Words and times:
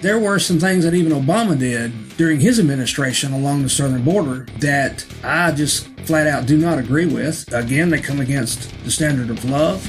there 0.00 0.18
were 0.18 0.38
some 0.38 0.58
things 0.58 0.84
that 0.84 0.94
even 0.94 1.12
Obama 1.12 1.58
did 1.58 2.16
during 2.16 2.40
his 2.40 2.58
administration 2.58 3.32
along 3.32 3.62
the 3.62 3.68
southern 3.68 4.02
border 4.02 4.46
that 4.58 5.04
I 5.22 5.52
just 5.52 5.88
flat 6.06 6.26
out 6.26 6.46
do 6.46 6.56
not 6.56 6.78
agree 6.78 7.06
with. 7.06 7.52
Again, 7.52 7.90
they 7.90 8.00
come 8.00 8.20
against 8.20 8.70
the 8.84 8.90
standard 8.90 9.28
of 9.30 9.44
love. 9.44 9.82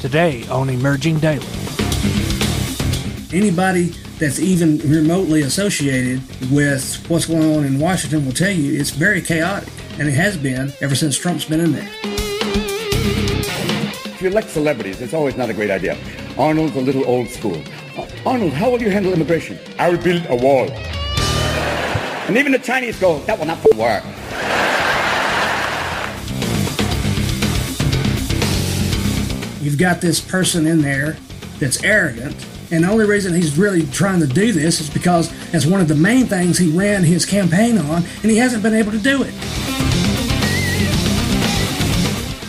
Today 0.00 0.46
on 0.48 0.70
Emerging 0.70 1.18
Daily. 1.18 1.46
Anybody 3.32 3.86
that's 4.18 4.38
even 4.38 4.78
remotely 4.78 5.42
associated 5.42 6.20
with 6.50 7.04
what's 7.08 7.26
going 7.26 7.56
on 7.56 7.64
in 7.64 7.78
Washington 7.78 8.24
will 8.24 8.32
tell 8.32 8.50
you 8.50 8.78
it's 8.78 8.90
very 8.90 9.20
chaotic, 9.20 9.68
and 9.98 10.08
it 10.08 10.12
has 10.12 10.36
been 10.36 10.72
ever 10.80 10.94
since 10.94 11.16
Trump's 11.16 11.44
been 11.44 11.60
in 11.60 11.72
there. 11.72 11.88
If 14.04 14.22
you 14.22 14.28
elect 14.28 14.50
celebrities, 14.50 15.00
it's 15.00 15.14
always 15.14 15.36
not 15.36 15.50
a 15.50 15.54
great 15.54 15.70
idea. 15.70 15.98
Arnold's 16.38 16.76
a 16.76 16.80
little 16.80 17.06
old 17.06 17.28
school. 17.28 17.62
Arnold, 18.24 18.52
how 18.52 18.70
will 18.70 18.80
you 18.80 18.88
handle 18.88 19.12
immigration? 19.12 19.58
I 19.80 19.90
will 19.90 19.98
build 19.98 20.24
a 20.28 20.36
wall. 20.36 20.70
And 22.28 22.36
even 22.36 22.52
the 22.52 22.58
Chinese 22.60 22.96
go, 23.00 23.18
that 23.20 23.36
will 23.36 23.46
not 23.46 23.58
work. 23.74 24.04
You've 29.60 29.76
got 29.76 30.00
this 30.00 30.20
person 30.20 30.68
in 30.68 30.82
there 30.82 31.16
that's 31.58 31.82
arrogant, 31.82 32.46
and 32.70 32.84
the 32.84 32.90
only 32.90 33.06
reason 33.06 33.34
he's 33.34 33.58
really 33.58 33.86
trying 33.86 34.20
to 34.20 34.28
do 34.28 34.52
this 34.52 34.80
is 34.80 34.88
because 34.88 35.28
that's 35.50 35.66
one 35.66 35.80
of 35.80 35.88
the 35.88 35.96
main 35.96 36.26
things 36.26 36.58
he 36.58 36.70
ran 36.70 37.02
his 37.02 37.26
campaign 37.26 37.76
on, 37.76 38.04
and 38.22 38.30
he 38.30 38.36
hasn't 38.36 38.62
been 38.62 38.74
able 38.74 38.92
to 38.92 38.98
do 38.98 39.24
it. 39.24 39.34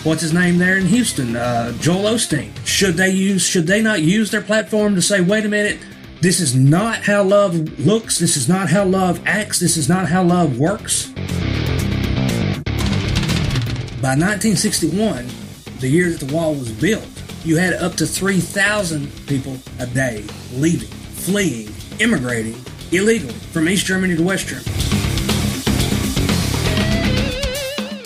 What's 0.04 0.22
his 0.22 0.34
name 0.34 0.58
there 0.58 0.76
in 0.76 0.86
Houston? 0.88 1.38
Uh, 1.38 1.72
Joel 1.80 2.16
Osteen. 2.16 2.52
Should 2.66 2.96
they 2.96 3.12
use? 3.12 3.42
Should 3.42 3.68
they 3.68 3.82
not 3.82 4.02
use 4.02 4.32
their 4.32 4.42
platform 4.42 4.96
to 4.96 5.02
say, 5.02 5.22
"Wait 5.22 5.46
a 5.46 5.48
minute, 5.48 5.80
this 6.20 6.42
is 6.42 6.54
not 6.54 7.04
how 7.04 7.24
love 7.24 7.80
looks. 7.80 8.18
This 8.18 8.36
is 8.36 8.50
not 8.50 8.70
how 8.70 8.84
love 8.84 9.22
acts. 9.26 9.60
This 9.60 9.78
is 9.78 9.88
not 9.88 10.10
how 10.10 10.22
love 10.22 10.60
works." 10.60 11.06
By 14.02 14.16
1961, 14.16 15.26
the 15.80 15.88
year 15.88 16.10
that 16.10 16.20
the 16.20 16.34
wall 16.34 16.54
was 16.54 16.70
built, 16.70 17.08
you 17.46 17.56
had 17.56 17.72
up 17.72 17.96
to 17.96 18.06
3,000 18.06 19.10
people 19.26 19.58
a 19.80 19.86
day 19.86 20.26
leaving, 20.56 20.90
fleeing, 20.90 21.74
immigrating 22.00 22.58
illegally 22.92 23.34
from 23.54 23.70
East 23.70 23.86
Germany 23.86 24.18
to 24.18 24.24
West 24.24 24.48
Germany. 24.48 24.70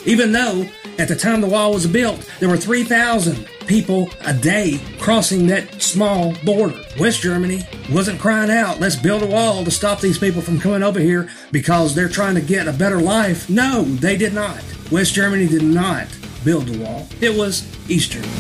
Even 0.06 0.32
though 0.32 0.68
at 0.98 1.08
the 1.08 1.16
time 1.16 1.42
the 1.42 1.48
wall 1.48 1.74
was 1.74 1.88
built, 1.88 2.30
there 2.40 2.50
were 2.50 2.58
3,000 2.58 3.48
people 3.68 4.10
a 4.26 4.34
day 4.34 4.80
crossing 5.00 5.48
that 5.48 5.82
small 5.82 6.34
border. 6.44 6.80
West 7.00 7.22
Germany 7.22 7.62
wasn't 7.92 8.20
crying 8.20 8.50
out, 8.50 8.80
let's 8.80 8.96
build 8.96 9.24
a 9.24 9.28
wall 9.28 9.64
to 9.64 9.72
stop 9.72 10.00
these 10.00 10.18
people 10.18 10.42
from 10.42 10.60
coming 10.60 10.84
over 10.84 11.00
here 11.00 11.30
because 11.52 11.94
they're 11.94 12.10
trying 12.10 12.36
to 12.36 12.42
get 12.42 12.68
a 12.68 12.74
better 12.74 13.00
life. 13.00 13.50
No, 13.50 13.84
they 13.84 14.18
did 14.18 14.34
not. 14.34 14.64
West 14.92 15.14
Germany 15.14 15.48
did 15.48 15.64
not 15.64 16.08
build 16.44 16.68
the 16.68 16.84
wall. 16.84 17.08
It 17.22 17.38
was 17.38 17.68
East 17.90 18.12
Germany. 18.12 18.34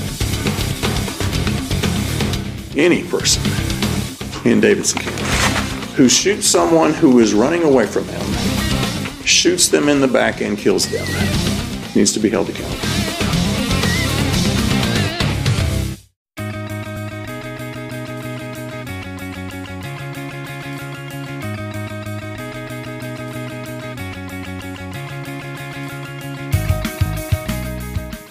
Any 2.75 3.03
person 3.03 3.43
in 4.45 4.61
Davidson 4.61 5.01
County 5.01 5.47
who 5.97 6.07
shoots 6.07 6.45
someone 6.45 6.93
who 6.93 7.17
is 7.17 7.33
running 7.33 7.63
away 7.63 7.87
from 7.87 8.07
him, 8.07 8.21
shoots 9.25 9.67
them 9.67 9.89
in 9.89 9.99
the 9.99 10.07
back 10.07 10.41
and 10.41 10.55
kills 10.55 10.87
them, 10.91 11.07
needs 11.97 12.13
to 12.13 12.19
be 12.19 12.29
held 12.29 12.47
accountable. 12.47 12.86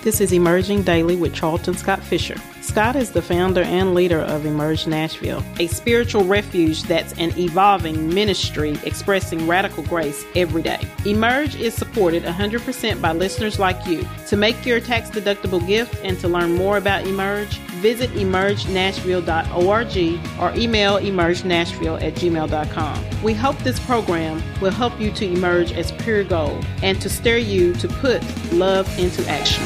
This 0.06 0.20
is 0.20 0.32
Emerging 0.32 0.84
Daily 0.84 1.16
with 1.16 1.34
Charlton 1.34 1.76
Scott 1.76 2.00
Fisher. 2.00 2.36
Scott 2.60 2.94
is 2.94 3.10
the 3.10 3.20
founder 3.20 3.62
and 3.62 3.92
leader 3.92 4.20
of 4.20 4.46
Emerge 4.46 4.86
Nashville, 4.86 5.42
a 5.58 5.66
spiritual 5.66 6.22
refuge 6.22 6.84
that's 6.84 7.12
an 7.14 7.36
evolving 7.36 8.14
ministry 8.14 8.78
expressing 8.84 9.48
radical 9.48 9.82
grace 9.82 10.24
every 10.36 10.62
day. 10.62 10.78
Emerge 11.04 11.56
is 11.56 11.74
supported 11.74 12.22
100% 12.22 13.02
by 13.02 13.12
listeners 13.12 13.58
like 13.58 13.84
you. 13.84 14.06
To 14.28 14.36
make 14.36 14.64
your 14.64 14.78
tax 14.78 15.10
deductible 15.10 15.66
gift 15.66 15.96
and 16.04 16.16
to 16.20 16.28
learn 16.28 16.54
more 16.54 16.76
about 16.76 17.04
Emerge, 17.04 17.58
visit 17.80 18.10
emergenashville.org 18.10 20.40
or 20.40 20.52
email 20.56 20.98
emergenashville 20.98 22.00
at 22.02 22.14
gmail.com. 22.14 23.22
We 23.22 23.34
hope 23.34 23.58
this 23.58 23.78
program 23.80 24.42
will 24.60 24.70
help 24.70 24.98
you 25.00 25.10
to 25.12 25.26
emerge 25.26 25.72
as 25.72 25.92
pure 25.92 26.24
gold 26.24 26.66
and 26.82 27.00
to 27.02 27.08
stir 27.08 27.38
you 27.38 27.72
to 27.74 27.88
put 27.88 28.22
love 28.52 28.86
into 28.98 29.26
action. 29.28 29.64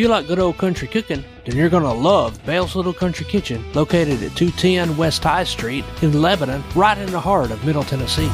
You 0.00 0.08
like 0.08 0.26
good 0.26 0.38
old 0.38 0.56
country 0.56 0.88
cooking, 0.88 1.22
then 1.44 1.56
you're 1.56 1.68
going 1.68 1.82
to 1.82 1.92
love 1.92 2.42
Bell's 2.46 2.74
Little 2.74 2.94
Country 2.94 3.26
Kitchen, 3.26 3.62
located 3.74 4.22
at 4.22 4.34
210 4.34 4.96
West 4.96 5.22
High 5.22 5.44
Street 5.44 5.84
in 6.00 6.22
Lebanon, 6.22 6.64
right 6.74 6.96
in 6.96 7.10
the 7.10 7.20
heart 7.20 7.50
of 7.50 7.62
Middle 7.66 7.84
Tennessee. 7.84 8.30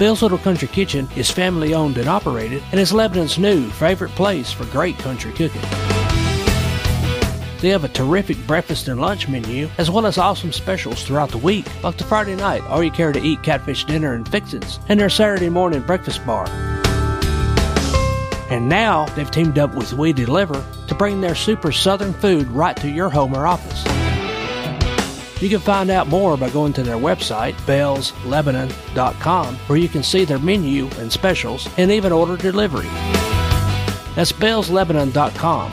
Bell's 0.00 0.20
Little 0.20 0.38
Country 0.38 0.66
Kitchen 0.66 1.06
is 1.14 1.30
family 1.30 1.74
owned 1.74 1.96
and 1.96 2.08
operated 2.08 2.60
and 2.72 2.80
is 2.80 2.92
Lebanon's 2.92 3.38
new 3.38 3.70
favorite 3.70 4.10
place 4.16 4.50
for 4.50 4.64
great 4.64 4.98
country 4.98 5.30
cooking. 5.30 5.62
They 7.60 7.68
have 7.68 7.84
a 7.84 7.88
terrific 7.88 8.44
breakfast 8.48 8.88
and 8.88 9.00
lunch 9.00 9.28
menu, 9.28 9.70
as 9.78 9.92
well 9.92 10.06
as 10.06 10.18
awesome 10.18 10.50
specials 10.50 11.04
throughout 11.04 11.30
the 11.30 11.38
week, 11.38 11.66
like 11.84 11.96
the 11.96 12.02
Friday 12.02 12.34
night 12.34 12.62
all 12.62 12.82
you 12.82 12.90
care 12.90 13.12
to 13.12 13.22
eat 13.22 13.44
catfish 13.44 13.84
dinner 13.84 14.14
and 14.14 14.28
fixins, 14.28 14.80
and 14.88 14.98
their 14.98 15.08
Saturday 15.08 15.48
morning 15.48 15.82
breakfast 15.82 16.26
bar. 16.26 16.77
And 18.50 18.68
now 18.68 19.04
they've 19.14 19.30
teamed 19.30 19.58
up 19.58 19.74
with 19.74 19.92
We 19.92 20.12
Deliver 20.12 20.64
to 20.86 20.94
bring 20.94 21.20
their 21.20 21.34
super 21.34 21.70
southern 21.72 22.12
food 22.14 22.50
right 22.50 22.76
to 22.78 22.88
your 22.88 23.10
home 23.10 23.34
or 23.34 23.46
office. 23.46 23.84
You 25.40 25.48
can 25.48 25.60
find 25.60 25.88
out 25.88 26.08
more 26.08 26.36
by 26.36 26.50
going 26.50 26.72
to 26.72 26.82
their 26.82 26.96
website, 26.96 27.54
bellslebanon.com, 27.60 29.54
where 29.54 29.78
you 29.78 29.88
can 29.88 30.02
see 30.02 30.24
their 30.24 30.40
menu 30.40 30.88
and 30.98 31.12
specials 31.12 31.68
and 31.78 31.92
even 31.92 32.10
order 32.10 32.36
delivery. 32.36 32.88
That's 34.16 34.32
bellslebanon.com, 34.32 35.70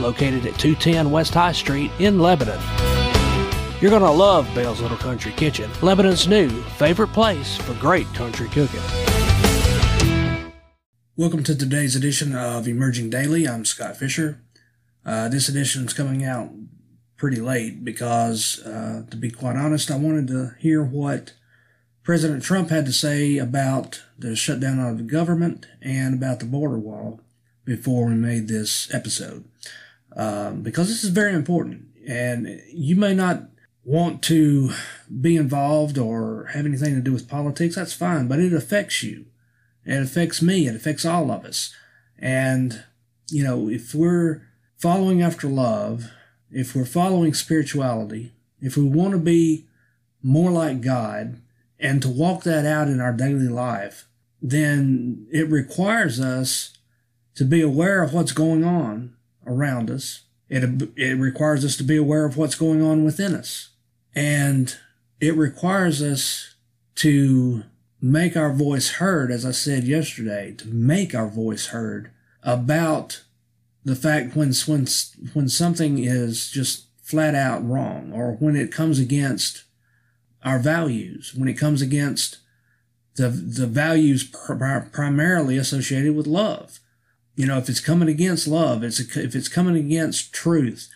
located 0.00 0.46
at 0.46 0.58
210 0.58 1.10
West 1.10 1.34
High 1.34 1.50
Street 1.50 1.90
in 1.98 2.20
Lebanon. 2.20 2.60
You're 3.80 3.90
going 3.90 4.02
to 4.02 4.10
love 4.10 4.48
Bell's 4.54 4.80
Little 4.80 4.96
Country 4.96 5.32
Kitchen, 5.32 5.68
Lebanon's 5.82 6.28
new 6.28 6.48
favorite 6.48 7.12
place 7.12 7.56
for 7.56 7.74
great 7.74 8.12
country 8.14 8.48
cooking. 8.48 8.80
Welcome 11.18 11.42
to 11.42 11.58
today's 11.58 11.96
edition 11.96 12.36
of 12.36 12.68
Emerging 12.68 13.10
Daily. 13.10 13.48
I'm 13.48 13.64
Scott 13.64 13.96
Fisher. 13.96 14.40
Uh, 15.04 15.28
this 15.28 15.48
edition 15.48 15.84
is 15.84 15.92
coming 15.92 16.24
out 16.24 16.52
pretty 17.16 17.40
late 17.40 17.84
because, 17.84 18.64
uh, 18.64 19.02
to 19.10 19.16
be 19.16 19.28
quite 19.28 19.56
honest, 19.56 19.90
I 19.90 19.96
wanted 19.96 20.28
to 20.28 20.54
hear 20.60 20.80
what 20.80 21.32
President 22.04 22.44
Trump 22.44 22.70
had 22.70 22.86
to 22.86 22.92
say 22.92 23.36
about 23.36 24.04
the 24.16 24.36
shutdown 24.36 24.78
of 24.78 24.98
the 24.98 25.02
government 25.02 25.66
and 25.82 26.14
about 26.14 26.38
the 26.38 26.46
border 26.46 26.78
wall 26.78 27.20
before 27.64 28.06
we 28.06 28.14
made 28.14 28.46
this 28.46 28.88
episode. 28.94 29.44
Um, 30.14 30.62
because 30.62 30.86
this 30.86 31.02
is 31.02 31.10
very 31.10 31.34
important 31.34 31.86
and 32.06 32.62
you 32.72 32.94
may 32.94 33.12
not 33.12 33.42
want 33.84 34.22
to 34.22 34.70
be 35.20 35.36
involved 35.36 35.98
or 35.98 36.50
have 36.52 36.64
anything 36.64 36.94
to 36.94 37.00
do 37.00 37.12
with 37.12 37.28
politics. 37.28 37.74
That's 37.74 37.92
fine, 37.92 38.28
but 38.28 38.38
it 38.38 38.52
affects 38.52 39.02
you. 39.02 39.26
It 39.88 40.02
affects 40.02 40.42
me. 40.42 40.68
It 40.68 40.76
affects 40.76 41.06
all 41.06 41.30
of 41.30 41.46
us. 41.46 41.74
And, 42.18 42.84
you 43.30 43.42
know, 43.42 43.70
if 43.70 43.94
we're 43.94 44.42
following 44.76 45.22
after 45.22 45.48
love, 45.48 46.10
if 46.50 46.76
we're 46.76 46.84
following 46.84 47.32
spirituality, 47.32 48.34
if 48.60 48.76
we 48.76 48.84
want 48.84 49.12
to 49.12 49.18
be 49.18 49.66
more 50.22 50.50
like 50.50 50.82
God 50.82 51.40
and 51.80 52.02
to 52.02 52.08
walk 52.10 52.42
that 52.42 52.66
out 52.66 52.88
in 52.88 53.00
our 53.00 53.14
daily 53.14 53.48
life, 53.48 54.06
then 54.42 55.26
it 55.32 55.48
requires 55.48 56.20
us 56.20 56.76
to 57.36 57.44
be 57.44 57.62
aware 57.62 58.02
of 58.02 58.12
what's 58.12 58.32
going 58.32 58.64
on 58.64 59.16
around 59.46 59.90
us. 59.90 60.24
It, 60.50 60.90
it 60.96 61.18
requires 61.18 61.64
us 61.64 61.76
to 61.78 61.82
be 61.82 61.96
aware 61.96 62.26
of 62.26 62.36
what's 62.36 62.56
going 62.56 62.82
on 62.82 63.04
within 63.04 63.34
us. 63.34 63.70
And 64.14 64.76
it 65.18 65.34
requires 65.34 66.02
us 66.02 66.56
to 66.96 67.64
make 68.00 68.36
our 68.36 68.52
voice 68.52 68.92
heard, 68.92 69.30
as 69.30 69.44
I 69.44 69.50
said 69.50 69.84
yesterday, 69.84 70.54
to 70.58 70.68
make 70.68 71.14
our 71.14 71.28
voice 71.28 71.66
heard 71.66 72.10
about 72.42 73.24
the 73.84 73.96
fact 73.96 74.36
when, 74.36 74.52
when, 74.66 74.86
when 75.32 75.48
something 75.48 75.98
is 75.98 76.50
just 76.50 76.86
flat 77.02 77.34
out 77.34 77.66
wrong 77.66 78.12
or 78.12 78.32
when 78.32 78.54
it 78.54 78.70
comes 78.70 78.98
against 78.98 79.64
our 80.44 80.58
values, 80.58 81.32
when 81.34 81.48
it 81.48 81.58
comes 81.58 81.82
against 81.82 82.38
the, 83.16 83.28
the 83.28 83.66
values 83.66 84.24
pr- 84.24 84.54
primarily 84.92 85.58
associated 85.58 86.14
with 86.14 86.26
love. 86.26 86.78
You 87.34 87.46
know, 87.46 87.58
if 87.58 87.68
it's 87.68 87.80
coming 87.80 88.08
against 88.08 88.46
love, 88.46 88.82
it's 88.82 89.00
a, 89.00 89.22
if 89.22 89.34
it's 89.34 89.48
coming 89.48 89.76
against 89.76 90.32
truth, 90.32 90.88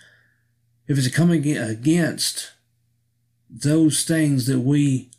if 0.87 0.99
it's 0.99 1.14
coming 1.14 1.46
against 1.46 2.52
those 3.49 4.04
things 4.04 4.46
that 4.46 4.60
we 4.60 5.10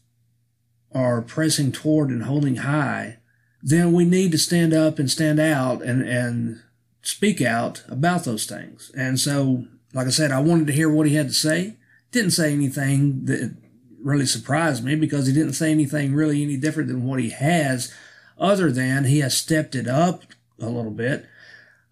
are 0.94 1.22
pressing 1.22 1.72
toward 1.72 2.10
and 2.10 2.24
holding 2.24 2.57
high, 2.57 3.18
then 3.62 3.94
we 3.94 4.06
need 4.06 4.31
to 4.31 4.38
stand 4.38 4.74
up 4.74 5.00
and 5.00 5.10
stand 5.10 5.40
out 5.40 5.81
and, 5.81 6.01
and 6.01 6.62
speak 7.01 7.42
out 7.42 7.84
about 7.88 8.25
those 8.25 8.45
things. 8.45 8.92
And 8.95 9.19
so, 9.19 9.66
like 9.94 10.07
I 10.07 10.12
said, 10.12 10.31
I 10.31 10.40
wanted 10.42 10.68
to 10.68 10.74
hear 10.74 10.90
what 10.90 11.07
he 11.07 11.16
had 11.16 11.28
to 11.30 11.34
say. 11.34 11.78
Didn't 12.12 12.31
say 12.31 12.54
anything 12.54 13.25
that 13.25 13.56
really 14.01 14.25
surprised 14.25 14.84
me 14.84 14.95
because 14.95 15.28
he 15.28 15.34
didn't 15.34 15.54
say 15.54 15.72
anything 15.72 16.13
really 16.13 16.44
any 16.44 16.57
different 16.57 16.90
than 16.90 17.06
what 17.06 17.19
he 17.19 17.30
has, 17.30 17.94
other 18.38 18.72
than 18.72 19.06
he 19.06 19.19
has 19.19 19.38
stepped 19.38 19.75
it 19.75 19.88
up 19.88 20.24
a 20.60 20.68
little 20.68 20.92
bit. 20.92 21.25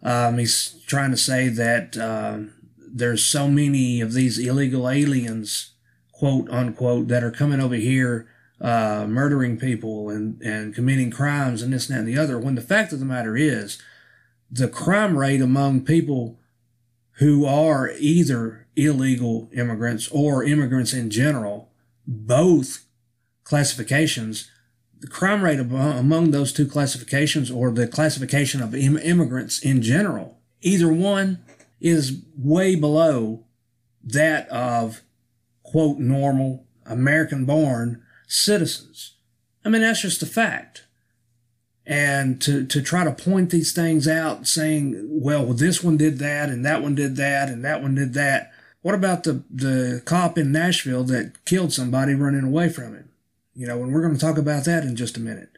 Um, 0.03 0.37
he's 0.37 0.75
trying 0.87 1.11
to 1.11 1.17
say 1.17 1.47
that 1.47 1.95
uh, 1.95 2.39
there's 2.77 3.23
so 3.23 3.47
many 3.47 4.01
of 4.01 4.13
these 4.13 4.37
illegal 4.37 4.89
aliens, 4.89 5.71
quote 6.11 6.49
unquote, 6.49 7.07
that 7.07 7.23
are 7.23 7.31
coming 7.31 7.61
over 7.61 7.75
here 7.75 8.27
uh, 8.61 9.05
murdering 9.09 9.57
people 9.57 10.09
and, 10.09 10.39
and 10.41 10.75
committing 10.75 11.09
crimes 11.09 11.61
and 11.61 11.73
this 11.73 11.89
and 11.89 11.95
that 11.95 11.99
and 12.01 12.07
the 12.07 12.21
other. 12.21 12.37
When 12.37 12.55
the 12.55 12.61
fact 12.61 12.93
of 12.93 12.99
the 12.99 13.05
matter 13.05 13.35
is, 13.35 13.81
the 14.51 14.67
crime 14.67 15.17
rate 15.17 15.41
among 15.41 15.81
people 15.81 16.39
who 17.13 17.45
are 17.45 17.91
either 17.97 18.67
illegal 18.75 19.49
immigrants 19.53 20.07
or 20.09 20.43
immigrants 20.43 20.93
in 20.93 21.09
general, 21.09 21.71
both 22.05 22.85
classifications, 23.43 24.49
the 24.99 25.07
crime 25.07 25.43
rate 25.43 25.59
among 25.59 26.31
those 26.31 26.53
two 26.53 26.67
classifications 26.67 27.49
or 27.49 27.71
the 27.71 27.87
classification 27.87 28.61
of 28.61 28.75
immigrants 28.75 29.59
in 29.59 29.81
general, 29.81 30.37
either 30.61 30.91
one 30.91 31.43
is 31.79 32.21
way 32.37 32.75
below 32.75 33.43
that 34.03 34.47
of 34.49 35.01
quote 35.63 35.97
normal 35.97 36.65
American 36.85 37.45
born 37.45 38.03
citizens. 38.31 39.15
I 39.65 39.69
mean, 39.69 39.81
that's 39.81 40.01
just 40.01 40.23
a 40.23 40.25
fact. 40.25 40.83
And 41.85 42.41
to, 42.41 42.65
to 42.65 42.81
try 42.81 43.03
to 43.03 43.11
point 43.11 43.49
these 43.49 43.73
things 43.73 44.07
out 44.07 44.47
saying, 44.47 45.07
well, 45.09 45.47
this 45.47 45.83
one 45.83 45.97
did 45.97 46.19
that 46.19 46.49
and 46.49 46.65
that 46.65 46.81
one 46.81 46.95
did 46.95 47.17
that 47.17 47.49
and 47.49 47.65
that 47.65 47.81
one 47.81 47.95
did 47.95 48.13
that. 48.13 48.51
What 48.81 48.95
about 48.95 49.23
the, 49.23 49.43
the 49.49 50.01
cop 50.05 50.37
in 50.37 50.51
Nashville 50.51 51.03
that 51.05 51.43
killed 51.45 51.73
somebody 51.73 52.13
running 52.13 52.43
away 52.45 52.69
from 52.69 52.95
him? 52.95 53.09
You 53.53 53.67
know, 53.67 53.83
and 53.83 53.93
we're 53.93 54.01
going 54.01 54.13
to 54.13 54.19
talk 54.19 54.37
about 54.37 54.63
that 54.65 54.83
in 54.83 54.95
just 54.95 55.17
a 55.17 55.21
minute. 55.21 55.49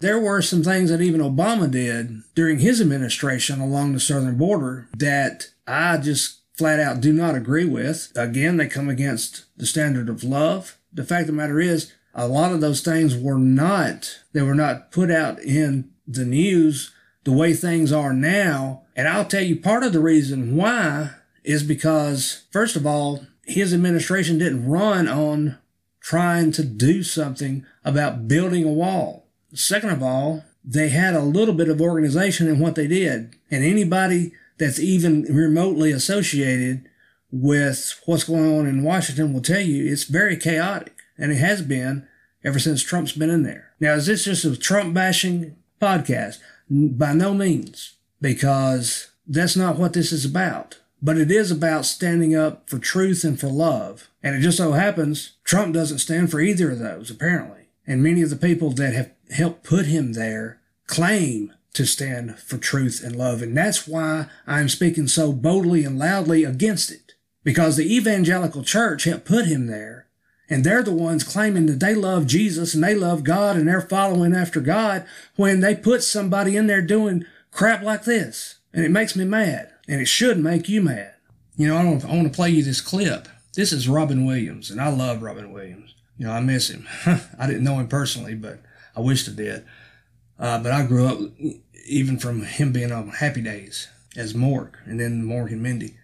There 0.00 0.20
were 0.20 0.42
some 0.42 0.62
things 0.62 0.90
that 0.90 1.00
even 1.00 1.20
Obama 1.20 1.70
did 1.70 2.22
during 2.34 2.58
his 2.58 2.80
administration 2.80 3.60
along 3.60 3.92
the 3.92 4.00
southern 4.00 4.36
border 4.36 4.88
that 4.98 5.48
I 5.66 5.96
just 5.96 6.40
flat 6.52 6.78
out 6.78 7.00
do 7.00 7.12
not 7.12 7.34
agree 7.34 7.64
with. 7.64 8.12
Again, 8.14 8.58
they 8.58 8.66
come 8.66 8.88
against 8.88 9.46
the 9.56 9.66
standard 9.66 10.08
of 10.08 10.22
love 10.22 10.78
the 10.94 11.04
fact 11.04 11.22
of 11.22 11.26
the 11.28 11.32
matter 11.32 11.60
is, 11.60 11.92
a 12.14 12.28
lot 12.28 12.52
of 12.52 12.60
those 12.60 12.80
things 12.80 13.16
were 13.16 13.38
not, 13.38 14.20
they 14.32 14.42
were 14.42 14.54
not 14.54 14.92
put 14.92 15.10
out 15.10 15.40
in 15.40 15.90
the 16.06 16.24
news 16.24 16.92
the 17.24 17.32
way 17.32 17.52
things 17.52 17.92
are 17.92 18.12
now. 18.12 18.82
And 18.94 19.08
I'll 19.08 19.24
tell 19.24 19.42
you 19.42 19.56
part 19.56 19.82
of 19.82 19.92
the 19.92 20.00
reason 20.00 20.54
why 20.54 21.10
is 21.42 21.62
because, 21.62 22.44
first 22.52 22.76
of 22.76 22.86
all, 22.86 23.26
his 23.44 23.74
administration 23.74 24.38
didn't 24.38 24.68
run 24.68 25.08
on 25.08 25.58
trying 26.00 26.52
to 26.52 26.62
do 26.62 27.02
something 27.02 27.66
about 27.84 28.28
building 28.28 28.64
a 28.64 28.68
wall. 28.68 29.26
Second 29.52 29.90
of 29.90 30.02
all, 30.02 30.44
they 30.64 30.90
had 30.90 31.14
a 31.14 31.22
little 31.22 31.54
bit 31.54 31.68
of 31.68 31.80
organization 31.80 32.46
in 32.48 32.58
what 32.58 32.74
they 32.74 32.86
did. 32.86 33.36
And 33.50 33.64
anybody 33.64 34.32
that's 34.58 34.78
even 34.78 35.22
remotely 35.22 35.92
associated 35.92 36.88
with 37.34 38.00
what's 38.06 38.22
going 38.22 38.58
on 38.58 38.66
in 38.66 38.84
Washington 38.84 39.32
will 39.32 39.40
tell 39.40 39.60
you 39.60 39.90
it's 39.90 40.04
very 40.04 40.36
chaotic, 40.36 40.94
and 41.18 41.32
it 41.32 41.38
has 41.38 41.62
been 41.62 42.06
ever 42.44 42.60
since 42.60 42.80
Trump's 42.80 43.12
been 43.12 43.30
in 43.30 43.42
there. 43.42 43.72
Now, 43.80 43.94
is 43.94 44.06
this 44.06 44.24
just 44.24 44.44
a 44.44 44.56
Trump 44.56 44.94
bashing 44.94 45.56
podcast? 45.82 46.38
By 46.70 47.12
no 47.12 47.34
means, 47.34 47.96
because 48.20 49.08
that's 49.26 49.56
not 49.56 49.78
what 49.78 49.94
this 49.94 50.12
is 50.12 50.24
about. 50.24 50.78
But 51.02 51.18
it 51.18 51.30
is 51.30 51.50
about 51.50 51.84
standing 51.86 52.36
up 52.36 52.70
for 52.70 52.78
truth 52.78 53.24
and 53.24 53.38
for 53.38 53.48
love. 53.48 54.08
And 54.22 54.36
it 54.36 54.40
just 54.40 54.56
so 54.56 54.72
happens 54.72 55.32
Trump 55.42 55.74
doesn't 55.74 55.98
stand 55.98 56.30
for 56.30 56.40
either 56.40 56.70
of 56.70 56.78
those, 56.78 57.10
apparently. 57.10 57.68
And 57.86 58.02
many 58.02 58.22
of 58.22 58.30
the 58.30 58.36
people 58.36 58.70
that 58.70 58.94
have 58.94 59.10
helped 59.30 59.64
put 59.64 59.86
him 59.86 60.12
there 60.12 60.60
claim 60.86 61.52
to 61.74 61.84
stand 61.84 62.38
for 62.38 62.56
truth 62.56 63.02
and 63.04 63.16
love. 63.16 63.42
And 63.42 63.56
that's 63.56 63.86
why 63.88 64.28
I'm 64.46 64.68
speaking 64.68 65.08
so 65.08 65.32
boldly 65.32 65.84
and 65.84 65.98
loudly 65.98 66.44
against 66.44 66.90
it 66.90 67.03
because 67.44 67.76
the 67.76 67.94
evangelical 67.94 68.64
church 68.64 69.04
helped 69.04 69.26
put 69.26 69.46
him 69.46 69.66
there. 69.66 70.08
And 70.50 70.62
they're 70.62 70.82
the 70.82 70.92
ones 70.92 71.24
claiming 71.24 71.66
that 71.66 71.80
they 71.80 71.94
love 71.94 72.26
Jesus 72.26 72.74
and 72.74 72.84
they 72.84 72.94
love 72.94 73.24
God 73.24 73.56
and 73.56 73.66
they're 73.66 73.80
following 73.80 74.34
after 74.34 74.60
God 74.60 75.06
when 75.36 75.60
they 75.60 75.74
put 75.74 76.02
somebody 76.02 76.56
in 76.56 76.66
there 76.66 76.82
doing 76.82 77.24
crap 77.50 77.82
like 77.82 78.04
this. 78.04 78.58
And 78.72 78.84
it 78.84 78.90
makes 78.90 79.16
me 79.16 79.24
mad. 79.24 79.70
And 79.88 80.00
it 80.00 80.08
should 80.08 80.38
make 80.38 80.68
you 80.68 80.82
mad. 80.82 81.14
You 81.56 81.68
know, 81.68 81.76
I, 81.76 81.82
don't, 81.82 82.04
I 82.04 82.08
want 82.08 82.24
to 82.24 82.36
play 82.36 82.50
you 82.50 82.62
this 82.62 82.80
clip. 82.80 83.28
This 83.54 83.72
is 83.72 83.88
Robin 83.88 84.26
Williams, 84.26 84.70
and 84.70 84.80
I 84.80 84.88
love 84.88 85.22
Robin 85.22 85.52
Williams. 85.52 85.94
You 86.18 86.26
know, 86.26 86.32
I 86.32 86.40
miss 86.40 86.68
him. 86.68 86.88
I 87.38 87.46
didn't 87.46 87.62
know 87.62 87.78
him 87.78 87.86
personally, 87.86 88.34
but 88.34 88.60
I 88.96 89.00
wished 89.00 89.28
I 89.28 89.32
did. 89.32 89.64
Uh, 90.38 90.60
but 90.60 90.72
I 90.72 90.84
grew 90.84 91.06
up 91.06 91.18
even 91.86 92.18
from 92.18 92.42
him 92.42 92.72
being 92.72 92.90
on 92.90 93.08
Happy 93.08 93.40
Days 93.40 93.88
as 94.16 94.34
Mork, 94.34 94.74
and 94.84 94.98
then 94.98 95.22
Mork 95.22 95.52
and 95.52 95.62
Mindy. 95.62 95.96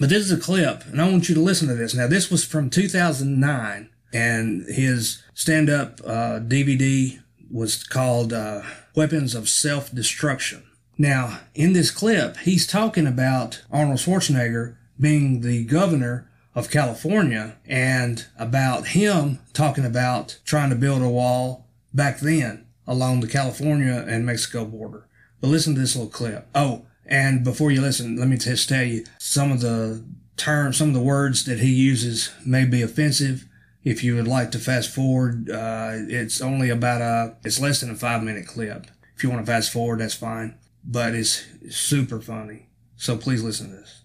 But 0.00 0.08
this 0.08 0.24
is 0.24 0.32
a 0.32 0.36
clip, 0.36 0.84
and 0.86 1.00
I 1.00 1.08
want 1.08 1.28
you 1.28 1.34
to 1.34 1.40
listen 1.40 1.68
to 1.68 1.74
this. 1.74 1.94
Now, 1.94 2.06
this 2.06 2.30
was 2.30 2.44
from 2.44 2.68
2009, 2.68 3.90
and 4.12 4.66
his 4.68 5.22
stand 5.34 5.70
up 5.70 6.00
uh, 6.04 6.40
DVD 6.40 7.20
was 7.50 7.84
called 7.84 8.32
uh, 8.32 8.62
Weapons 8.96 9.34
of 9.34 9.48
Self 9.48 9.94
Destruction. 9.94 10.64
Now, 10.98 11.40
in 11.54 11.72
this 11.72 11.90
clip, 11.90 12.38
he's 12.38 12.66
talking 12.66 13.06
about 13.06 13.62
Arnold 13.70 13.98
Schwarzenegger 13.98 14.76
being 14.98 15.40
the 15.40 15.64
governor 15.64 16.30
of 16.54 16.70
California 16.70 17.56
and 17.66 18.26
about 18.38 18.88
him 18.88 19.40
talking 19.52 19.84
about 19.84 20.38
trying 20.44 20.70
to 20.70 20.76
build 20.76 21.02
a 21.02 21.08
wall 21.08 21.66
back 21.92 22.20
then 22.20 22.66
along 22.86 23.20
the 23.20 23.28
California 23.28 24.04
and 24.08 24.26
Mexico 24.26 24.64
border. 24.64 25.06
But 25.40 25.48
listen 25.48 25.74
to 25.74 25.80
this 25.80 25.96
little 25.96 26.10
clip. 26.10 26.46
Oh, 26.54 26.86
and 27.06 27.44
before 27.44 27.70
you 27.70 27.80
listen, 27.80 28.16
let 28.16 28.28
me 28.28 28.36
just 28.36 28.68
tell 28.68 28.84
you 28.84 29.04
some 29.18 29.52
of 29.52 29.60
the 29.60 30.04
terms, 30.36 30.78
some 30.78 30.88
of 30.88 30.94
the 30.94 31.00
words 31.00 31.44
that 31.44 31.60
he 31.60 31.72
uses 31.72 32.32
may 32.44 32.64
be 32.64 32.82
offensive. 32.82 33.46
If 33.82 34.02
you 34.02 34.14
would 34.16 34.28
like 34.28 34.50
to 34.52 34.58
fast 34.58 34.90
forward, 34.90 35.50
uh, 35.50 35.90
it's 35.92 36.40
only 36.40 36.70
about 36.70 37.02
a, 37.02 37.36
it's 37.44 37.60
less 37.60 37.80
than 37.80 37.90
a 37.90 37.94
five 37.94 38.22
minute 38.22 38.46
clip. 38.46 38.86
If 39.14 39.22
you 39.22 39.30
want 39.30 39.44
to 39.44 39.52
fast 39.52 39.72
forward, 39.72 40.00
that's 40.00 40.14
fine. 40.14 40.56
But 40.82 41.14
it's 41.14 41.44
super 41.70 42.20
funny. 42.20 42.68
So 42.96 43.16
please 43.16 43.42
listen 43.42 43.70
to 43.70 43.76
this. 43.76 44.02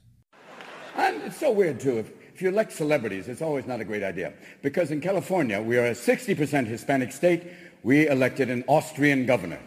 And 0.95 1.23
it's 1.23 1.37
so 1.37 1.51
weird 1.51 1.79
too. 1.79 1.99
If, 1.99 2.11
if 2.33 2.41
you 2.41 2.49
elect 2.49 2.73
celebrities, 2.73 3.27
it's 3.29 3.41
always 3.41 3.65
not 3.65 3.79
a 3.79 3.85
great 3.85 4.03
idea. 4.03 4.33
Because 4.61 4.91
in 4.91 4.99
California, 4.99 5.61
we 5.61 5.77
are 5.77 5.85
a 5.85 5.91
60% 5.91 6.67
Hispanic 6.67 7.11
state. 7.11 7.43
We 7.83 8.07
elected 8.07 8.49
an 8.49 8.65
Austrian 8.67 9.25
governor. 9.25 9.59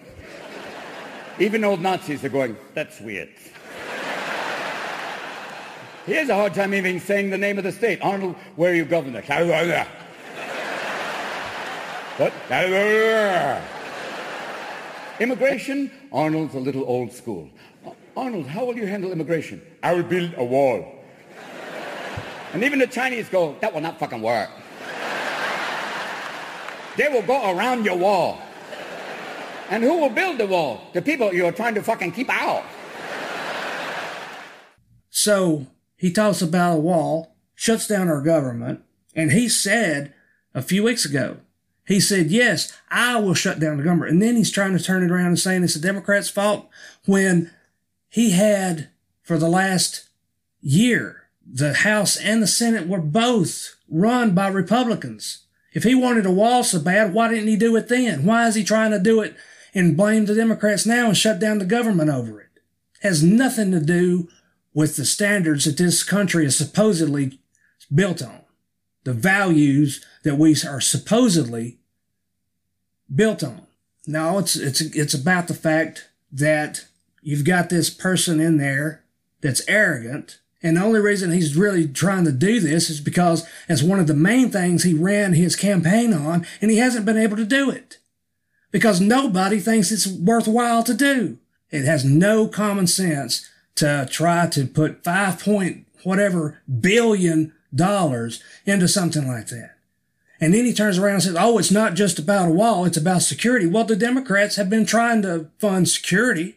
Even 1.39 1.65
old 1.65 1.81
Nazis 1.81 2.25
are 2.25 2.29
going, 2.29 2.57
that's 2.75 3.01
weird. 3.01 3.31
he 6.05 6.13
has 6.13 6.29
a 6.29 6.35
hard 6.35 6.53
time 6.55 6.75
even 6.75 7.01
saying 7.01 7.31
the 7.31 7.39
name 7.39 7.59
of 7.59 7.65
the 7.65 7.73
state. 7.73 8.01
Arnold, 8.03 8.37
where 8.57 8.73
are 8.73 8.75
you 8.75 8.85
governor? 8.85 9.23
what? 12.19 12.33
Immigration? 15.21 15.91
Arnold's 16.13 16.55
a 16.55 16.61
little 16.61 16.85
old 16.85 17.13
school. 17.13 17.49
Arnold, 18.17 18.47
how 18.47 18.67
will 18.67 18.77
you 18.77 18.87
handle 18.87 19.11
immigration? 19.11 19.63
I 19.83 19.95
will 19.95 20.03
build 20.03 20.35
a 20.37 20.45
wall. 20.45 20.85
and 22.53 22.63
even 22.63 22.79
the 22.79 22.87
Chinese 22.87 23.29
go, 23.31 23.57
that 23.61 23.73
will 23.73 23.81
not 23.81 23.99
fucking 23.99 24.21
work. 24.21 24.51
they 26.99 27.09
will 27.09 27.23
go 27.23 27.57
around 27.57 27.87
your 27.87 27.97
wall. 27.97 28.39
And 29.73 29.83
who 29.83 30.01
will 30.01 30.11
build 30.11 30.37
the 30.37 30.47
wall? 30.47 30.83
The 30.93 31.01
people 31.01 31.33
you're 31.33 31.51
trying 31.51 31.75
to 31.77 31.83
fucking 31.83 32.13
keep 32.13 32.29
out. 32.29 32.63
So 35.09 35.67
he 35.97 36.13
talks 36.13 36.43
about 36.43 36.77
a 36.77 36.81
wall, 36.81 37.35
shuts 37.55 37.89
down 37.89 38.09
our 38.09 38.21
government, 38.21 38.83
and 39.17 39.33
he 39.33 39.49
said 39.49 40.13
a 40.53 40.61
few 40.61 40.83
weeks 40.83 41.07
ago, 41.07 41.39
he 41.87 42.01
said, 42.01 42.31
yes, 42.31 42.79
I 42.91 43.17
will 43.17 43.33
shut 43.33 43.61
down 43.61 43.79
the 43.79 43.83
government. 43.83 44.13
And 44.13 44.21
then 44.21 44.37
he's 44.37 44.51
trying 44.51 44.77
to 44.77 44.85
turn 44.85 45.03
it 45.03 45.11
around 45.11 45.29
and 45.29 45.39
saying 45.39 45.65
it's 45.65 45.73
the 45.73 45.81
Democrats' 45.81 46.29
fault 46.29 46.69
when 47.07 47.51
he 48.11 48.33
had, 48.33 48.91
for 49.23 49.39
the 49.39 49.49
last 49.49 50.11
year, 50.61 51.29
the 51.51 51.73
House 51.73 52.19
and 52.19 52.43
the 52.43 52.47
Senate 52.47 52.87
were 52.87 53.01
both 53.01 53.77
run 53.89 54.35
by 54.35 54.49
Republicans. 54.49 55.47
If 55.73 55.85
he 55.85 55.95
wanted 55.95 56.27
a 56.27 56.31
wall 56.31 56.63
so 56.63 56.79
bad, 56.79 57.15
why 57.15 57.29
didn't 57.29 57.49
he 57.49 57.57
do 57.57 57.75
it 57.77 57.89
then? 57.89 58.27
Why 58.27 58.47
is 58.47 58.55
he 58.55 58.65
trying 58.65 58.91
to 58.91 58.99
do 58.99 59.23
it 59.23 59.35
and 59.75 59.97
blame 59.97 60.27
the 60.27 60.35
Democrats 60.35 60.87
now 60.87 61.07
and 61.07 61.17
shut 61.17 61.39
down 61.39 61.59
the 61.59 61.65
government 61.65 62.11
over 62.11 62.41
it. 62.41 62.49
has 63.01 63.23
nothing 63.23 63.73
to 63.73 63.81
do 63.81 64.29
with 64.75 64.97
the 64.97 65.05
standards 65.05 65.65
that 65.65 65.77
this 65.77 66.03
country 66.03 66.47
is 66.47 66.57
supposedly 66.57 67.39
built 67.93 68.23
on, 68.23 68.41
the 69.05 69.13
values 69.13 70.05
that 70.25 70.37
we 70.37 70.55
are 70.67 70.81
supposedly 70.81 71.79
built 73.15 73.43
on. 73.43 73.67
No, 74.07 74.39
it's 74.39 74.57
it's 74.57 74.81
it's 74.81 75.15
about 75.15 75.49
the 75.49 75.55
fact 75.55 76.09
that 76.33 76.87
you've 77.23 77.45
got 77.45 77.69
this 77.69 77.91
person 77.91 78.41
in 78.41 78.57
there 78.57 79.05
that's 79.41 79.67
arrogant. 79.69 80.39
And 80.63 80.77
the 80.77 80.83
only 80.83 81.01
reason 81.01 81.33
he's 81.33 81.57
really 81.57 81.89
trying 81.89 82.25
to 82.25 82.33
do 82.33 82.61
this 82.61 82.89
is 82.89 83.01
because 83.01 83.47
it's 83.69 83.83
one 83.83 83.99
of 83.99 84.07
the 84.07 84.15
main 84.15 84.51
things 84.51 84.85
he 84.85 84.95
ran 84.95 85.33
his 85.35 85.57
campaign 85.57 86.15
on, 86.15 86.47
and 86.61 86.71
he 86.71 86.79
hasn't 86.79 87.05
been 87.05 87.19
able 87.19 87.37
to 87.37 87.45
do 87.45 87.69
it. 87.69 87.99
Because 88.73 89.01
nobody 89.01 89.61
thinks 89.61 89.93
it's 89.93 90.09
worthwhile 90.09 90.83
to 90.83 90.95
do. 90.95 91.39
It 91.71 91.85
has 91.85 92.05
no 92.05 92.49
common 92.49 92.89
sense 92.89 93.49
to 93.77 94.09
try 94.11 94.49
to 94.49 94.67
put 94.67 95.05
five 95.05 95.39
point 95.39 95.87
whatever 96.03 96.61
billion 96.81 97.53
dollars 97.75 98.43
into 98.67 98.89
something 98.89 99.29
like 99.29 99.47
that. 99.49 99.77
And 100.41 100.53
then 100.53 100.65
he 100.65 100.75
turns 100.75 100.99
around 100.99 101.15
and 101.15 101.23
says, 101.23 101.37
Oh, 101.39 101.59
it's 101.59 101.71
not 101.71 101.95
just 101.95 102.19
about 102.19 102.49
a 102.49 102.53
wall, 102.53 102.85
it's 102.85 102.97
about 102.97 103.23
security. 103.23 103.67
Well, 103.67 103.85
the 103.85 103.95
Democrats 103.95 104.57
have 104.57 104.69
been 104.69 104.85
trying 104.85 105.23
to 105.23 105.47
fund 105.59 105.89
security 105.89 106.57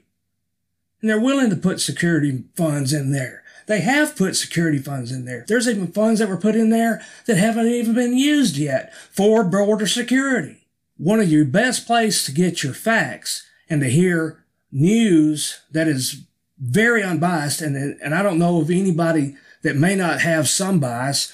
and 1.02 1.10
they're 1.10 1.22
willing 1.22 1.52
to 1.52 1.56
put 1.56 1.80
security 1.80 2.46
funds 2.56 2.92
in 2.92 3.12
there. 3.12 3.44
They 3.68 3.82
have 3.82 4.16
put 4.16 4.36
security 4.36 4.80
funds 4.80 5.12
in 5.12 5.26
there. 5.26 5.46
There's 5.48 5.68
even 5.68 5.92
funds 5.92 6.20
that 6.20 6.30
were 6.30 6.38
put 6.38 6.56
in 6.56 6.72
there 6.72 7.04
that 7.26 7.38
haven't 7.38 7.68
even 7.68 7.94
been 7.94 8.18
used 8.18 8.58
yet 8.58 8.94
for 9.12 9.44
border 9.44 9.88
security. 9.88 10.65
One 10.98 11.20
of 11.20 11.32
your 11.32 11.46
best 11.46 11.86
places 11.86 12.26
to 12.26 12.32
get 12.32 12.64
your 12.64 12.74
facts 12.74 13.46
and 13.70 13.82
to 13.82 13.90
hear 13.90 14.44
news 14.72 15.62
that 15.72 15.88
is 15.88 16.24
very 16.58 17.04
unbiased, 17.04 17.62
and, 17.62 18.00
and 18.02 18.16
I 18.16 18.24
don't 18.24 18.40
know 18.40 18.62
of 18.62 18.70
anybody 18.70 19.36
that 19.64 19.76
may 19.76 19.96
not 19.96 20.22
have 20.22 20.48
some 20.48 20.80
bias. 20.80 21.34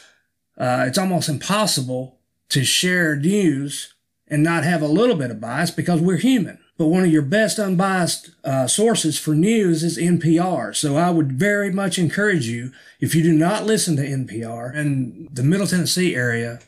Uh, 0.57 0.85
it's 0.87 0.97
almost 0.97 1.29
impossible 1.29 2.17
to 2.49 2.63
share 2.63 3.15
news 3.15 3.93
and 4.27 4.41
not 4.41 4.63
have 4.63 4.81
a 4.81 4.87
little 4.87 5.15
bit 5.15 5.29
of 5.29 5.41
bias 5.41 5.69
because 5.69 6.01
we're 6.01 6.17
human. 6.17 6.57
But 6.77 6.87
one 6.87 7.03
of 7.03 7.11
your 7.11 7.21
best 7.21 7.59
unbiased 7.59 8.31
uh, 8.43 8.65
sources 8.65 9.19
for 9.19 9.35
news 9.35 9.83
is 9.83 9.99
NPR. 9.99 10.75
So 10.75 10.97
I 10.97 11.11
would 11.11 11.33
very 11.33 11.71
much 11.71 11.99
encourage 11.99 12.47
you, 12.47 12.71
if 12.99 13.13
you 13.13 13.21
do 13.21 13.33
not 13.33 13.65
listen 13.65 13.95
to 13.97 14.07
NPR 14.07 14.73
in 14.73 15.27
the 15.31 15.43
Middle 15.43 15.67
Tennessee 15.67 16.15
area, 16.15 16.59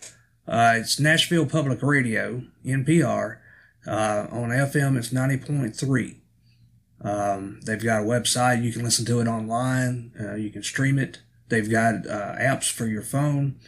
uh, 0.48 0.76
it's 0.78 1.00
Nashville 1.00 1.46
Public 1.46 1.82
Radio, 1.82 2.44
NPR. 2.66 3.38
Uh, 3.86 4.28
on 4.32 4.50
FM, 4.50 4.98
it's 4.98 5.10
90.3. 5.10 6.16
Um, 7.02 7.60
they've 7.66 7.84
got 7.84 8.04
a 8.04 8.06
website. 8.06 8.64
You 8.64 8.72
can 8.72 8.84
listen 8.84 9.06
to 9.06 9.20
it 9.20 9.28
online. 9.28 10.14
Uh, 10.20 10.36
you 10.36 10.50
can 10.50 10.64
stream 10.64 10.98
it. 10.98 11.22
They've 11.50 11.70
got 11.70 12.08
uh, 12.08 12.36
apps 12.40 12.72
for 12.72 12.86
your 12.86 13.02
phone. 13.02 13.60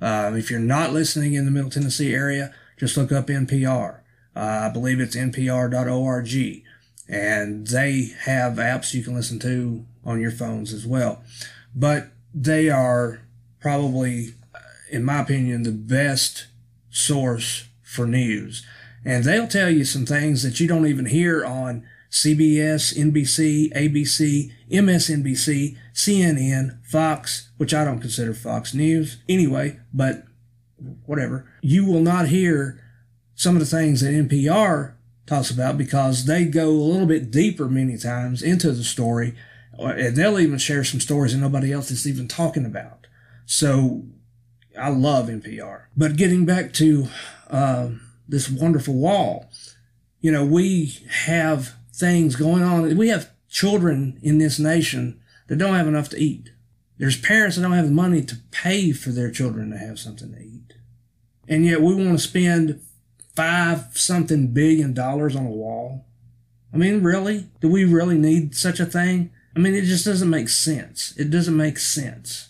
Uh, 0.00 0.32
if 0.34 0.50
you're 0.50 0.60
not 0.60 0.92
listening 0.92 1.34
in 1.34 1.44
the 1.44 1.50
Middle 1.50 1.70
Tennessee 1.70 2.14
area, 2.14 2.52
just 2.78 2.96
look 2.96 3.12
up 3.12 3.28
NPR. 3.28 4.00
Uh, 4.34 4.68
I 4.68 4.70
believe 4.70 5.00
it's 5.00 5.16
npr.org. 5.16 6.64
And 7.08 7.66
they 7.66 8.10
have 8.24 8.54
apps 8.54 8.94
you 8.94 9.02
can 9.02 9.14
listen 9.14 9.38
to 9.40 9.84
on 10.04 10.20
your 10.20 10.30
phones 10.30 10.72
as 10.72 10.86
well. 10.86 11.22
But 11.74 12.08
they 12.34 12.70
are 12.70 13.22
probably, 13.60 14.34
in 14.90 15.04
my 15.04 15.20
opinion, 15.20 15.62
the 15.62 15.72
best 15.72 16.46
source 16.90 17.68
for 17.82 18.06
news. 18.06 18.66
And 19.04 19.24
they'll 19.24 19.48
tell 19.48 19.70
you 19.70 19.84
some 19.84 20.06
things 20.06 20.42
that 20.42 20.60
you 20.60 20.68
don't 20.68 20.86
even 20.86 21.06
hear 21.06 21.44
on 21.44 21.86
CBS, 22.10 22.96
NBC, 22.96 23.72
ABC, 23.72 24.50
MSNBC, 24.70 25.76
CNN, 25.94 26.84
Fox, 26.84 27.50
which 27.56 27.72
I 27.72 27.84
don't 27.84 28.00
consider 28.00 28.34
Fox 28.34 28.74
News 28.74 29.18
anyway, 29.28 29.78
but 29.92 30.24
whatever. 31.06 31.50
You 31.62 31.86
will 31.86 32.00
not 32.00 32.28
hear 32.28 32.82
some 33.34 33.54
of 33.54 33.60
the 33.60 33.66
things 33.66 34.00
that 34.00 34.12
NPR 34.12 34.94
talks 35.26 35.50
about 35.50 35.78
because 35.78 36.26
they 36.26 36.44
go 36.44 36.68
a 36.68 36.70
little 36.70 37.06
bit 37.06 37.30
deeper 37.30 37.68
many 37.68 37.96
times 37.96 38.42
into 38.42 38.72
the 38.72 38.84
story, 38.84 39.34
uh, 39.78 39.84
and 39.86 40.16
they'll 40.16 40.40
even 40.40 40.58
share 40.58 40.82
some 40.82 41.00
stories 41.00 41.32
that 41.32 41.38
nobody 41.38 41.72
else 41.72 41.90
is 41.90 42.08
even 42.08 42.26
talking 42.26 42.66
about. 42.66 43.06
So 43.46 44.02
I 44.78 44.88
love 44.88 45.28
NPR. 45.28 45.84
But 45.96 46.16
getting 46.16 46.44
back 46.44 46.72
to 46.74 47.08
uh, 47.48 47.90
this 48.28 48.48
wonderful 48.48 48.94
wall, 48.94 49.50
you 50.20 50.30
know, 50.30 50.44
we 50.44 50.98
have 51.24 51.74
things 51.92 52.36
going 52.36 52.62
on. 52.62 52.96
We 52.96 53.08
have 53.08 53.30
children 53.48 54.18
in 54.22 54.38
this 54.38 54.58
nation 54.58 55.20
that 55.48 55.58
don't 55.58 55.74
have 55.74 55.88
enough 55.88 56.08
to 56.10 56.18
eat. 56.18 56.50
There's 56.98 57.20
parents 57.20 57.56
that 57.56 57.62
don't 57.62 57.72
have 57.72 57.86
the 57.86 57.92
money 57.92 58.22
to 58.22 58.36
pay 58.50 58.92
for 58.92 59.10
their 59.10 59.30
children 59.30 59.70
to 59.70 59.78
have 59.78 59.98
something 59.98 60.32
to 60.32 60.40
eat. 60.40 60.74
And 61.48 61.64
yet 61.64 61.80
we 61.80 61.94
want 61.94 62.12
to 62.12 62.18
spend 62.18 62.80
five 63.34 63.96
something 63.96 64.48
billion 64.48 64.92
dollars 64.92 65.34
on 65.34 65.46
a 65.46 65.50
wall. 65.50 66.04
I 66.72 66.76
mean, 66.76 67.02
really? 67.02 67.48
Do 67.60 67.68
we 67.68 67.84
really 67.84 68.18
need 68.18 68.54
such 68.54 68.78
a 68.80 68.86
thing? 68.86 69.32
I 69.56 69.58
mean, 69.58 69.74
it 69.74 69.84
just 69.84 70.04
doesn't 70.04 70.30
make 70.30 70.48
sense. 70.48 71.14
It 71.16 71.30
doesn't 71.30 71.56
make 71.56 71.78
sense. 71.78 72.49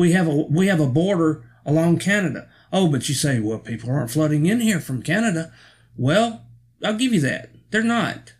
We 0.00 0.12
have 0.12 0.26
a, 0.26 0.34
we 0.34 0.68
have 0.68 0.80
a 0.80 0.86
border 0.86 1.44
along 1.66 1.98
Canada. 1.98 2.48
Oh, 2.72 2.88
but 2.88 3.08
you 3.08 3.14
say, 3.14 3.38
well, 3.38 3.58
people 3.58 3.90
aren't 3.90 4.10
flooding 4.10 4.46
in 4.46 4.60
here 4.60 4.80
from 4.80 5.02
Canada. 5.02 5.52
Well, 5.96 6.46
I'll 6.82 6.96
give 6.96 7.12
you 7.12 7.20
that. 7.20 7.50
They're 7.70 7.82
not 7.82 8.32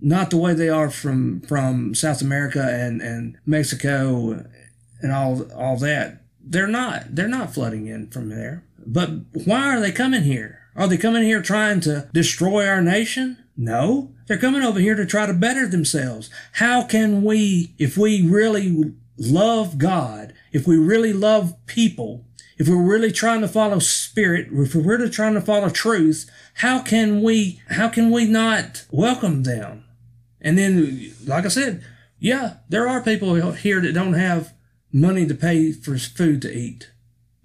not 0.00 0.30
the 0.30 0.36
way 0.36 0.54
they 0.54 0.68
are 0.68 0.88
from 0.88 1.40
from 1.40 1.94
South 1.94 2.22
America 2.22 2.62
and 2.62 3.02
and 3.02 3.36
Mexico 3.44 4.44
and 5.02 5.12
all 5.12 5.50
all 5.52 5.76
that. 5.78 6.22
They're 6.40 6.66
not. 6.66 7.16
They're 7.16 7.28
not 7.28 7.52
flooding 7.54 7.88
in 7.88 8.08
from 8.10 8.28
there. 8.28 8.64
But 8.86 9.10
why 9.32 9.74
are 9.74 9.80
they 9.80 9.92
coming 9.92 10.22
here? 10.22 10.60
Are 10.76 10.86
they 10.86 10.96
coming 10.96 11.24
here 11.24 11.42
trying 11.42 11.80
to 11.80 12.08
destroy 12.12 12.66
our 12.66 12.80
nation? 12.80 13.36
No. 13.56 14.14
They're 14.26 14.38
coming 14.38 14.62
over 14.62 14.78
here 14.78 14.94
to 14.94 15.04
try 15.04 15.26
to 15.26 15.34
better 15.34 15.66
themselves. 15.66 16.30
How 16.52 16.84
can 16.84 17.22
we, 17.22 17.74
if 17.78 17.98
we 17.98 18.26
really 18.26 18.94
love 19.18 19.76
God, 19.76 20.32
if 20.52 20.66
we 20.66 20.76
really 20.76 21.12
love 21.12 21.54
people, 21.66 22.24
if 22.58 22.68
we're 22.68 22.82
really 22.82 23.12
trying 23.12 23.40
to 23.40 23.48
follow 23.48 23.78
spirit, 23.78 24.48
if 24.52 24.74
we're 24.74 24.82
really 24.82 25.10
trying 25.10 25.34
to 25.34 25.40
follow 25.40 25.70
truth, 25.70 26.30
how 26.54 26.80
can 26.80 27.22
we, 27.22 27.62
how 27.70 27.88
can 27.88 28.10
we 28.10 28.26
not 28.26 28.84
welcome 28.90 29.44
them? 29.44 29.84
And 30.40 30.58
then, 30.58 31.12
like 31.26 31.44
I 31.44 31.48
said, 31.48 31.84
yeah, 32.18 32.56
there 32.68 32.88
are 32.88 33.02
people 33.02 33.34
here 33.52 33.80
that 33.80 33.94
don't 33.94 34.14
have 34.14 34.52
money 34.92 35.26
to 35.26 35.34
pay 35.34 35.72
for 35.72 35.96
food 35.96 36.42
to 36.42 36.52
eat. 36.52 36.90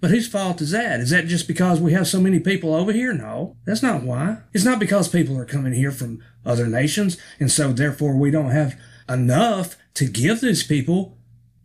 But 0.00 0.10
whose 0.10 0.28
fault 0.28 0.60
is 0.60 0.72
that? 0.72 1.00
Is 1.00 1.10
that 1.10 1.26
just 1.26 1.48
because 1.48 1.80
we 1.80 1.92
have 1.92 2.06
so 2.06 2.20
many 2.20 2.38
people 2.38 2.74
over 2.74 2.92
here? 2.92 3.14
No, 3.14 3.56
that's 3.64 3.82
not 3.82 4.02
why. 4.02 4.38
It's 4.52 4.64
not 4.64 4.78
because 4.78 5.08
people 5.08 5.38
are 5.38 5.46
coming 5.46 5.72
here 5.72 5.90
from 5.90 6.22
other 6.44 6.66
nations, 6.66 7.16
and 7.40 7.50
so 7.50 7.72
therefore 7.72 8.14
we 8.14 8.30
don't 8.30 8.50
have 8.50 8.78
enough 9.08 9.76
to 9.94 10.06
give 10.06 10.40
these 10.40 10.62
people. 10.62 11.16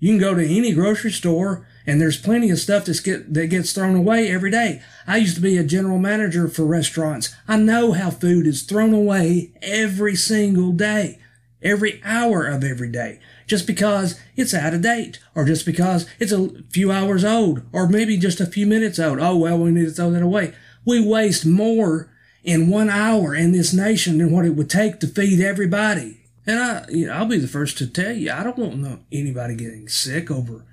You 0.02 0.10
can 0.10 0.20
go 0.20 0.34
to 0.34 0.44
any 0.44 0.74
grocery 0.74 1.12
store 1.12 1.68
and 1.86 2.02
there's 2.02 2.18
plenty 2.18 2.50
of 2.50 2.58
stuff 2.58 2.86
that's 2.86 3.00
get, 3.00 3.36
that 3.36 3.48
gets 3.48 3.72
thrown 3.72 3.96
away 3.96 4.32
every 4.32 4.50
day. 4.50 4.82
I 5.06 5.18
used 5.18 5.36
to 5.36 5.42
be 5.42 5.60
a 5.60 5.64
general 5.64 6.00
manager 6.00 6.48
for 6.48 6.66
restaurants. 6.66 7.34
I 7.48 7.58
know 7.58 7.92
how 7.92 8.10
food 8.10 8.48
is 8.48 8.64
thrown 8.64 8.96
away 8.96 9.54
every 9.62 10.16
single 10.16 10.72
day, 10.72 11.20
every 11.62 12.02
hour 12.04 12.48
of 12.48 12.64
every 12.64 12.92
day, 12.92 13.20
just 13.46 13.68
because 13.68 14.20
it's 14.36 14.56
out 14.56 14.74
of 14.74 14.82
date 14.82 15.20
or 15.36 15.46
just 15.46 15.68
because 15.68 16.08
it's 16.20 16.32
a 16.32 16.50
few 16.72 16.92
hours 16.92 17.24
old 17.24 17.62
or 17.72 17.88
maybe 17.88 18.18
just 18.18 18.42
a 18.42 18.48
few 18.48 18.66
minutes 18.66 18.98
old. 18.98 19.20
Oh, 19.20 19.38
well, 19.38 19.60
we 19.60 19.70
need 19.70 19.86
to 19.86 19.92
throw 19.92 20.10
that 20.10 20.24
away. 20.24 20.56
We 20.84 21.00
waste 21.00 21.46
more 21.46 22.12
in 22.44 22.72
one 22.72 22.90
hour 22.90 23.36
in 23.36 23.52
this 23.52 23.72
nation 23.72 24.18
than 24.18 24.32
what 24.32 24.46
it 24.46 24.56
would 24.56 24.70
take 24.70 25.00
to 25.02 25.08
feed 25.08 25.40
everybody. 25.40 26.21
And 26.46 26.60
I, 26.60 26.86
you 26.90 27.08
know, 27.08 27.14
I'll 27.14 27.26
be 27.26 27.38
the 27.38 27.48
first 27.48 27.78
to 27.78 27.88
tell 27.88 28.12
you, 28.12 28.32
I 28.32 28.44
don't 28.44 28.58
want 28.58 29.06
anybody 29.12 29.56
getting 29.56 29.88
sick 29.88 30.32
over 30.32 30.66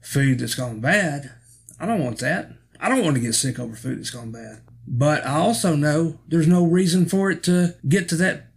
food 0.00 0.38
that's 0.38 0.54
gone 0.54 0.80
bad. 0.80 1.32
I 1.80 1.86
don't 1.86 2.04
want 2.04 2.18
that. 2.18 2.52
I 2.80 2.88
don't 2.88 3.02
want 3.02 3.16
to 3.16 3.22
get 3.22 3.34
sick 3.34 3.58
over 3.58 3.74
food 3.74 3.98
that's 3.98 4.10
gone 4.10 4.32
bad. 4.32 4.60
But 4.86 5.24
I 5.24 5.36
also 5.36 5.74
know 5.76 6.18
there's 6.28 6.46
no 6.46 6.64
reason 6.64 7.06
for 7.06 7.30
it 7.30 7.42
to 7.44 7.74
get 7.88 8.08
to 8.10 8.16
that 8.16 8.48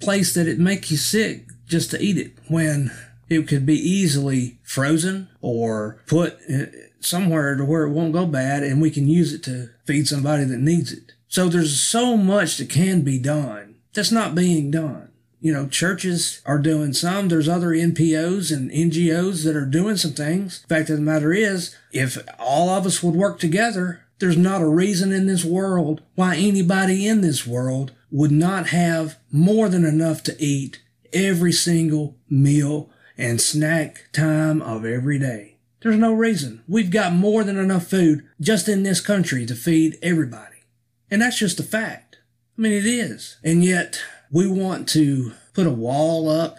place 0.00 0.34
that 0.34 0.48
it 0.48 0.58
make 0.58 0.90
you 0.90 0.96
sick 0.96 1.46
just 1.66 1.90
to 1.90 2.00
eat 2.00 2.16
it 2.16 2.32
when 2.48 2.90
it 3.28 3.46
could 3.48 3.66
be 3.66 3.74
easily 3.74 4.58
frozen 4.62 5.28
or 5.40 6.02
put 6.06 6.38
eh, 6.48 6.66
somewhere 7.00 7.54
to 7.56 7.64
where 7.64 7.84
it 7.84 7.90
won't 7.90 8.12
go 8.12 8.26
bad 8.26 8.62
and 8.62 8.80
we 8.80 8.90
can 8.90 9.06
use 9.06 9.32
it 9.32 9.42
to 9.44 9.70
feed 9.86 10.08
somebody 10.08 10.44
that 10.44 10.58
needs 10.58 10.92
it. 10.92 11.12
So 11.28 11.48
there's 11.48 11.80
so 11.80 12.16
much 12.16 12.56
that 12.58 12.70
can 12.70 13.02
be 13.02 13.18
done 13.18 13.76
that's 13.92 14.12
not 14.12 14.34
being 14.34 14.70
done 14.70 15.10
you 15.44 15.52
know, 15.52 15.66
churches 15.66 16.40
are 16.46 16.58
doing 16.58 16.94
some. 16.94 17.28
There's 17.28 17.50
other 17.50 17.68
NPOs 17.68 18.50
and 18.50 18.70
NGOs 18.70 19.44
that 19.44 19.54
are 19.54 19.66
doing 19.66 19.98
some 19.98 20.12
things. 20.12 20.64
Fact 20.70 20.88
of 20.88 20.96
the 20.96 21.02
matter 21.02 21.34
is, 21.34 21.76
if 21.92 22.16
all 22.38 22.70
of 22.70 22.86
us 22.86 23.02
would 23.02 23.14
work 23.14 23.38
together, 23.38 24.06
there's 24.20 24.38
not 24.38 24.62
a 24.62 24.66
reason 24.66 25.12
in 25.12 25.26
this 25.26 25.44
world 25.44 26.00
why 26.14 26.36
anybody 26.36 27.06
in 27.06 27.20
this 27.20 27.46
world 27.46 27.92
would 28.10 28.30
not 28.30 28.68
have 28.68 29.18
more 29.30 29.68
than 29.68 29.84
enough 29.84 30.22
to 30.22 30.42
eat 30.42 30.80
every 31.12 31.52
single 31.52 32.16
meal 32.30 32.88
and 33.18 33.38
snack 33.38 34.08
time 34.14 34.62
of 34.62 34.86
every 34.86 35.18
day. 35.18 35.58
There's 35.82 35.98
no 35.98 36.14
reason. 36.14 36.64
We've 36.66 36.90
got 36.90 37.12
more 37.12 37.44
than 37.44 37.58
enough 37.58 37.86
food 37.86 38.26
just 38.40 38.66
in 38.66 38.82
this 38.82 39.02
country 39.02 39.44
to 39.44 39.54
feed 39.54 39.98
everybody. 40.00 40.62
And 41.10 41.20
that's 41.20 41.38
just 41.38 41.60
a 41.60 41.64
fact. 41.64 42.16
I 42.56 42.62
mean, 42.62 42.72
it 42.72 42.86
is. 42.86 43.36
And 43.44 43.62
yet 43.62 44.00
we 44.34 44.48
want 44.48 44.88
to 44.88 45.32
put 45.54 45.64
a 45.66 45.70
wall 45.70 46.28
up 46.28 46.58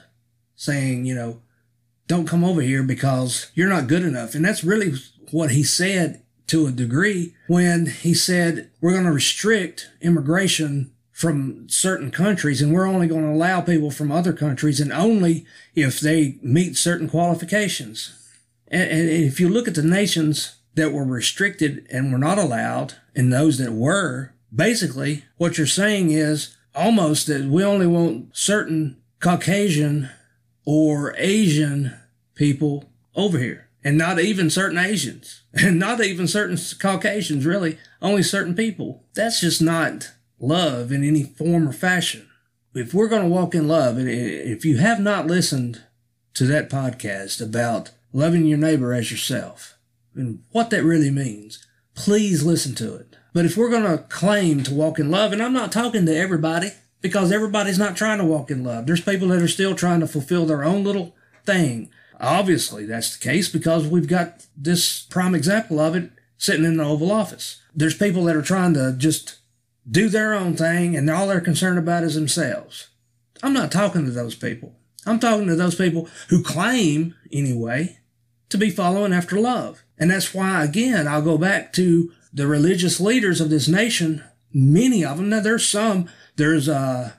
saying, 0.55 1.05
you 1.05 1.13
know, 1.13 1.41
don't 2.07 2.27
come 2.27 2.43
over 2.43 2.61
here 2.61 2.81
because 2.81 3.51
you're 3.53 3.69
not 3.69 3.87
good 3.87 4.03
enough. 4.03 4.33
And 4.33 4.45
that's 4.45 4.63
really 4.63 4.93
what 5.31 5.51
he 5.51 5.61
said 5.61 6.23
to 6.47 6.67
a 6.67 6.71
degree 6.71 7.35
when 7.47 7.87
he 7.87 8.13
said 8.13 8.71
we're 8.79 8.93
going 8.93 9.03
to 9.03 9.11
restrict 9.11 9.89
immigration 9.99 10.93
from 11.11 11.67
certain 11.67 12.11
countries 12.11 12.61
and 12.61 12.73
we're 12.73 12.87
only 12.87 13.07
going 13.07 13.23
to 13.23 13.35
allow 13.35 13.59
people 13.59 13.91
from 13.91 14.09
other 14.09 14.31
countries 14.31 14.79
and 14.79 14.93
only 14.93 15.45
if 15.75 15.99
they 15.99 16.37
meet 16.41 16.77
certain 16.77 17.09
qualifications. 17.09 18.13
And, 18.69 18.89
and 18.89 19.09
if 19.09 19.41
you 19.41 19.49
look 19.49 19.67
at 19.67 19.75
the 19.75 19.83
nations 19.83 20.59
that 20.75 20.93
were 20.93 21.03
restricted 21.03 21.85
and 21.91 22.13
were 22.13 22.17
not 22.17 22.37
allowed 22.37 22.93
and 23.13 23.33
those 23.33 23.57
that 23.57 23.73
were, 23.73 24.33
basically 24.53 25.25
what 25.35 25.57
you're 25.57 25.67
saying 25.67 26.11
is 26.11 26.54
almost 26.75 27.27
that 27.27 27.45
we 27.45 27.63
only 27.63 27.87
want 27.87 28.35
certain 28.35 29.01
Caucasian 29.19 30.09
or 30.65 31.15
Asian 31.17 31.93
people 32.35 32.89
over 33.15 33.39
here 33.39 33.69
and 33.83 33.97
not 33.97 34.19
even 34.19 34.49
certain 34.49 34.77
Asians 34.77 35.43
and 35.53 35.79
not 35.79 36.03
even 36.03 36.27
certain 36.27 36.57
Caucasians, 36.79 37.45
really, 37.45 37.77
only 38.01 38.23
certain 38.23 38.55
people. 38.55 39.03
That's 39.13 39.39
just 39.41 39.61
not 39.61 40.11
love 40.39 40.91
in 40.91 41.03
any 41.03 41.23
form 41.23 41.69
or 41.69 41.73
fashion. 41.73 42.27
If 42.73 42.93
we're 42.93 43.07
going 43.07 43.21
to 43.21 43.29
walk 43.29 43.55
in 43.55 43.69
love, 43.69 43.97
and 43.97 44.09
if 44.09 44.65
you 44.65 44.77
have 44.77 44.99
not 44.99 45.27
listened 45.27 45.83
to 46.33 46.45
that 46.47 46.69
podcast 46.69 47.41
about 47.41 47.91
loving 48.11 48.45
your 48.45 48.57
neighbor 48.57 48.93
as 48.93 49.11
yourself 49.11 49.77
and 50.13 50.43
what 50.51 50.71
that 50.71 50.83
really 50.83 51.11
means, 51.11 51.65
please 51.93 52.43
listen 52.43 52.75
to 52.75 52.95
it. 52.95 53.14
But 53.35 53.43
if 53.43 53.57
we're 53.57 53.69
going 53.69 53.83
to 53.83 54.01
claim 54.03 54.63
to 54.63 54.73
walk 54.73 54.97
in 54.97 55.11
love, 55.11 55.33
and 55.33 55.43
I'm 55.43 55.51
not 55.51 55.73
talking 55.73 56.05
to 56.05 56.15
everybody 56.15 56.71
because 57.01 57.33
everybody's 57.33 57.77
not 57.77 57.97
trying 57.97 58.17
to 58.19 58.23
walk 58.23 58.49
in 58.49 58.63
love. 58.63 58.85
There's 58.87 59.01
people 59.01 59.27
that 59.27 59.41
are 59.41 59.47
still 59.49 59.75
trying 59.75 59.99
to 59.99 60.07
fulfill 60.07 60.45
their 60.45 60.63
own 60.63 60.85
little 60.85 61.13
thing. 61.45 61.89
Obviously, 62.17 62.85
that's 62.85 63.17
the 63.17 63.21
case 63.21 63.49
because 63.49 63.87
we've 63.87 64.07
got 64.07 64.45
this 64.55 65.01
prime 65.01 65.35
example 65.35 65.81
of 65.81 65.97
it 65.97 66.11
sitting 66.37 66.63
in 66.63 66.77
the 66.77 66.85
Oval 66.85 67.11
Office. 67.11 67.61
There's 67.75 67.97
people 67.97 68.23
that 68.23 68.37
are 68.37 68.41
trying 68.41 68.73
to 68.75 68.95
just 68.97 69.39
do 69.91 70.07
their 70.07 70.33
own 70.33 70.55
thing 70.55 70.95
and 70.95 71.09
all 71.09 71.27
they're 71.27 71.41
concerned 71.41 71.77
about 71.77 72.05
is 72.05 72.15
themselves. 72.15 72.87
I'm 73.43 73.51
not 73.51 73.69
talking 73.69 74.05
to 74.05 74.11
those 74.11 74.35
people. 74.35 74.77
I'm 75.05 75.19
talking 75.19 75.47
to 75.47 75.57
those 75.57 75.75
people 75.75 76.07
who 76.29 76.41
claim, 76.41 77.15
anyway, 77.33 77.99
to 78.47 78.57
be 78.57 78.69
following 78.69 79.11
after 79.11 79.37
love. 79.37 79.83
And 79.97 80.09
that's 80.09 80.33
why, 80.33 80.63
again, 80.63 81.05
I'll 81.05 81.21
go 81.21 81.37
back 81.37 81.73
to 81.73 82.13
the 82.35 82.47
religious 82.47 82.99
leaders 82.99 83.41
of 83.41 83.49
this 83.49 83.67
nation. 83.67 84.23
Many 84.53 85.03
of 85.03 85.17
them, 85.17 85.29
now 85.29 85.39
there's 85.39 85.67
some, 85.67 86.09
there's, 86.35 86.69
uh, 86.69 87.13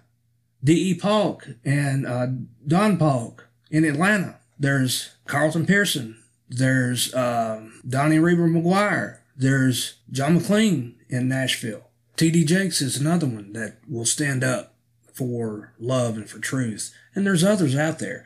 D.E. 0.62 0.94
Paulk 0.94 1.48
and, 1.64 2.06
uh, 2.06 2.28
Don 2.66 2.96
Paulk 2.96 3.48
in 3.70 3.84
Atlanta. 3.84 4.36
There's 4.58 5.16
Carlton 5.26 5.66
Pearson. 5.66 6.22
There's, 6.48 7.14
um, 7.14 7.80
Donnie 7.86 8.18
Reber 8.18 8.48
McGuire. 8.48 9.18
There's 9.36 9.96
John 10.10 10.34
McLean 10.34 10.96
in 11.08 11.28
Nashville. 11.28 11.90
T.D. 12.16 12.44
Jakes 12.44 12.80
is 12.80 12.96
another 12.96 13.26
one 13.26 13.52
that 13.52 13.78
will 13.88 14.06
stand 14.06 14.44
up 14.44 14.74
for 15.12 15.72
love 15.78 16.16
and 16.16 16.28
for 16.28 16.38
truth. 16.38 16.94
And 17.14 17.26
there's 17.26 17.44
others 17.44 17.74
out 17.74 17.98
there. 17.98 18.24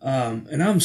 Um, 0.00 0.46
and 0.50 0.62
I'm 0.62 0.80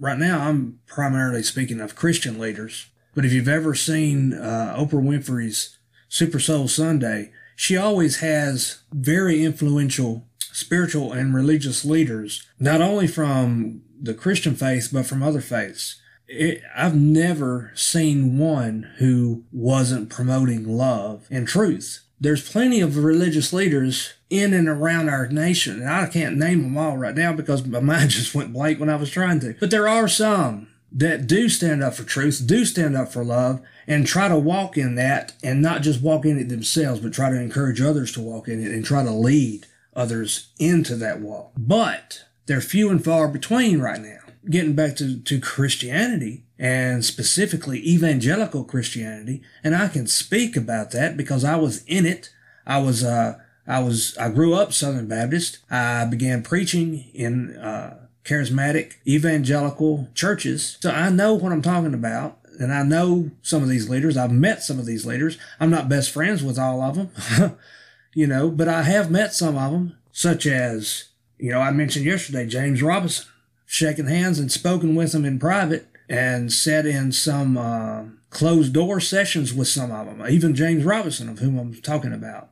right 0.00 0.18
now 0.18 0.48
I'm 0.48 0.80
primarily 0.86 1.42
speaking 1.42 1.80
of 1.80 1.96
Christian 1.96 2.38
leaders. 2.38 2.86
But 3.16 3.24
if 3.24 3.32
you've 3.32 3.48
ever 3.48 3.74
seen 3.74 4.32
uh, 4.32 4.76
Oprah 4.78 5.02
Winfrey's 5.02 5.76
Super 6.08 6.38
Soul 6.38 6.68
Sunday, 6.68 7.32
she 7.56 7.76
always 7.76 8.20
has 8.20 8.82
very 8.92 9.42
influential 9.42 10.28
spiritual 10.38 11.12
and 11.12 11.34
religious 11.34 11.84
leaders, 11.84 12.46
not 12.60 12.80
only 12.80 13.08
from 13.08 13.82
the 14.00 14.14
Christian 14.14 14.54
faith 14.54 14.90
but 14.92 15.06
from 15.06 15.22
other 15.22 15.40
faiths 15.40 16.00
it, 16.28 16.62
I've 16.74 16.96
never 16.96 17.72
seen 17.74 18.38
one 18.38 18.90
who 18.98 19.44
wasn't 19.52 20.10
promoting 20.10 20.66
love 20.66 21.26
and 21.30 21.46
truth. 21.46 22.02
There's 22.18 22.48
plenty 22.48 22.80
of 22.80 22.96
religious 22.96 23.52
leaders 23.52 24.14
in 24.30 24.54
and 24.54 24.68
around 24.68 25.08
our 25.08 25.28
nation, 25.28 25.80
and 25.80 25.90
I 25.90 26.06
can't 26.06 26.38
name 26.38 26.62
them 26.62 26.78
all 26.78 26.96
right 26.96 27.14
now 27.14 27.32
because 27.32 27.66
my 27.66 27.80
mind 27.80 28.10
just 28.10 28.34
went 28.34 28.52
blank 28.52 28.80
when 28.80 28.88
I 28.88 28.96
was 28.96 29.10
trying 29.10 29.40
to. 29.40 29.54
But 29.60 29.70
there 29.70 29.88
are 29.88 30.08
some 30.08 30.68
that 30.92 31.26
do 31.26 31.48
stand 31.48 31.82
up 31.82 31.94
for 31.94 32.04
truth, 32.04 32.42
do 32.46 32.64
stand 32.64 32.96
up 32.96 33.12
for 33.12 33.24
love, 33.24 33.60
and 33.86 34.06
try 34.06 34.28
to 34.28 34.38
walk 34.38 34.76
in 34.76 34.94
that 34.94 35.34
and 35.42 35.60
not 35.60 35.82
just 35.82 36.02
walk 36.02 36.24
in 36.24 36.38
it 36.38 36.48
themselves, 36.48 37.00
but 37.00 37.12
try 37.12 37.30
to 37.30 37.40
encourage 37.40 37.80
others 37.80 38.12
to 38.12 38.20
walk 38.20 38.48
in 38.48 38.62
it 38.62 38.72
and 38.72 38.84
try 38.84 39.02
to 39.02 39.10
lead 39.10 39.66
others 39.94 40.48
into 40.58 40.96
that 40.96 41.20
walk. 41.20 41.52
But 41.56 42.24
they're 42.46 42.60
few 42.60 42.90
and 42.90 43.04
far 43.04 43.28
between 43.28 43.80
right 43.80 44.00
now 44.00 44.18
getting 44.48 44.74
back 44.74 44.96
to, 44.96 45.18
to 45.18 45.40
Christianity 45.40 46.44
and 46.58 47.04
specifically 47.04 47.78
evangelical 47.86 48.64
Christianity, 48.64 49.42
and 49.62 49.74
I 49.74 49.88
can 49.88 50.06
speak 50.06 50.56
about 50.56 50.90
that 50.92 51.16
because 51.16 51.44
I 51.44 51.56
was 51.56 51.84
in 51.84 52.06
it. 52.06 52.30
I 52.66 52.78
was, 52.78 53.04
uh, 53.04 53.38
I 53.66 53.80
was, 53.80 54.16
I 54.18 54.30
grew 54.30 54.54
up 54.54 54.72
Southern 54.72 55.08
Baptist. 55.08 55.58
I 55.70 56.04
began 56.06 56.42
preaching 56.42 57.10
in, 57.12 57.56
uh, 57.56 58.05
charismatic 58.26 58.94
evangelical 59.06 60.08
churches. 60.14 60.78
So 60.80 60.90
I 60.90 61.10
know 61.10 61.34
what 61.34 61.52
I'm 61.52 61.62
talking 61.62 61.94
about. 61.94 62.38
And 62.58 62.72
I 62.72 62.82
know 62.82 63.30
some 63.42 63.62
of 63.62 63.68
these 63.68 63.88
leaders. 63.88 64.16
I've 64.16 64.32
met 64.32 64.62
some 64.62 64.78
of 64.78 64.86
these 64.86 65.06
leaders. 65.06 65.38
I'm 65.60 65.70
not 65.70 65.88
best 65.88 66.10
friends 66.10 66.42
with 66.42 66.58
all 66.58 66.80
of 66.80 66.96
them, 66.96 67.58
you 68.14 68.26
know, 68.26 68.50
but 68.50 68.66
I 68.66 68.82
have 68.82 69.10
met 69.10 69.34
some 69.34 69.58
of 69.58 69.72
them, 69.72 69.96
such 70.10 70.46
as, 70.46 71.10
you 71.38 71.50
know, 71.50 71.60
I 71.60 71.70
mentioned 71.70 72.06
yesterday, 72.06 72.46
James 72.46 72.82
Robinson, 72.82 73.26
shaking 73.66 74.06
hands 74.06 74.38
and 74.38 74.50
spoken 74.50 74.94
with 74.94 75.12
them 75.12 75.26
in 75.26 75.38
private 75.38 75.86
and 76.08 76.50
sat 76.50 76.86
in 76.86 77.12
some 77.12 77.58
uh, 77.58 78.04
closed 78.30 78.72
door 78.72 79.00
sessions 79.00 79.52
with 79.52 79.68
some 79.68 79.90
of 79.90 80.06
them, 80.06 80.26
even 80.26 80.54
James 80.54 80.82
Robinson, 80.82 81.28
of 81.28 81.40
whom 81.40 81.58
I'm 81.58 81.74
talking 81.74 82.14
about. 82.14 82.50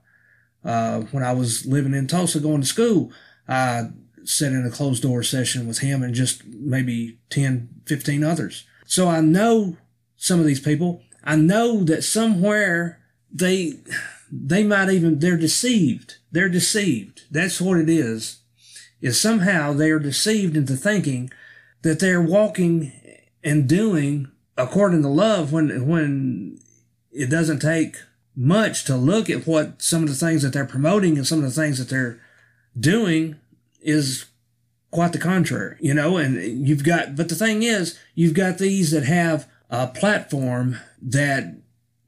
Uh, 0.63 1.01
when 1.13 1.23
I 1.23 1.33
was 1.33 1.65
living 1.67 1.95
in 1.95 2.07
Tulsa 2.07 2.41
going 2.41 2.61
to 2.61 2.67
school, 2.67 3.11
I 3.49 3.89
sat 4.25 4.53
in 4.53 4.67
a 4.67 4.71
closed 4.71 5.03
door 5.03 5.23
session 5.23 5.67
with 5.67 5.79
him 5.79 6.03
and 6.03 6.15
just 6.15 6.45
maybe 6.47 7.19
10, 7.31 7.69
15 7.87 8.25
others. 8.25 8.65
So 8.87 9.09
I 9.09 9.21
know 9.21 9.77
some 10.17 10.41
of 10.41 10.47
these 10.47 10.61
people. 10.61 11.03
I 11.23 11.37
know 11.37 11.85
that 11.85 12.03
somewhere 12.03 13.01
they, 13.31 13.75
they 14.31 14.65
might 14.65 14.91
even, 14.91 15.19
they're 15.19 15.37
deceived. 15.37 16.17
They're 16.31 16.49
deceived. 16.49 17.23
That's 17.31 17.61
what 17.61 17.79
it 17.79 17.89
is 17.89 18.41
is 19.05 19.21
somehow 19.21 19.75
they 19.75 19.91
are 19.91 19.99
deceived 19.99 20.57
into 20.57 20.75
thinking 20.75 21.31
that 21.83 22.01
they're 22.01 22.23
walking 22.23 22.91
and 23.45 23.69
doing 23.69 24.27
according 24.57 25.03
to 25.03 25.09
love 25.09 25.53
when 25.53 25.87
when 25.87 26.59
it 27.13 27.29
doesn't 27.29 27.59
take 27.61 27.97
much 28.35 28.85
to 28.85 28.97
look 28.97 29.29
at 29.29 29.47
what 29.47 29.83
some 29.83 30.03
of 30.03 30.09
the 30.09 30.15
things 30.15 30.43
that 30.43 30.55
they're 30.55 30.65
promoting 30.65 31.19
and 31.19 31.27
some 31.27 31.39
of 31.39 31.45
the 31.45 31.51
things 31.51 31.79
that 31.79 31.91
they're 31.91 32.19
doing 32.79 33.37
is 33.85 34.27
quite 34.91 35.13
the 35.13 35.19
contrary, 35.19 35.77
you 35.81 35.93
know, 35.93 36.17
and 36.17 36.67
you've 36.67 36.85
got, 36.85 37.17
but 37.17 37.29
the 37.29 37.35
thing 37.35 37.63
is, 37.63 37.99
you've 38.15 38.35
got 38.35 38.59
these 38.59 38.91
that 38.93 39.05
have 39.05 39.49
a 39.69 39.89
platform 39.89 40.79
that 41.03 41.57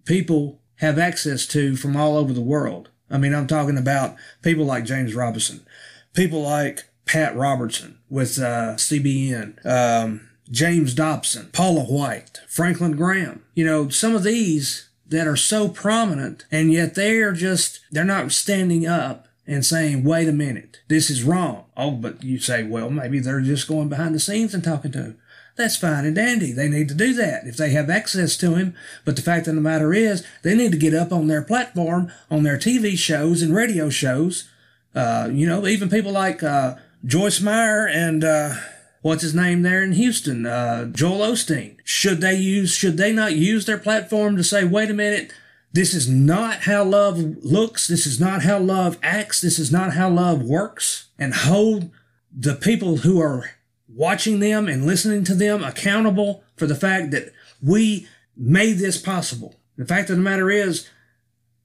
people 0.04 0.60
have 0.76 0.98
access 0.98 1.46
to 1.46 1.76
from 1.76 1.96
all 1.96 2.16
over 2.16 2.32
the 2.32 2.40
world. 2.40 2.90
I 3.10 3.18
mean, 3.18 3.34
I'm 3.34 3.46
talking 3.46 3.76
about 3.76 4.16
people 4.42 4.64
like 4.64 4.84
James 4.84 5.14
Robinson, 5.14 5.66
people 6.14 6.42
like 6.42 6.84
Pat 7.06 7.36
Robertson 7.36 7.98
with 8.08 8.38
uh, 8.38 8.74
CBN, 8.76 9.64
um, 9.66 10.28
James 10.50 10.94
Dobson, 10.94 11.50
Paula 11.52 11.84
White, 11.84 12.40
Franklin 12.48 12.92
Graham. 12.96 13.44
You 13.54 13.64
know, 13.64 13.88
some 13.88 14.14
of 14.14 14.22
these 14.22 14.88
that 15.08 15.26
are 15.26 15.36
so 15.36 15.68
prominent, 15.68 16.44
and 16.50 16.72
yet 16.72 16.94
they're 16.94 17.32
just, 17.32 17.80
they're 17.90 18.04
not 18.04 18.32
standing 18.32 18.86
up 18.86 19.26
and 19.46 19.64
saying, 19.64 20.04
wait 20.04 20.28
a 20.28 20.32
minute, 20.32 20.80
this 20.88 21.10
is 21.10 21.24
wrong. 21.24 21.64
Oh, 21.76 21.92
but 21.92 22.22
you 22.22 22.38
say, 22.38 22.62
well, 22.64 22.90
maybe 22.90 23.18
they're 23.18 23.40
just 23.40 23.68
going 23.68 23.88
behind 23.88 24.14
the 24.14 24.20
scenes 24.20 24.54
and 24.54 24.64
talking 24.64 24.92
to 24.92 24.98
him. 24.98 25.18
That's 25.56 25.76
fine 25.76 26.04
and 26.04 26.14
dandy. 26.14 26.52
They 26.52 26.68
need 26.68 26.88
to 26.88 26.94
do 26.94 27.14
that 27.14 27.46
if 27.46 27.56
they 27.56 27.70
have 27.70 27.88
access 27.88 28.36
to 28.38 28.56
him. 28.56 28.74
But 29.04 29.16
the 29.16 29.22
fact 29.22 29.46
of 29.46 29.54
the 29.54 29.60
matter 29.60 29.94
is, 29.94 30.26
they 30.42 30.54
need 30.54 30.72
to 30.72 30.78
get 30.78 30.92
up 30.92 31.12
on 31.12 31.28
their 31.28 31.42
platform, 31.42 32.12
on 32.30 32.42
their 32.42 32.58
TV 32.58 32.98
shows 32.98 33.40
and 33.40 33.54
radio 33.54 33.88
shows 33.88 34.50
uh, 34.96 35.28
you 35.30 35.46
know, 35.46 35.66
even 35.66 35.90
people 35.90 36.10
like 36.10 36.42
uh, 36.42 36.76
Joyce 37.04 37.40
Meyer 37.42 37.86
and 37.86 38.24
uh, 38.24 38.54
what's 39.02 39.22
his 39.22 39.34
name 39.34 39.60
there 39.60 39.82
in 39.82 39.92
Houston, 39.92 40.46
uh, 40.46 40.86
Joel 40.86 41.18
Osteen. 41.18 41.76
Should 41.84 42.22
they 42.22 42.34
use? 42.34 42.72
Should 42.72 42.96
they 42.96 43.12
not 43.12 43.34
use 43.34 43.66
their 43.66 43.78
platform 43.78 44.36
to 44.36 44.42
say, 44.42 44.64
"Wait 44.64 44.90
a 44.90 44.94
minute, 44.94 45.32
this 45.76 45.94
is 45.94 46.08
not 46.08 46.62
how 46.62 46.82
love 46.82 47.18
looks. 47.44 47.86
This 47.86 48.06
is 48.06 48.18
not 48.18 48.42
how 48.42 48.58
love 48.58 48.98
acts. 49.02 49.40
This 49.40 49.60
is 49.60 49.70
not 49.70 49.92
how 49.92 50.10
love 50.10 50.42
works," 50.42 51.06
and 51.18 51.32
hold 51.32 51.90
the 52.36 52.54
people 52.54 52.98
who 52.98 53.20
are 53.20 53.50
watching 53.88 54.40
them 54.40 54.66
and 54.66 54.84
listening 54.84 55.22
to 55.24 55.34
them 55.34 55.62
accountable 55.62 56.42
for 56.56 56.66
the 56.66 56.74
fact 56.74 57.10
that 57.12 57.32
we 57.62 58.08
made 58.36 58.78
this 58.78 58.98
possible. 58.98 59.54
The 59.78 59.86
fact 59.86 60.10
of 60.10 60.16
the 60.16 60.22
matter 60.22 60.50
is, 60.50 60.88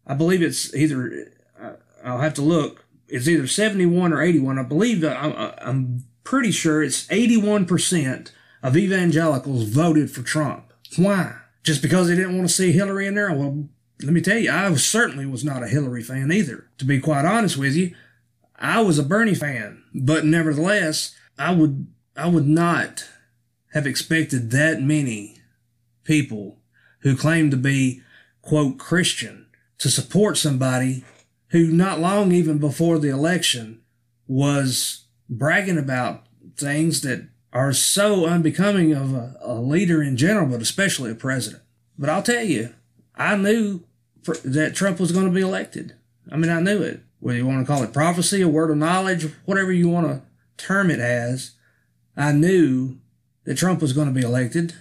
I 0.05 0.13
believe 0.13 0.41
it's 0.41 0.73
either, 0.73 1.31
I'll 2.03 2.21
have 2.21 2.33
to 2.35 2.41
look, 2.41 2.85
it's 3.07 3.27
either 3.27 3.47
71 3.47 4.13
or 4.13 4.21
81. 4.21 4.57
I 4.57 4.63
believe, 4.63 5.03
I'm 5.03 6.05
pretty 6.23 6.51
sure 6.51 6.81
it's 6.81 7.07
81% 7.07 8.31
of 8.63 8.77
evangelicals 8.77 9.63
voted 9.63 10.11
for 10.11 10.21
Trump. 10.21 10.71
Why? 10.95 11.35
Just 11.63 11.81
because 11.81 12.07
they 12.07 12.15
didn't 12.15 12.37
want 12.37 12.47
to 12.47 12.55
see 12.55 12.71
Hillary 12.71 13.07
in 13.07 13.15
there? 13.15 13.33
Well, 13.33 13.67
let 14.03 14.13
me 14.13 14.21
tell 14.21 14.37
you, 14.37 14.51
I 14.51 14.73
certainly 14.75 15.25
was 15.25 15.43
not 15.43 15.63
a 15.63 15.67
Hillary 15.67 16.03
fan 16.03 16.31
either. 16.31 16.67
To 16.77 16.85
be 16.85 16.99
quite 16.99 17.25
honest 17.25 17.57
with 17.57 17.75
you, 17.75 17.93
I 18.55 18.81
was 18.81 18.99
a 18.99 19.03
Bernie 19.03 19.35
fan, 19.35 19.83
but 19.93 20.25
nevertheless, 20.25 21.15
I 21.37 21.53
would 21.53 21.87
I 22.15 22.27
would 22.27 22.47
not 22.47 23.07
have 23.73 23.87
expected 23.87 24.51
that 24.51 24.81
many 24.81 25.37
people 26.03 26.57
who 26.99 27.15
claim 27.15 27.49
to 27.51 27.57
be 27.57 28.01
quote 28.41 28.77
Christian 28.77 29.47
to 29.79 29.89
support 29.89 30.37
somebody 30.37 31.03
who 31.49 31.67
not 31.67 31.99
long 31.99 32.31
even 32.31 32.57
before 32.57 32.99
the 32.99 33.09
election 33.09 33.81
was 34.27 35.05
bragging 35.29 35.77
about 35.77 36.25
things 36.55 37.01
that 37.01 37.27
are 37.53 37.73
so 37.73 38.25
unbecoming 38.25 38.93
of 38.93 39.13
a, 39.13 39.35
a 39.41 39.55
leader 39.55 40.01
in 40.01 40.15
general, 40.15 40.47
but 40.47 40.61
especially 40.61 41.11
a 41.11 41.15
president. 41.15 41.63
But 41.97 42.09
I'll 42.09 42.23
tell 42.23 42.43
you, 42.43 42.73
I 43.15 43.35
knew 43.35 43.83
that 44.23 44.75
Trump 44.75 44.99
was 44.99 45.11
going 45.11 45.25
to 45.25 45.31
be 45.31 45.41
elected. 45.41 45.95
I 46.31 46.37
mean, 46.37 46.51
I 46.51 46.59
knew 46.59 46.81
it. 46.81 47.01
Whether 47.19 47.37
you 47.39 47.45
want 47.45 47.65
to 47.65 47.71
call 47.71 47.83
it 47.83 47.93
prophecy, 47.93 48.41
a 48.41 48.47
word 48.47 48.71
of 48.71 48.77
knowledge, 48.77 49.27
whatever 49.45 49.71
you 49.71 49.89
want 49.89 50.07
to 50.07 50.21
term 50.63 50.89
it 50.89 50.99
as, 50.99 51.51
I 52.17 52.31
knew 52.31 52.97
that 53.43 53.57
Trump 53.57 53.81
was 53.81 53.93
going 53.93 54.07
to 54.07 54.13
be 54.13 54.25
elected. 54.25 54.73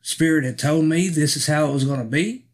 Spirit 0.00 0.44
had 0.44 0.58
told 0.58 0.84
me 0.84 1.08
this 1.08 1.36
is 1.36 1.46
how 1.46 1.66
it 1.66 1.72
was 1.72 1.84
going 1.84 2.00
to 2.00 2.06
be. 2.06 2.46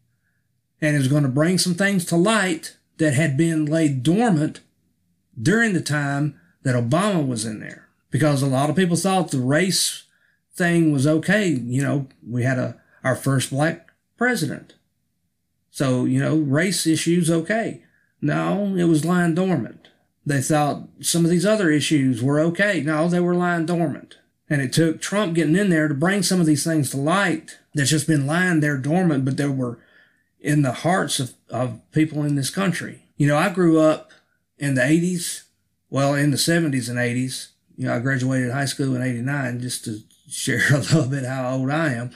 And 0.81 0.95
it 0.95 0.99
was 0.99 1.07
going 1.07 1.23
to 1.23 1.29
bring 1.29 1.57
some 1.57 1.75
things 1.75 2.05
to 2.05 2.15
light 2.15 2.77
that 2.97 3.13
had 3.13 3.37
been 3.37 3.65
laid 3.65 4.03
dormant 4.03 4.61
during 5.39 5.73
the 5.73 5.81
time 5.81 6.39
that 6.63 6.75
Obama 6.75 7.25
was 7.25 7.45
in 7.45 7.59
there. 7.59 7.87
Because 8.09 8.41
a 8.41 8.47
lot 8.47 8.69
of 8.69 8.75
people 8.75 8.97
thought 8.97 9.31
the 9.31 9.39
race 9.39 10.03
thing 10.53 10.91
was 10.91 11.07
okay. 11.07 11.47
You 11.47 11.81
know, 11.81 12.07
we 12.27 12.43
had 12.43 12.59
a, 12.59 12.79
our 13.03 13.15
first 13.15 13.49
black 13.49 13.89
president. 14.17 14.73
So, 15.71 16.05
you 16.05 16.19
know, 16.19 16.35
race 16.35 16.85
issues 16.85 17.31
okay. 17.31 17.83
No, 18.21 18.75
it 18.75 18.83
was 18.83 19.05
lying 19.05 19.33
dormant. 19.33 19.87
They 20.25 20.41
thought 20.41 20.87
some 20.99 21.25
of 21.25 21.31
these 21.31 21.45
other 21.45 21.71
issues 21.71 22.21
were 22.21 22.39
okay. 22.41 22.81
No, 22.81 23.07
they 23.07 23.19
were 23.19 23.33
lying 23.33 23.65
dormant. 23.65 24.17
And 24.49 24.61
it 24.61 24.73
took 24.73 25.01
Trump 25.01 25.33
getting 25.33 25.55
in 25.55 25.69
there 25.69 25.87
to 25.87 25.93
bring 25.93 26.21
some 26.21 26.39
of 26.39 26.45
these 26.45 26.63
things 26.63 26.91
to 26.91 26.97
light 26.97 27.57
that's 27.73 27.89
just 27.89 28.05
been 28.05 28.27
lying 28.27 28.59
there 28.59 28.77
dormant, 28.77 29.23
but 29.25 29.37
they 29.37 29.47
were 29.47 29.79
in 30.41 30.61
the 30.61 30.73
hearts 30.73 31.19
of, 31.19 31.33
of 31.49 31.79
people 31.91 32.23
in 32.23 32.35
this 32.35 32.49
country. 32.49 33.07
You 33.15 33.27
know, 33.27 33.37
I 33.37 33.49
grew 33.49 33.79
up 33.79 34.11
in 34.57 34.75
the 34.75 34.81
80s, 34.81 35.43
well, 35.89 36.13
in 36.13 36.31
the 36.31 36.37
70s 36.37 36.89
and 36.89 36.99
80s. 36.99 37.49
You 37.77 37.87
know, 37.87 37.95
I 37.95 37.99
graduated 37.99 38.51
high 38.51 38.65
school 38.65 38.93
in 38.95 39.01
89 39.01 39.61
just 39.61 39.85
to 39.85 39.99
share 40.29 40.61
a 40.73 40.79
little 40.79 41.07
bit 41.07 41.23
how 41.23 41.55
old 41.55 41.71
I 41.71 41.93
am. 41.93 42.11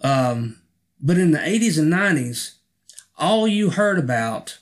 Um, 0.00 0.62
but 1.00 1.18
in 1.18 1.32
the 1.32 1.38
80s 1.38 1.78
and 1.78 1.92
90s, 1.92 2.54
all 3.22 3.46
you 3.46 3.70
heard 3.70 4.00
about 4.00 4.58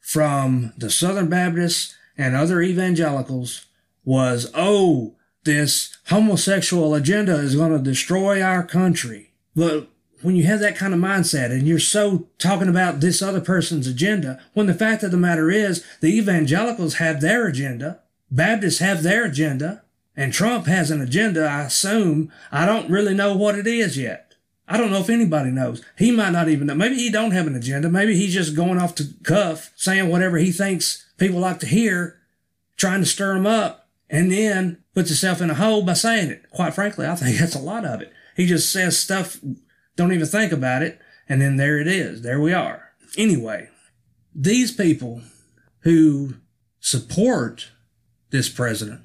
from 0.00 0.74
the 0.76 0.90
Southern 0.90 1.30
Baptists 1.30 1.96
and 2.18 2.36
other 2.36 2.60
evangelicals 2.60 3.64
was, 4.04 4.50
oh, 4.54 5.14
this 5.44 5.96
homosexual 6.08 6.94
agenda 6.94 7.36
is 7.36 7.56
going 7.56 7.72
to 7.72 7.78
destroy 7.78 8.42
our 8.42 8.62
country. 8.62 9.32
But 9.54 9.88
when 10.20 10.36
you 10.36 10.44
have 10.44 10.60
that 10.60 10.76
kind 10.76 10.92
of 10.92 11.00
mindset 11.00 11.50
and 11.50 11.66
you're 11.66 11.78
so 11.78 12.28
talking 12.38 12.68
about 12.68 13.00
this 13.00 13.22
other 13.22 13.40
person's 13.40 13.86
agenda, 13.86 14.42
when 14.52 14.66
the 14.66 14.74
fact 14.74 15.02
of 15.02 15.10
the 15.10 15.16
matter 15.16 15.50
is 15.50 15.82
the 16.02 16.14
evangelicals 16.18 16.96
have 16.96 17.22
their 17.22 17.46
agenda, 17.46 18.00
Baptists 18.30 18.80
have 18.80 19.02
their 19.02 19.24
agenda, 19.24 19.84
and 20.14 20.34
Trump 20.34 20.66
has 20.66 20.90
an 20.90 21.00
agenda, 21.00 21.46
I 21.46 21.62
assume. 21.62 22.30
I 22.52 22.66
don't 22.66 22.90
really 22.90 23.14
know 23.14 23.34
what 23.36 23.58
it 23.58 23.66
is 23.66 23.96
yet. 23.96 24.25
I 24.68 24.76
don't 24.76 24.90
know 24.90 25.00
if 25.00 25.10
anybody 25.10 25.50
knows. 25.50 25.82
He 25.96 26.10
might 26.10 26.32
not 26.32 26.48
even 26.48 26.66
know. 26.66 26.74
Maybe 26.74 26.96
he 26.96 27.10
don't 27.10 27.30
have 27.30 27.46
an 27.46 27.54
agenda. 27.54 27.88
Maybe 27.88 28.16
he's 28.16 28.34
just 28.34 28.56
going 28.56 28.78
off 28.78 28.94
to 28.96 29.14
cuff, 29.22 29.72
saying 29.76 30.08
whatever 30.08 30.38
he 30.38 30.50
thinks 30.50 31.06
people 31.18 31.38
like 31.38 31.60
to 31.60 31.66
hear, 31.66 32.20
trying 32.76 33.00
to 33.00 33.06
stir 33.06 33.34
them 33.34 33.46
up, 33.46 33.88
and 34.10 34.30
then 34.32 34.82
puts 34.94 35.08
himself 35.10 35.40
in 35.40 35.50
a 35.50 35.54
hole 35.54 35.82
by 35.82 35.92
saying 35.92 36.30
it. 36.30 36.50
Quite 36.50 36.74
frankly, 36.74 37.06
I 37.06 37.14
think 37.14 37.38
that's 37.38 37.54
a 37.54 37.60
lot 37.60 37.84
of 37.84 38.00
it. 38.02 38.12
He 38.36 38.46
just 38.46 38.72
says 38.72 38.98
stuff, 38.98 39.38
don't 39.94 40.12
even 40.12 40.26
think 40.26 40.52
about 40.52 40.82
it, 40.82 41.00
and 41.28 41.40
then 41.40 41.56
there 41.56 41.78
it 41.78 41.86
is. 41.86 42.22
There 42.22 42.40
we 42.40 42.52
are. 42.52 42.90
Anyway, 43.16 43.68
these 44.34 44.72
people 44.72 45.22
who 45.80 46.34
support 46.80 47.70
this 48.30 48.48
president, 48.48 49.00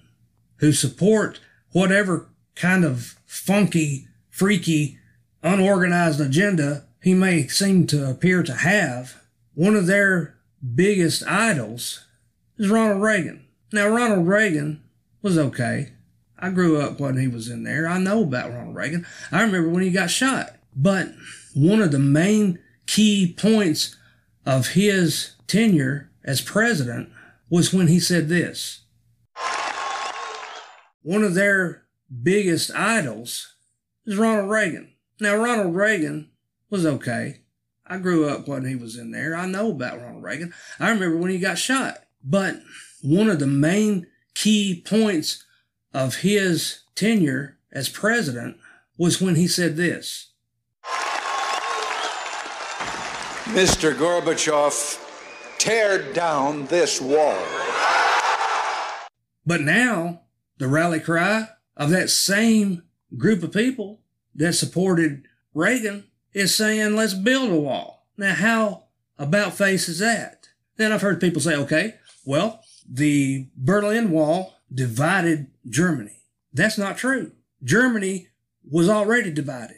who 0.58 0.72
support 0.72 1.40
whatever 1.72 2.30
kind 2.56 2.84
of 2.84 3.16
funky, 3.26 4.08
freaky 4.30 4.98
unorganized 5.44 6.20
agenda 6.20 6.86
he 7.02 7.14
may 7.14 7.48
seem 7.48 7.88
to 7.88 8.10
appear 8.10 8.44
to 8.44 8.54
have, 8.54 9.22
one 9.54 9.76
of 9.76 9.88
their 9.88 10.36
biggest 10.76 11.26
idols 11.28 12.06
is 12.58 12.70
Ronald 12.70 13.02
Reagan. 13.02 13.48
Now, 13.74 13.88
Ronald 13.88 14.28
Reagan 14.28 14.84
was 15.22 15.38
okay. 15.38 15.94
I 16.38 16.50
grew 16.50 16.80
up 16.80 17.00
when 17.00 17.18
he 17.18 17.28
was 17.28 17.50
in 17.50 17.64
there. 17.64 17.88
I 17.88 17.98
know 17.98 18.24
about 18.24 18.52
Ronald 18.52 18.76
Reagan. 18.76 19.06
I 19.32 19.42
remember 19.42 19.70
when 19.70 19.84
he 19.84 19.92
got 19.92 20.10
shot. 20.10 20.56
But 20.76 21.10
one 21.54 21.82
of 21.82 21.92
the 21.92 22.00
main 22.00 22.60
key 22.86 23.34
points 23.38 23.96
of 24.46 24.70
his 24.70 25.36
tenure 25.48 26.10
as 26.24 26.42
president 26.42 27.10
was 27.50 27.74
when 27.74 27.88
he 27.88 28.00
said 28.00 28.30
this. 28.30 28.82
One 31.04 31.24
of 31.24 31.34
their 31.34 31.84
biggest 32.24 32.72
idols 32.76 33.56
is 34.06 34.18
Ronald 34.18 34.50
Reagan. 34.50 34.94
Now, 35.22 35.36
Ronald 35.36 35.76
Reagan 35.76 36.32
was 36.72 36.84
okay. 36.84 37.42
I 37.86 38.00
grew 38.00 38.28
up 38.28 38.48
when 38.48 38.66
he 38.66 38.76
was 38.76 38.98
in 38.98 39.12
there. 39.12 39.36
I 39.36 39.46
know 39.46 39.70
about 39.70 40.02
Ronald 40.02 40.24
Reagan. 40.24 40.52
I 40.80 40.90
remember 40.90 41.16
when 41.18 41.30
he 41.30 41.38
got 41.38 41.60
shot. 41.60 42.00
But 42.24 42.60
one 43.04 43.30
of 43.30 43.38
the 43.38 43.46
main 43.46 44.08
key 44.34 44.82
points 44.84 45.46
of 45.94 46.18
his 46.18 46.80
tenure 46.96 47.60
as 47.72 47.88
president 47.88 48.58
was 48.98 49.22
when 49.22 49.36
he 49.36 49.48
said 49.48 49.78
this 49.78 50.32
Mr. 53.54 53.94
Gorbachev, 53.94 54.98
tear 55.60 56.12
down 56.14 56.66
this 56.66 57.00
wall. 57.00 57.38
But 59.46 59.62
now, 59.62 60.22
the 60.58 60.68
rally 60.68 61.00
cry 61.00 61.50
of 61.78 61.92
that 61.92 62.10
same 62.10 62.82
group 63.16 63.44
of 63.44 63.52
people 63.52 64.02
that 64.36 64.54
supported 64.54 65.28
Reagan 65.54 66.06
is 66.34 66.56
saying, 66.56 66.96
let's 66.96 67.14
build 67.14 67.52
a 67.52 67.56
wall. 67.56 68.08
Now, 68.18 68.34
how 68.34 68.84
about 69.18 69.54
face 69.54 69.90
is 69.90 70.00
that? 70.00 70.50
Then 70.78 70.92
I've 70.92 71.02
heard 71.02 71.22
people 71.22 71.42
say, 71.42 71.56
okay, 71.56 71.96
well, 72.26 72.64
the 72.90 73.48
Berlin 73.56 74.12
Wall 74.12 74.56
divided 74.74 75.48
Germany. 75.70 76.24
That's 76.54 76.78
not 76.78 76.98
true. 76.98 77.32
Germany 77.64 78.28
was 78.70 78.90
already 78.90 79.32
divided. 79.32 79.78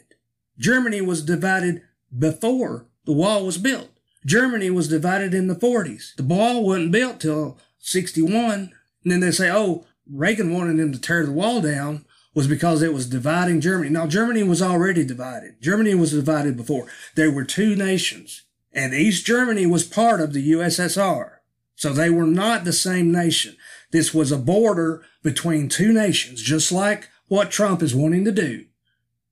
Germany 0.58 1.00
was 1.00 1.24
divided 1.24 1.82
before 2.16 2.86
the 3.04 3.12
wall 3.12 3.44
was 3.44 3.58
built. 3.58 3.90
Germany 4.24 4.70
was 4.70 4.88
divided 4.88 5.34
in 5.34 5.48
the 5.48 5.54
40s. 5.54 6.14
The 6.16 6.22
wall 6.22 6.64
wasn't 6.64 6.92
built 6.92 7.20
till 7.20 7.58
61. 7.78 8.72
And 9.02 9.12
then 9.12 9.20
they 9.20 9.30
say, 9.30 9.50
oh, 9.50 9.84
Reagan 10.10 10.52
wanted 10.52 10.78
them 10.78 10.92
to 10.92 11.00
tear 11.00 11.26
the 11.26 11.32
wall 11.32 11.60
down 11.60 12.04
was 12.34 12.48
because 12.48 12.82
it 12.82 12.92
was 12.92 13.06
dividing 13.06 13.60
Germany. 13.60 13.90
Now, 13.90 14.06
Germany 14.06 14.42
was 14.42 14.60
already 14.60 15.04
divided. 15.04 15.60
Germany 15.60 15.94
was 15.94 16.10
divided 16.10 16.56
before. 16.56 16.86
There 17.14 17.30
were 17.30 17.44
two 17.44 17.76
nations, 17.76 18.42
and 18.72 18.92
East 18.92 19.24
Germany 19.24 19.66
was 19.66 19.84
part 19.84 20.20
of 20.20 20.32
the 20.32 20.52
USSR. 20.52 21.30
So 21.76 21.92
they 21.92 22.10
were 22.10 22.26
not 22.26 22.64
the 22.64 22.72
same 22.72 23.10
nation. 23.10 23.56
This 23.90 24.12
was 24.12 24.32
a 24.32 24.38
border 24.38 25.02
between 25.22 25.68
two 25.68 25.92
nations, 25.92 26.42
just 26.42 26.72
like 26.72 27.08
what 27.28 27.50
Trump 27.50 27.82
is 27.82 27.94
wanting 27.94 28.24
to 28.24 28.32
do. 28.32 28.66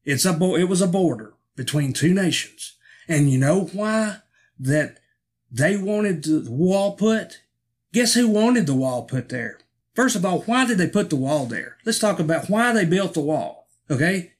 It's 0.04 0.24
a, 0.24 0.32
bo- 0.32 0.56
it 0.56 0.64
was 0.64 0.80
a 0.80 0.88
border 0.88 1.34
between 1.56 1.92
two 1.92 2.14
nations. 2.14 2.76
And 3.08 3.30
you 3.30 3.38
know 3.38 3.64
why 3.72 4.18
that 4.58 4.98
they 5.50 5.76
wanted 5.76 6.24
the 6.24 6.50
wall 6.50 6.96
put? 6.96 7.42
Guess 7.92 8.14
who 8.14 8.28
wanted 8.28 8.66
the 8.66 8.74
wall 8.74 9.02
put 9.02 9.28
there? 9.28 9.58
First 9.94 10.16
of 10.16 10.24
all, 10.24 10.40
why 10.42 10.64
did 10.66 10.78
they 10.78 10.88
put 10.88 11.11
the 11.11 11.16
wall 11.16 11.46
there? 11.46 11.76
Let's 11.85 11.98
talk 11.98 12.18
about 12.18 12.48
why 12.48 12.72
they 12.72 12.85
built 12.85 13.14
the 13.14 13.20
wall. 13.20 13.68
Okay. 13.90 14.33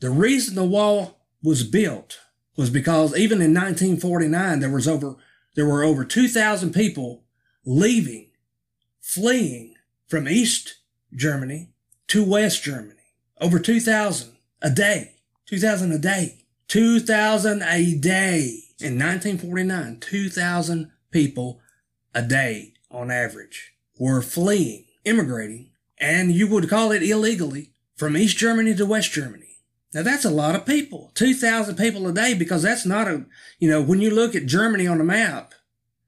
The 0.00 0.10
reason 0.10 0.54
the 0.54 0.64
wall 0.64 1.20
was 1.42 1.62
built 1.62 2.20
was 2.56 2.70
because 2.70 3.16
even 3.16 3.40
in 3.40 3.52
1949, 3.52 4.60
there 4.60 4.70
was 4.70 4.88
over, 4.88 5.16
there 5.54 5.66
were 5.66 5.84
over 5.84 6.04
2,000 6.04 6.72
people 6.72 7.24
leaving, 7.64 8.30
fleeing 9.00 9.74
from 10.08 10.28
East 10.28 10.76
Germany 11.14 11.70
to 12.08 12.24
West 12.24 12.62
Germany. 12.62 12.94
Over 13.40 13.58
2,000 13.58 14.36
a 14.62 14.70
day. 14.70 15.16
2,000 15.46 15.92
a 15.92 15.98
day. 15.98 16.46
2,000 16.68 17.62
a 17.62 17.94
day. 17.94 18.60
In 18.80 18.98
1949, 18.98 19.98
2,000 20.00 20.90
people 21.10 21.60
a 22.14 22.22
day 22.22 22.74
on 22.90 23.10
average 23.10 23.74
were 23.98 24.22
fleeing, 24.22 24.84
immigrating, 25.04 25.70
and 25.98 26.32
you 26.32 26.46
would 26.48 26.68
call 26.68 26.92
it 26.92 27.02
illegally 27.02 27.72
from 27.96 28.16
East 28.16 28.36
Germany 28.36 28.74
to 28.74 28.86
West 28.86 29.12
Germany. 29.12 29.58
Now 29.92 30.02
that's 30.02 30.24
a 30.24 30.30
lot 30.30 30.56
of 30.56 30.66
people, 30.66 31.12
2,000 31.14 31.76
people 31.76 32.06
a 32.08 32.12
day, 32.12 32.34
because 32.34 32.62
that's 32.62 32.84
not 32.84 33.06
a, 33.06 33.24
you 33.58 33.70
know, 33.70 33.80
when 33.80 34.00
you 34.00 34.10
look 34.10 34.34
at 34.34 34.46
Germany 34.46 34.86
on 34.86 34.98
the 34.98 35.04
map, 35.04 35.54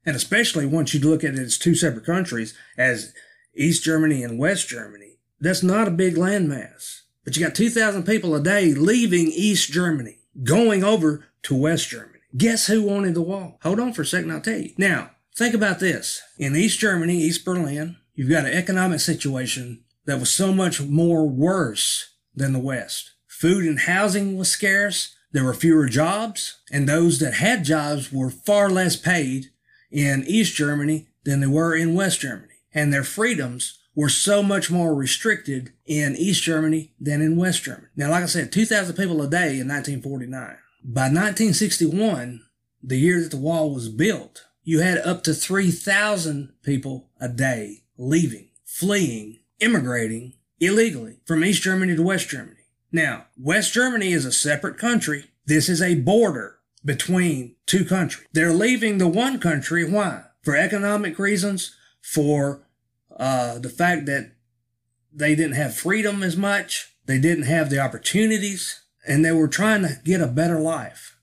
and 0.05 0.15
especially 0.15 0.65
once 0.65 0.93
you 0.93 0.99
look 0.99 1.23
at 1.23 1.33
it 1.33 1.39
as 1.39 1.57
two 1.57 1.75
separate 1.75 2.05
countries, 2.05 2.53
as 2.77 3.13
East 3.55 3.83
Germany 3.83 4.23
and 4.23 4.37
West 4.37 4.67
Germany, 4.67 5.17
that's 5.39 5.63
not 5.63 5.87
a 5.87 5.91
big 5.91 6.15
landmass. 6.15 7.01
But 7.23 7.35
you 7.35 7.45
got 7.45 7.55
2,000 7.55 8.03
people 8.03 8.35
a 8.35 8.41
day 8.41 8.73
leaving 8.73 9.27
East 9.27 9.71
Germany, 9.71 10.19
going 10.43 10.83
over 10.83 11.25
to 11.43 11.55
West 11.55 11.89
Germany. 11.89 12.19
Guess 12.35 12.67
who 12.67 12.83
wanted 12.83 13.15
the 13.15 13.21
wall? 13.21 13.57
Hold 13.63 13.79
on 13.79 13.93
for 13.93 14.03
a 14.03 14.05
second, 14.05 14.31
I'll 14.31 14.41
tell 14.41 14.59
you. 14.59 14.73
Now, 14.77 15.11
think 15.35 15.53
about 15.53 15.79
this. 15.79 16.21
In 16.37 16.55
East 16.55 16.79
Germany, 16.79 17.17
East 17.17 17.43
Berlin, 17.43 17.97
you've 18.17 18.31
got 18.31 18.45
an 18.45 18.51
economic 18.51 18.99
situation 18.99 19.83
that 20.05 20.19
was 20.19 20.33
so 20.33 20.51
much 20.51 20.81
more 20.81 21.29
worse 21.29 22.15
than 22.35 22.51
the 22.51 22.59
West. 22.59 23.11
Food 23.27 23.63
and 23.63 23.81
housing 23.81 24.35
was 24.35 24.49
scarce. 24.49 25.15
There 25.31 25.43
were 25.43 25.53
fewer 25.53 25.87
jobs, 25.87 26.59
and 26.71 26.89
those 26.89 27.19
that 27.19 27.35
had 27.35 27.63
jobs 27.63 28.11
were 28.11 28.31
far 28.31 28.69
less 28.69 28.95
paid 28.95 29.51
in 29.91 30.23
East 30.25 30.55
Germany 30.55 31.07
than 31.23 31.41
they 31.41 31.47
were 31.47 31.75
in 31.75 31.93
West 31.93 32.21
Germany. 32.21 32.53
And 32.73 32.91
their 32.91 33.03
freedoms 33.03 33.77
were 33.93 34.09
so 34.09 34.41
much 34.41 34.71
more 34.71 34.95
restricted 34.95 35.73
in 35.85 36.15
East 36.15 36.41
Germany 36.43 36.93
than 36.99 37.21
in 37.21 37.37
West 37.37 37.63
Germany. 37.63 37.87
Now, 37.95 38.09
like 38.09 38.23
I 38.23 38.27
said, 38.27 38.51
2,000 38.51 38.95
people 38.95 39.21
a 39.21 39.29
day 39.29 39.59
in 39.59 39.67
1949. 39.67 40.57
By 40.83 41.01
1961, 41.03 42.41
the 42.81 42.97
year 42.97 43.21
that 43.21 43.31
the 43.31 43.37
wall 43.37 43.73
was 43.73 43.89
built, 43.89 44.45
you 44.63 44.79
had 44.79 44.97
up 44.99 45.23
to 45.23 45.33
3,000 45.33 46.53
people 46.63 47.09
a 47.19 47.27
day 47.29 47.83
leaving, 47.97 48.49
fleeing, 48.63 49.39
immigrating 49.59 50.33
illegally 50.59 51.19
from 51.25 51.43
East 51.43 51.61
Germany 51.61 51.95
to 51.95 52.03
West 52.03 52.29
Germany. 52.29 52.57
Now, 52.91 53.25
West 53.37 53.73
Germany 53.73 54.11
is 54.11 54.25
a 54.25 54.31
separate 54.31 54.77
country. 54.77 55.25
This 55.45 55.69
is 55.69 55.81
a 55.81 55.95
border 55.95 56.59
between 56.83 57.55
two 57.65 57.85
countries. 57.85 58.27
They're 58.31 58.53
leaving 58.53 58.97
the 58.97 59.07
one 59.07 59.39
country. 59.39 59.89
Why? 59.89 60.23
For 60.41 60.55
economic 60.55 61.19
reasons, 61.19 61.75
for 62.01 62.65
uh, 63.17 63.59
the 63.59 63.69
fact 63.69 64.05
that 64.05 64.31
they 65.11 65.35
didn't 65.35 65.55
have 65.55 65.75
freedom 65.75 66.23
as 66.23 66.37
much, 66.37 66.95
they 67.05 67.19
didn't 67.19 67.45
have 67.45 67.69
the 67.69 67.79
opportunities, 67.79 68.81
and 69.05 69.23
they 69.23 69.31
were 69.31 69.47
trying 69.47 69.81
to 69.81 69.99
get 70.03 70.21
a 70.21 70.27
better 70.27 70.59
life. 70.59 71.17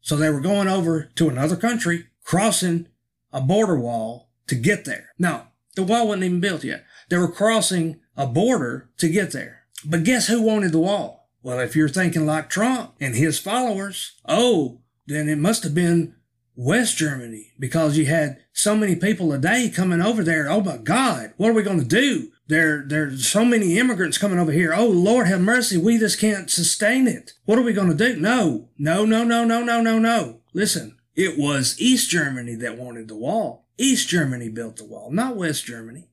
So 0.00 0.16
they 0.16 0.30
were 0.30 0.40
going 0.40 0.68
over 0.68 1.10
to 1.16 1.28
another 1.28 1.56
country, 1.56 2.06
crossing 2.24 2.88
a 3.32 3.40
border 3.40 3.78
wall 3.78 4.30
to 4.48 4.54
get 4.54 4.84
there. 4.84 5.10
Now, 5.18 5.47
the 5.78 5.84
wall 5.84 6.08
wasn't 6.08 6.24
even 6.24 6.40
built 6.40 6.64
yet. 6.64 6.84
They 7.08 7.18
were 7.18 7.30
crossing 7.30 8.00
a 8.16 8.26
border 8.26 8.90
to 8.98 9.08
get 9.08 9.30
there. 9.30 9.62
But 9.84 10.02
guess 10.02 10.26
who 10.26 10.42
wanted 10.42 10.72
the 10.72 10.80
wall? 10.80 11.30
Well, 11.40 11.60
if 11.60 11.76
you're 11.76 11.88
thinking 11.88 12.26
like 12.26 12.50
Trump 12.50 12.94
and 13.00 13.14
his 13.14 13.38
followers, 13.38 14.16
oh, 14.28 14.80
then 15.06 15.28
it 15.28 15.38
must 15.38 15.62
have 15.62 15.76
been 15.76 16.16
West 16.56 16.96
Germany 16.96 17.52
because 17.60 17.96
you 17.96 18.06
had 18.06 18.38
so 18.52 18.74
many 18.74 18.96
people 18.96 19.32
a 19.32 19.38
day 19.38 19.70
coming 19.72 20.00
over 20.00 20.24
there. 20.24 20.50
Oh 20.50 20.60
my 20.60 20.78
God, 20.78 21.32
what 21.36 21.50
are 21.50 21.54
we 21.54 21.62
going 21.62 21.78
to 21.78 21.86
do? 21.86 22.32
There, 22.48 22.82
there's 22.84 23.28
so 23.28 23.44
many 23.44 23.78
immigrants 23.78 24.18
coming 24.18 24.40
over 24.40 24.50
here. 24.50 24.74
Oh 24.74 24.88
Lord, 24.88 25.28
have 25.28 25.40
mercy. 25.40 25.76
We 25.76 25.96
just 25.96 26.18
can't 26.18 26.50
sustain 26.50 27.06
it. 27.06 27.34
What 27.44 27.56
are 27.56 27.62
we 27.62 27.72
going 27.72 27.88
to 27.88 27.94
do? 27.94 28.16
No, 28.16 28.70
no, 28.76 29.04
no, 29.04 29.22
no, 29.22 29.44
no, 29.44 29.62
no, 29.62 29.80
no, 29.80 30.00
no. 30.00 30.40
Listen, 30.52 30.98
it 31.14 31.38
was 31.38 31.80
East 31.80 32.10
Germany 32.10 32.56
that 32.56 32.76
wanted 32.76 33.06
the 33.06 33.16
wall. 33.16 33.67
East 33.78 34.08
Germany 34.08 34.48
built 34.48 34.76
the 34.76 34.84
wall, 34.84 35.10
not 35.10 35.36
West 35.36 35.64
Germany, 35.64 36.10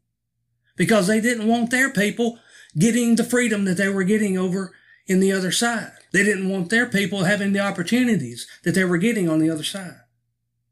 because 0.75 1.07
they 1.07 1.19
didn't 1.19 1.47
want 1.47 1.71
their 1.71 1.89
people 1.89 2.39
getting 2.77 3.15
the 3.15 3.23
freedom 3.23 3.65
that 3.65 3.77
they 3.77 3.89
were 3.89 4.03
getting 4.03 4.37
over 4.37 4.73
in 5.07 5.19
the 5.19 5.31
other 5.31 5.51
side. 5.51 5.91
They 6.11 6.23
didn't 6.23 6.49
want 6.49 6.69
their 6.69 6.85
people 6.85 7.23
having 7.23 7.53
the 7.53 7.59
opportunities 7.59 8.47
that 8.63 8.73
they 8.73 8.83
were 8.83 8.97
getting 8.97 9.27
on 9.27 9.39
the 9.39 9.49
other 9.49 9.63
side. 9.63 10.01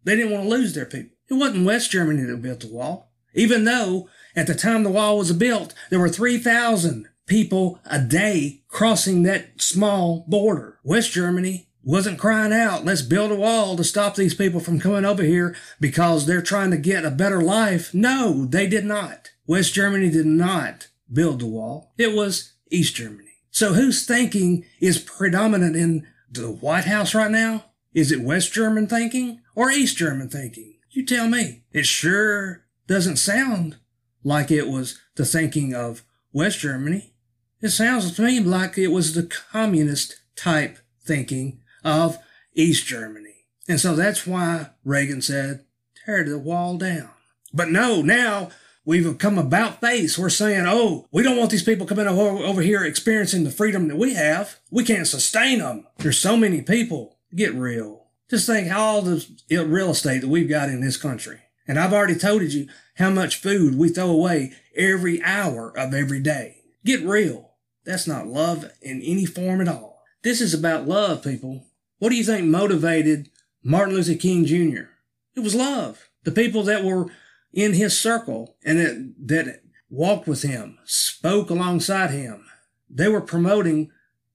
They 0.03 0.15
didn't 0.15 0.31
want 0.31 0.43
to 0.43 0.49
lose 0.49 0.73
their 0.73 0.85
people. 0.85 1.15
It 1.29 1.35
wasn't 1.35 1.65
West 1.65 1.91
Germany 1.91 2.23
that 2.23 2.41
built 2.41 2.59
the 2.61 2.67
wall, 2.67 3.11
even 3.33 3.63
though 3.63 4.09
at 4.35 4.47
the 4.47 4.55
time 4.55 4.83
the 4.83 4.89
wall 4.89 5.17
was 5.17 5.31
built, 5.31 5.73
there 5.89 5.99
were 5.99 6.09
3,000 6.09 7.07
people 7.25 7.79
a 7.85 7.99
day 7.99 8.63
crossing 8.67 9.23
that 9.23 9.61
small 9.61 10.25
border. 10.27 10.79
West 10.83 11.11
Germany 11.11 11.69
wasn't 11.83 12.19
crying 12.19 12.53
out, 12.53 12.85
let's 12.85 13.01
build 13.01 13.31
a 13.31 13.35
wall 13.35 13.75
to 13.75 13.83
stop 13.83 14.15
these 14.15 14.33
people 14.33 14.59
from 14.59 14.79
coming 14.79 15.05
over 15.05 15.23
here 15.23 15.55
because 15.79 16.25
they're 16.25 16.41
trying 16.41 16.71
to 16.71 16.77
get 16.77 17.05
a 17.05 17.11
better 17.11 17.41
life. 17.41 17.93
No, 17.93 18.45
they 18.45 18.67
did 18.67 18.85
not. 18.85 19.31
West 19.45 19.73
Germany 19.73 20.09
did 20.09 20.25
not 20.25 20.87
build 21.11 21.39
the 21.39 21.45
wall. 21.45 21.93
It 21.97 22.15
was 22.15 22.53
East 22.71 22.95
Germany. 22.95 23.29
So 23.51 23.73
whose 23.73 24.05
thinking 24.05 24.65
is 24.79 24.97
predominant 24.97 25.75
in 25.75 26.07
the 26.31 26.49
White 26.49 26.85
House 26.85 27.13
right 27.13 27.29
now? 27.29 27.65
Is 27.93 28.11
it 28.11 28.21
West 28.21 28.53
German 28.53 28.87
thinking 28.87 29.41
or 29.53 29.69
East 29.69 29.97
German 29.97 30.29
thinking? 30.29 30.75
You 30.89 31.05
tell 31.05 31.27
me. 31.27 31.63
It 31.71 31.85
sure 31.85 32.65
doesn't 32.87 33.17
sound 33.17 33.77
like 34.23 34.49
it 34.49 34.67
was 34.67 34.99
the 35.15 35.25
thinking 35.25 35.75
of 35.75 36.03
West 36.31 36.59
Germany. 36.59 37.13
It 37.61 37.69
sounds 37.69 38.15
to 38.15 38.21
me 38.21 38.39
like 38.39 38.77
it 38.77 38.87
was 38.87 39.13
the 39.13 39.23
communist 39.23 40.15
type 40.35 40.79
thinking 41.05 41.59
of 41.83 42.17
East 42.53 42.85
Germany. 42.85 43.45
And 43.67 43.79
so 43.79 43.95
that's 43.95 44.27
why 44.27 44.71
Reagan 44.83 45.21
said, 45.21 45.65
tear 46.05 46.23
the 46.23 46.37
wall 46.37 46.77
down. 46.77 47.09
But 47.53 47.69
no, 47.69 48.01
now 48.01 48.49
we've 48.85 49.17
come 49.17 49.37
about 49.37 49.79
face. 49.79 50.17
We're 50.17 50.29
saying, 50.29 50.65
oh, 50.67 51.07
we 51.11 51.23
don't 51.23 51.37
want 51.37 51.51
these 51.51 51.63
people 51.63 51.85
coming 51.85 52.07
over, 52.07 52.61
here 52.61 52.83
experiencing 52.83 53.43
the 53.43 53.51
freedom 53.51 53.87
that 53.87 53.97
we 53.97 54.15
have. 54.15 54.59
We 54.69 54.83
can't 54.83 55.07
sustain 55.07 55.59
them. 55.59 55.87
There's 55.97 56.19
so 56.19 56.35
many 56.35 56.61
people. 56.61 57.17
Get 57.35 57.53
real. 57.53 58.07
Just 58.29 58.47
think 58.47 58.71
all 58.71 59.01
the 59.01 59.25
real 59.49 59.91
estate 59.91 60.21
that 60.21 60.29
we've 60.29 60.49
got 60.49 60.69
in 60.69 60.81
this 60.81 60.97
country. 60.97 61.39
And 61.67 61.79
I've 61.79 61.93
already 61.93 62.15
told 62.15 62.41
you 62.41 62.67
how 62.95 63.09
much 63.09 63.37
food 63.37 63.77
we 63.77 63.89
throw 63.89 64.09
away 64.09 64.53
every 64.75 65.23
hour 65.23 65.71
of 65.77 65.93
every 65.93 66.19
day. 66.19 66.57
Get 66.83 67.01
real. 67.01 67.51
That's 67.85 68.07
not 68.07 68.27
love 68.27 68.69
in 68.81 69.01
any 69.01 69.25
form 69.25 69.61
at 69.61 69.67
all. 69.67 70.01
This 70.23 70.41
is 70.41 70.53
about 70.53 70.87
love, 70.87 71.23
people. 71.23 71.65
What 72.03 72.09
do 72.09 72.17
you 72.17 72.25
think 72.25 72.45
motivated 72.45 73.29
Martin 73.63 73.95
Luther 73.95 74.15
King 74.15 74.43
Jr.? 74.43 74.89
It 75.37 75.39
was 75.39 75.55
love. 75.55 76.09
The 76.25 76.33
people 76.33 76.61
that 76.63 76.83
were 76.83 77.05
in 77.53 77.71
his 77.71 77.97
circle 77.97 78.57
and 78.65 78.77
that, 78.77 79.13
that 79.27 79.61
walked 79.89 80.27
with 80.27 80.41
him, 80.41 80.79
spoke 80.83 81.49
alongside 81.49 82.09
him. 82.11 82.43
They 82.89 83.07
were 83.07 83.21
promoting 83.21 83.89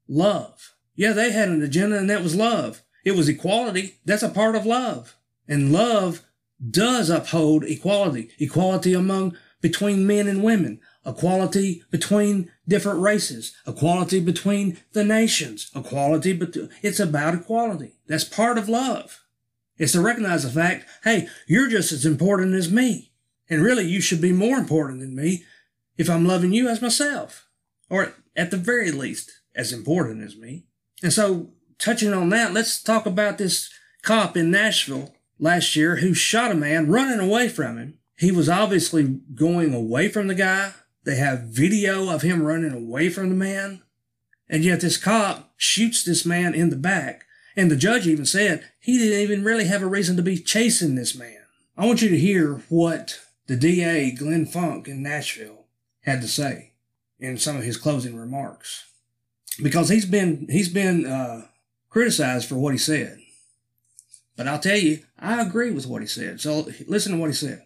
love. 0.08 0.76
Yeah, 0.94 1.12
they 1.12 1.30
had 1.30 1.50
an 1.50 1.62
agenda 1.62 1.98
and 1.98 2.08
that 2.08 2.22
was 2.22 2.34
love. 2.34 2.80
It 3.04 3.14
was 3.14 3.28
equality. 3.28 3.98
That's 4.02 4.22
a 4.22 4.30
part 4.30 4.56
of 4.56 4.64
love. 4.64 5.16
And 5.46 5.70
love 5.70 6.24
does 6.70 7.10
uphold 7.10 7.64
equality. 7.64 8.30
Equality 8.38 8.94
among, 8.94 9.36
between 9.60 10.06
men 10.06 10.26
and 10.26 10.42
women. 10.42 10.80
Equality 11.06 11.82
between 11.90 12.50
different 12.66 13.00
races. 13.00 13.54
Equality 13.66 14.20
between 14.20 14.78
the 14.92 15.04
nations. 15.04 15.70
Equality, 15.74 16.32
but 16.32 16.56
it's 16.82 17.00
about 17.00 17.34
equality. 17.34 17.94
That's 18.06 18.24
part 18.24 18.58
of 18.58 18.68
love. 18.68 19.22
It's 19.78 19.92
to 19.92 20.00
recognize 20.00 20.42
the 20.42 20.50
fact, 20.50 20.86
hey, 21.04 21.28
you're 21.46 21.68
just 21.68 21.92
as 21.92 22.04
important 22.04 22.54
as 22.54 22.70
me. 22.70 23.12
And 23.48 23.62
really, 23.62 23.86
you 23.86 24.00
should 24.00 24.20
be 24.20 24.32
more 24.32 24.58
important 24.58 25.00
than 25.00 25.14
me 25.14 25.44
if 25.96 26.10
I'm 26.10 26.26
loving 26.26 26.52
you 26.52 26.68
as 26.68 26.82
myself, 26.82 27.48
or 27.88 28.14
at 28.36 28.50
the 28.50 28.56
very 28.56 28.90
least, 28.90 29.40
as 29.54 29.72
important 29.72 30.22
as 30.22 30.36
me. 30.36 30.64
And 31.02 31.12
so, 31.12 31.50
touching 31.78 32.12
on 32.12 32.28
that, 32.30 32.52
let's 32.52 32.82
talk 32.82 33.06
about 33.06 33.38
this 33.38 33.70
cop 34.02 34.36
in 34.36 34.50
Nashville 34.50 35.14
last 35.38 35.76
year 35.76 35.96
who 35.96 36.12
shot 36.12 36.50
a 36.50 36.54
man 36.54 36.88
running 36.88 37.20
away 37.20 37.48
from 37.48 37.78
him. 37.78 37.98
He 38.16 38.30
was 38.30 38.48
obviously 38.48 39.20
going 39.34 39.72
away 39.72 40.08
from 40.08 40.26
the 40.26 40.34
guy. 40.34 40.72
They 41.08 41.16
have 41.16 41.44
video 41.44 42.10
of 42.10 42.20
him 42.20 42.42
running 42.42 42.74
away 42.74 43.08
from 43.08 43.30
the 43.30 43.34
man. 43.34 43.80
And 44.46 44.62
yet 44.62 44.82
this 44.82 44.98
cop 44.98 45.54
shoots 45.56 46.04
this 46.04 46.26
man 46.26 46.54
in 46.54 46.68
the 46.68 46.76
back. 46.76 47.24
And 47.56 47.70
the 47.70 47.76
judge 47.76 48.06
even 48.06 48.26
said 48.26 48.68
he 48.78 48.98
didn't 48.98 49.20
even 49.20 49.42
really 49.42 49.64
have 49.68 49.80
a 49.80 49.86
reason 49.86 50.18
to 50.18 50.22
be 50.22 50.36
chasing 50.36 50.96
this 50.96 51.16
man. 51.16 51.40
I 51.78 51.86
want 51.86 52.02
you 52.02 52.10
to 52.10 52.18
hear 52.18 52.60
what 52.68 53.20
the 53.46 53.56
DA, 53.56 54.10
Glenn 54.10 54.44
Funk 54.44 54.86
in 54.86 55.02
Nashville, 55.02 55.64
had 56.02 56.20
to 56.20 56.28
say 56.28 56.72
in 57.18 57.38
some 57.38 57.56
of 57.56 57.62
his 57.62 57.78
closing 57.78 58.14
remarks. 58.14 58.84
Because 59.62 59.88
he's 59.88 60.04
been, 60.04 60.46
he's 60.50 60.68
been 60.68 61.06
uh, 61.06 61.46
criticized 61.88 62.46
for 62.46 62.56
what 62.56 62.74
he 62.74 62.78
said. 62.78 63.18
But 64.36 64.46
I'll 64.46 64.58
tell 64.58 64.76
you, 64.76 65.04
I 65.18 65.40
agree 65.40 65.70
with 65.70 65.86
what 65.86 66.02
he 66.02 66.06
said. 66.06 66.42
So 66.42 66.68
listen 66.86 67.12
to 67.12 67.18
what 67.18 67.30
he 67.30 67.34
said. 67.34 67.62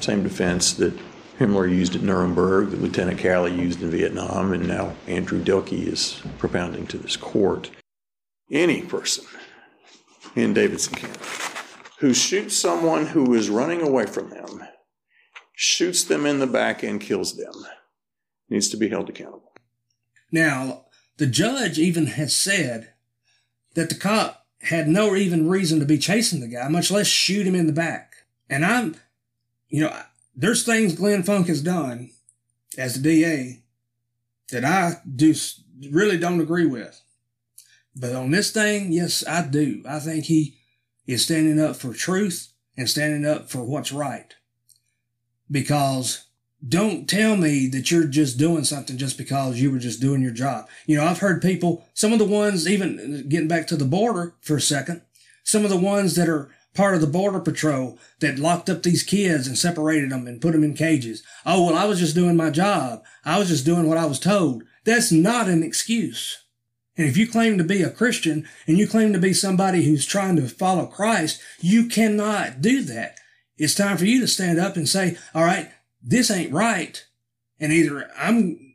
Same 0.00 0.22
defense 0.22 0.74
that 0.74 0.92
Himmler 1.40 1.68
used 1.68 1.96
at 1.96 2.02
Nuremberg, 2.02 2.70
that 2.70 2.80
Lieutenant 2.80 3.18
Calley 3.18 3.52
used 3.52 3.82
in 3.82 3.90
Vietnam, 3.90 4.52
and 4.52 4.68
now 4.68 4.94
Andrew 5.08 5.42
Delke 5.42 5.86
is 5.86 6.22
propounding 6.38 6.86
to 6.88 6.98
this 6.98 7.16
court. 7.16 7.70
Any 8.50 8.82
person 8.82 9.24
in 10.36 10.54
Davidson 10.54 10.94
County 10.94 11.40
who 12.00 12.14
shoots 12.14 12.56
someone 12.56 13.06
who 13.06 13.34
is 13.34 13.50
running 13.50 13.82
away 13.82 14.06
from 14.06 14.30
them, 14.30 14.64
shoots 15.54 16.02
them 16.02 16.24
in 16.24 16.38
the 16.38 16.46
back 16.46 16.82
and 16.82 16.98
kills 16.98 17.36
them, 17.36 17.52
needs 18.48 18.70
to 18.70 18.76
be 18.78 18.88
held 18.88 19.10
accountable. 19.10 19.52
Now, 20.32 20.86
the 21.18 21.26
judge 21.26 21.78
even 21.78 22.06
has 22.06 22.34
said 22.34 22.94
that 23.74 23.90
the 23.90 23.94
cop 23.94 24.46
had 24.62 24.88
no 24.88 25.14
even 25.14 25.48
reason 25.48 25.78
to 25.78 25.84
be 25.84 25.98
chasing 25.98 26.40
the 26.40 26.48
guy, 26.48 26.66
much 26.68 26.90
less 26.90 27.06
shoot 27.06 27.46
him 27.46 27.54
in 27.54 27.66
the 27.66 27.72
back. 27.72 28.24
And 28.48 28.64
I'm, 28.64 28.96
you 29.68 29.82
know, 29.82 29.94
there's 30.34 30.64
things 30.64 30.94
Glenn 30.94 31.22
Funk 31.22 31.48
has 31.48 31.62
done 31.62 32.10
as 32.78 32.94
the 32.94 33.02
DA 33.02 33.62
that 34.52 34.64
I 34.64 35.00
do 35.14 35.34
really 35.90 36.18
don't 36.18 36.40
agree 36.40 36.66
with. 36.66 37.00
But 37.94 38.14
on 38.14 38.30
this 38.30 38.50
thing, 38.50 38.92
yes, 38.92 39.26
I 39.26 39.46
do. 39.46 39.82
I 39.88 39.98
think 39.98 40.24
he 40.24 40.58
is 41.06 41.24
standing 41.24 41.60
up 41.60 41.76
for 41.76 41.92
truth 41.92 42.52
and 42.76 42.88
standing 42.88 43.28
up 43.28 43.50
for 43.50 43.62
what's 43.64 43.92
right. 43.92 44.34
Because 45.50 46.26
don't 46.66 47.08
tell 47.08 47.36
me 47.36 47.66
that 47.68 47.90
you're 47.90 48.04
just 48.04 48.38
doing 48.38 48.64
something 48.64 48.96
just 48.96 49.18
because 49.18 49.60
you 49.60 49.70
were 49.70 49.78
just 49.78 50.00
doing 50.00 50.22
your 50.22 50.32
job. 50.32 50.68
You 50.86 50.96
know, 50.96 51.04
I've 51.04 51.18
heard 51.18 51.42
people, 51.42 51.84
some 51.94 52.12
of 52.12 52.18
the 52.18 52.24
ones, 52.24 52.68
even 52.68 53.28
getting 53.28 53.48
back 53.48 53.66
to 53.68 53.76
the 53.76 53.84
border 53.84 54.34
for 54.40 54.56
a 54.56 54.60
second, 54.60 55.02
some 55.42 55.64
of 55.64 55.70
the 55.70 55.76
ones 55.76 56.14
that 56.14 56.28
are 56.28 56.50
part 56.74 56.94
of 56.94 57.00
the 57.00 57.06
border 57.06 57.40
patrol 57.40 57.98
that 58.20 58.38
locked 58.38 58.70
up 58.70 58.82
these 58.82 59.02
kids 59.02 59.46
and 59.46 59.58
separated 59.58 60.10
them 60.10 60.26
and 60.26 60.40
put 60.40 60.52
them 60.52 60.64
in 60.64 60.74
cages. 60.74 61.22
Oh, 61.44 61.66
well, 61.66 61.76
I 61.76 61.84
was 61.84 61.98
just 61.98 62.14
doing 62.14 62.36
my 62.36 62.50
job. 62.50 63.02
I 63.24 63.38
was 63.38 63.48
just 63.48 63.64
doing 63.64 63.88
what 63.88 63.98
I 63.98 64.06
was 64.06 64.20
told. 64.20 64.62
That's 64.84 65.12
not 65.12 65.48
an 65.48 65.62
excuse. 65.62 66.44
And 66.96 67.08
if 67.08 67.16
you 67.16 67.26
claim 67.26 67.58
to 67.58 67.64
be 67.64 67.82
a 67.82 67.90
Christian 67.90 68.48
and 68.66 68.78
you 68.78 68.86
claim 68.86 69.12
to 69.12 69.18
be 69.18 69.32
somebody 69.32 69.84
who's 69.84 70.06
trying 70.06 70.36
to 70.36 70.48
follow 70.48 70.86
Christ, 70.86 71.40
you 71.60 71.86
cannot 71.86 72.60
do 72.60 72.82
that. 72.82 73.18
It's 73.56 73.74
time 73.74 73.96
for 73.96 74.04
you 74.04 74.20
to 74.20 74.28
stand 74.28 74.58
up 74.58 74.76
and 74.76 74.88
say, 74.88 75.16
all 75.34 75.44
right, 75.44 75.70
this 76.02 76.30
ain't 76.30 76.52
right. 76.52 77.04
And 77.58 77.72
either 77.72 78.10
I'm 78.16 78.74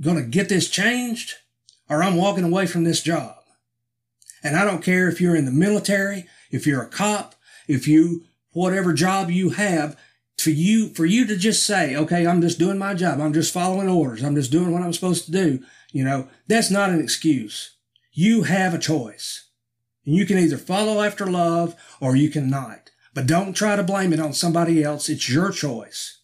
going 0.00 0.16
to 0.16 0.22
get 0.22 0.48
this 0.48 0.68
changed 0.68 1.34
or 1.88 2.02
I'm 2.02 2.16
walking 2.16 2.44
away 2.44 2.66
from 2.66 2.84
this 2.84 3.02
job. 3.02 3.36
And 4.42 4.56
I 4.56 4.64
don't 4.64 4.82
care 4.82 5.08
if 5.08 5.20
you're 5.20 5.36
in 5.36 5.46
the 5.46 5.50
military, 5.50 6.26
if 6.54 6.66
you're 6.66 6.82
a 6.82 6.88
cop, 6.88 7.34
if 7.66 7.88
you, 7.88 8.24
whatever 8.52 8.92
job 8.92 9.30
you 9.30 9.50
have, 9.50 9.98
for 10.38 10.50
you, 10.50 10.88
for 10.90 11.04
you 11.04 11.26
to 11.26 11.36
just 11.36 11.64
say, 11.66 11.96
okay, 11.96 12.26
I'm 12.26 12.40
just 12.40 12.58
doing 12.58 12.78
my 12.78 12.94
job. 12.94 13.20
I'm 13.20 13.32
just 13.32 13.52
following 13.52 13.88
orders. 13.88 14.22
I'm 14.22 14.34
just 14.36 14.52
doing 14.52 14.72
what 14.72 14.82
I'm 14.82 14.92
supposed 14.92 15.26
to 15.26 15.32
do. 15.32 15.64
You 15.92 16.04
know, 16.04 16.28
that's 16.46 16.70
not 16.70 16.90
an 16.90 17.00
excuse. 17.00 17.76
You 18.12 18.42
have 18.42 18.72
a 18.74 18.78
choice. 18.78 19.48
And 20.06 20.14
you 20.14 20.26
can 20.26 20.38
either 20.38 20.56
follow 20.56 21.02
after 21.02 21.26
love 21.26 21.74
or 22.00 22.14
you 22.14 22.30
cannot. 22.30 22.90
But 23.14 23.26
don't 23.26 23.54
try 23.54 23.74
to 23.76 23.82
blame 23.82 24.12
it 24.12 24.20
on 24.20 24.32
somebody 24.32 24.82
else. 24.82 25.08
It's 25.08 25.28
your 25.28 25.50
choice. 25.50 26.20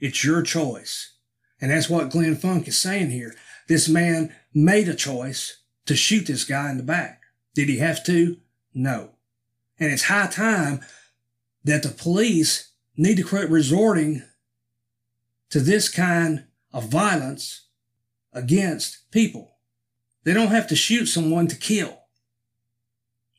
It's 0.00 0.24
your 0.24 0.42
choice. 0.42 1.14
And 1.60 1.70
that's 1.70 1.90
what 1.90 2.10
Glenn 2.10 2.36
Funk 2.36 2.68
is 2.68 2.78
saying 2.78 3.10
here. 3.10 3.34
This 3.68 3.88
man 3.88 4.34
made 4.52 4.88
a 4.88 4.94
choice 4.94 5.62
to 5.86 5.96
shoot 5.96 6.26
this 6.26 6.44
guy 6.44 6.70
in 6.70 6.76
the 6.76 6.82
back. 6.82 7.22
Did 7.54 7.68
he 7.68 7.78
have 7.78 8.04
to? 8.04 8.38
No. 8.74 9.13
And 9.78 9.92
it's 9.92 10.04
high 10.04 10.28
time 10.28 10.80
that 11.64 11.82
the 11.82 11.88
police 11.88 12.72
need 12.96 13.16
to 13.16 13.22
quit 13.22 13.50
resorting 13.50 14.22
to 15.50 15.60
this 15.60 15.88
kind 15.88 16.44
of 16.72 16.88
violence 16.88 17.68
against 18.32 19.10
people. 19.10 19.56
They 20.24 20.32
don't 20.32 20.48
have 20.48 20.66
to 20.68 20.76
shoot 20.76 21.06
someone 21.06 21.46
to 21.48 21.56
kill. 21.56 22.00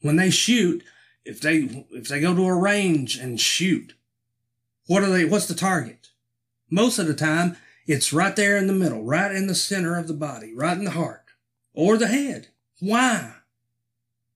When 0.01 0.17
they 0.17 0.29
shoot, 0.29 0.83
if 1.23 1.41
they 1.41 1.85
if 1.91 2.07
they 2.07 2.19
go 2.19 2.35
to 2.35 2.45
a 2.45 2.55
range 2.55 3.17
and 3.17 3.39
shoot, 3.39 3.93
what 4.87 5.03
are 5.03 5.09
they 5.09 5.25
what's 5.25 5.47
the 5.47 5.55
target? 5.55 6.09
Most 6.69 6.99
of 6.99 7.07
the 7.07 7.13
time, 7.13 7.57
it's 7.87 8.13
right 8.13 8.35
there 8.35 8.57
in 8.57 8.67
the 8.67 8.73
middle, 8.73 9.03
right 9.03 9.31
in 9.31 9.47
the 9.47 9.55
center 9.55 9.97
of 9.97 10.07
the 10.07 10.13
body, 10.13 10.53
right 10.53 10.77
in 10.77 10.85
the 10.85 10.91
heart 10.91 11.25
or 11.73 11.97
the 11.97 12.07
head. 12.07 12.47
Why? 12.79 13.33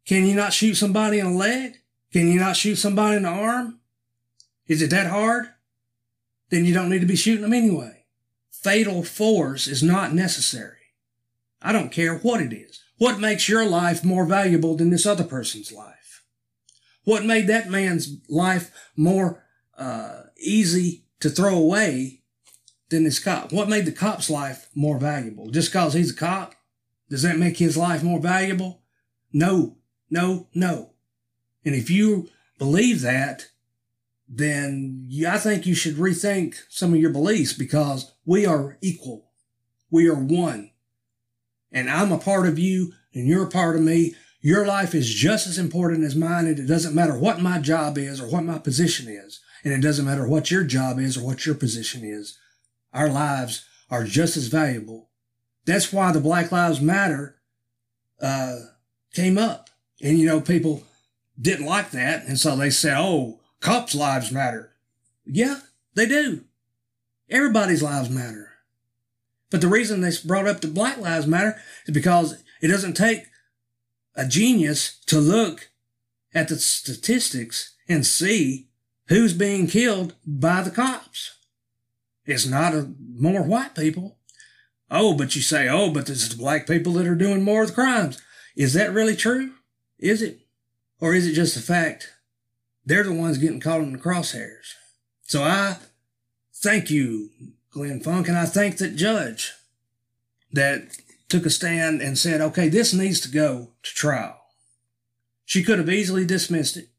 Can 0.05 0.25
you 0.25 0.35
not 0.35 0.53
shoot 0.53 0.75
somebody 0.75 1.19
in 1.19 1.33
the 1.33 1.37
leg? 1.37 1.77
Can 2.11 2.27
you 2.27 2.39
not 2.39 2.55
shoot 2.55 2.75
somebody 2.75 3.17
in 3.17 3.23
the 3.23 3.29
arm? 3.29 3.79
Is 4.67 4.81
it 4.81 4.89
that 4.91 5.07
hard? 5.07 5.49
Then 6.49 6.65
you 6.65 6.73
don't 6.73 6.89
need 6.89 7.01
to 7.01 7.07
be 7.07 7.15
shooting 7.15 7.43
them 7.43 7.53
anyway 7.53 7.99
fatal 8.61 9.03
force 9.03 9.67
is 9.67 9.81
not 9.81 10.13
necessary. 10.13 10.75
I 11.61 11.71
don't 11.71 11.91
care 11.91 12.15
what 12.15 12.41
it 12.41 12.53
is. 12.53 12.81
What 12.97 13.19
makes 13.19 13.47
your 13.47 13.65
life 13.65 14.03
more 14.03 14.25
valuable 14.25 14.75
than 14.75 14.89
this 14.89 15.05
other 15.05 15.23
person's 15.23 15.71
life? 15.71 16.23
What 17.05 17.25
made 17.25 17.47
that 17.47 17.69
man's 17.69 18.17
life 18.27 18.71
more 18.95 19.45
uh, 19.77 20.23
easy 20.37 21.05
to 21.21 21.29
throw 21.29 21.55
away 21.55 22.21
than 22.89 23.03
this 23.03 23.19
cop? 23.19 23.53
What 23.53 23.69
made 23.69 23.85
the 23.85 23.91
cop's 23.91 24.29
life 24.29 24.69
more 24.75 24.99
valuable? 24.99 25.49
Just 25.49 25.69
because 25.69 25.93
he's 25.93 26.11
a 26.11 26.15
cop? 26.15 26.55
Does 27.09 27.21
that 27.21 27.37
make 27.37 27.57
his 27.57 27.77
life 27.77 28.03
more 28.03 28.19
valuable? 28.19 28.83
No, 29.31 29.77
no, 30.09 30.47
no. 30.53 30.91
And 31.65 31.75
if 31.75 31.89
you 31.89 32.29
believe 32.57 33.01
that, 33.01 33.49
then 34.27 35.09
I 35.27 35.37
think 35.37 35.65
you 35.65 35.73
should 35.73 35.95
rethink 35.95 36.55
some 36.69 36.93
of 36.93 36.99
your 36.99 37.09
beliefs 37.09 37.53
because 37.53 38.13
we 38.25 38.45
are 38.45 38.77
equal. 38.81 39.31
We 39.89 40.07
are 40.07 40.15
one. 40.15 40.71
And 41.71 41.89
I'm 41.89 42.11
a 42.11 42.17
part 42.17 42.47
of 42.47 42.59
you 42.59 42.93
and 43.13 43.27
you're 43.27 43.45
a 43.45 43.49
part 43.49 43.75
of 43.75 43.81
me. 43.81 44.15
Your 44.41 44.65
life 44.65 44.93
is 44.93 45.13
just 45.13 45.47
as 45.47 45.57
important 45.57 46.03
as 46.03 46.15
mine 46.15 46.45
and 46.45 46.59
it 46.59 46.67
doesn't 46.67 46.95
matter 46.95 47.17
what 47.17 47.41
my 47.41 47.59
job 47.59 47.97
is 47.97 48.21
or 48.21 48.27
what 48.27 48.43
my 48.43 48.59
position 48.59 49.07
is. 49.09 49.41
And 49.63 49.73
it 49.73 49.81
doesn't 49.81 50.05
matter 50.05 50.27
what 50.27 50.51
your 50.51 50.63
job 50.63 50.99
is 50.99 51.17
or 51.17 51.25
what 51.25 51.45
your 51.45 51.55
position 51.55 52.03
is. 52.03 52.37
Our 52.93 53.09
lives 53.09 53.65
are 53.89 54.03
just 54.03 54.37
as 54.37 54.47
valuable. 54.47 55.09
That's 55.65 55.91
why 55.91 56.11
the 56.11 56.21
Black 56.21 56.51
Lives 56.51 56.79
Matter, 56.79 57.35
uh, 58.21 58.57
came 59.13 59.37
up. 59.37 59.69
And 60.01 60.17
you 60.17 60.25
know, 60.25 60.39
people 60.39 60.83
didn't 61.39 61.65
like 61.65 61.91
that. 61.91 62.25
And 62.25 62.39
so 62.39 62.55
they 62.55 62.69
said, 62.69 62.97
oh, 62.97 63.39
Cops' 63.59 63.95
lives 63.95 64.31
matter. 64.31 64.71
Yeah, 65.25 65.61
they 65.95 66.05
do. 66.05 66.45
Everybody's 67.29 67.83
lives 67.83 68.09
matter. 68.09 68.49
But 69.49 69.61
the 69.61 69.67
reason 69.67 70.01
they 70.01 70.11
brought 70.25 70.47
up 70.47 70.61
the 70.61 70.67
Black 70.67 70.97
Lives 70.97 71.27
Matter 71.27 71.59
is 71.85 71.93
because 71.93 72.43
it 72.61 72.67
doesn't 72.67 72.93
take 72.93 73.25
a 74.15 74.27
genius 74.27 74.99
to 75.07 75.19
look 75.19 75.69
at 76.33 76.49
the 76.49 76.57
statistics 76.57 77.75
and 77.87 78.05
see 78.05 78.67
who's 79.07 79.33
being 79.33 79.67
killed 79.67 80.13
by 80.25 80.61
the 80.61 80.71
cops. 80.71 81.37
It's 82.25 82.45
not 82.45 82.75
a, 82.75 82.91
more 83.15 83.41
white 83.41 83.73
people. 83.73 84.17
Oh, 84.91 85.13
but 85.13 85.35
you 85.35 85.41
say, 85.41 85.67
oh, 85.67 85.89
but 85.91 86.09
it's 86.09 86.27
the 86.27 86.37
black 86.37 86.67
people 86.67 86.93
that 86.93 87.07
are 87.07 87.15
doing 87.15 87.41
more 87.41 87.63
of 87.63 87.69
the 87.69 87.73
crimes. 87.75 88.21
Is 88.55 88.73
that 88.73 88.93
really 88.93 89.15
true? 89.15 89.53
Is 89.97 90.21
it? 90.21 90.39
Or 90.99 91.13
is 91.13 91.27
it 91.27 91.33
just 91.33 91.55
the 91.55 91.61
fact 91.61 92.13
they're 92.89 93.03
the 93.03 93.13
ones 93.13 93.37
getting 93.37 93.59
caught 93.59 93.81
in 93.81 93.93
the 93.93 93.99
crosshairs. 93.99 94.73
So 95.21 95.43
I 95.43 95.77
thank 96.55 96.89
you, 96.89 97.29
Glenn 97.71 97.99
Funk, 97.99 98.27
and 98.27 98.37
I 98.37 98.45
thank 98.45 98.77
that 98.77 98.95
judge 98.95 99.53
that 100.51 100.97
took 101.27 101.45
a 101.45 101.51
stand 101.51 102.01
and 102.01 102.17
said, 102.17 102.41
okay, 102.41 102.67
this 102.67 102.91
needs 102.91 103.19
to 103.21 103.29
go 103.29 103.73
to 103.83 103.93
trial. 103.93 104.41
She 105.45 105.63
could 105.63 105.77
have 105.77 105.89
easily 105.89 106.25
dismissed 106.25 106.77
it, 106.77 106.89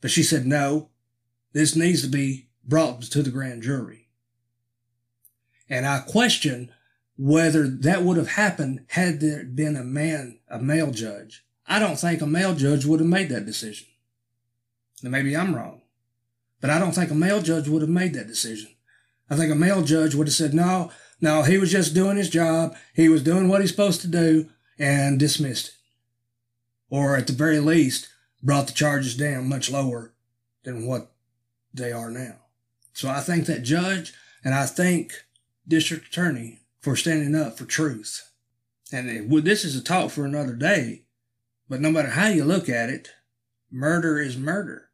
but 0.00 0.12
she 0.12 0.22
said, 0.22 0.46
no, 0.46 0.90
this 1.52 1.74
needs 1.74 2.02
to 2.02 2.08
be 2.08 2.48
brought 2.64 3.02
to 3.02 3.22
the 3.22 3.30
grand 3.30 3.62
jury. 3.62 4.08
And 5.68 5.84
I 5.84 5.98
question 5.98 6.70
whether 7.16 7.66
that 7.66 8.02
would 8.02 8.18
have 8.18 8.32
happened 8.32 8.84
had 8.90 9.20
there 9.20 9.42
been 9.42 9.74
a 9.74 9.82
man, 9.82 10.38
a 10.48 10.60
male 10.60 10.92
judge. 10.92 11.44
I 11.68 11.78
don't 11.78 11.98
think 11.98 12.20
a 12.20 12.26
male 12.26 12.54
judge 12.54 12.84
would 12.84 13.00
have 13.00 13.08
made 13.08 13.28
that 13.30 13.46
decision. 13.46 13.86
Now, 15.02 15.10
maybe 15.10 15.36
I'm 15.36 15.54
wrong, 15.54 15.82
but 16.60 16.70
I 16.70 16.78
don't 16.78 16.92
think 16.92 17.10
a 17.10 17.14
male 17.14 17.42
judge 17.42 17.68
would 17.68 17.82
have 17.82 17.90
made 17.90 18.14
that 18.14 18.28
decision. 18.28 18.70
I 19.28 19.36
think 19.36 19.52
a 19.52 19.56
male 19.56 19.82
judge 19.82 20.14
would 20.14 20.28
have 20.28 20.34
said, 20.34 20.54
no, 20.54 20.90
no, 21.20 21.42
he 21.42 21.58
was 21.58 21.72
just 21.72 21.94
doing 21.94 22.16
his 22.16 22.30
job. 22.30 22.76
He 22.94 23.08
was 23.08 23.22
doing 23.22 23.48
what 23.48 23.60
he's 23.60 23.70
supposed 23.70 24.00
to 24.02 24.08
do 24.08 24.48
and 24.78 25.18
dismissed 25.18 25.68
it. 25.68 25.74
Or 26.88 27.16
at 27.16 27.26
the 27.26 27.32
very 27.32 27.58
least, 27.58 28.08
brought 28.42 28.68
the 28.68 28.72
charges 28.72 29.16
down 29.16 29.48
much 29.48 29.70
lower 29.70 30.14
than 30.62 30.86
what 30.86 31.10
they 31.74 31.90
are 31.90 32.10
now. 32.10 32.36
So 32.92 33.08
I 33.08 33.20
think 33.20 33.46
that 33.46 33.62
judge 33.62 34.14
and 34.44 34.54
I 34.54 34.66
thank 34.66 35.12
district 35.66 36.06
attorney 36.06 36.60
for 36.80 36.94
standing 36.94 37.34
up 37.34 37.58
for 37.58 37.64
truth. 37.64 38.30
And 38.92 39.30
this 39.44 39.64
is 39.64 39.74
a 39.74 39.82
talk 39.82 40.12
for 40.12 40.24
another 40.24 40.54
day, 40.54 41.02
but 41.68 41.80
no 41.80 41.90
matter 41.90 42.10
how 42.10 42.28
you 42.28 42.44
look 42.44 42.68
at 42.68 42.90
it, 42.90 43.10
murder 43.70 44.18
is 44.18 44.36
murder. 44.36 44.90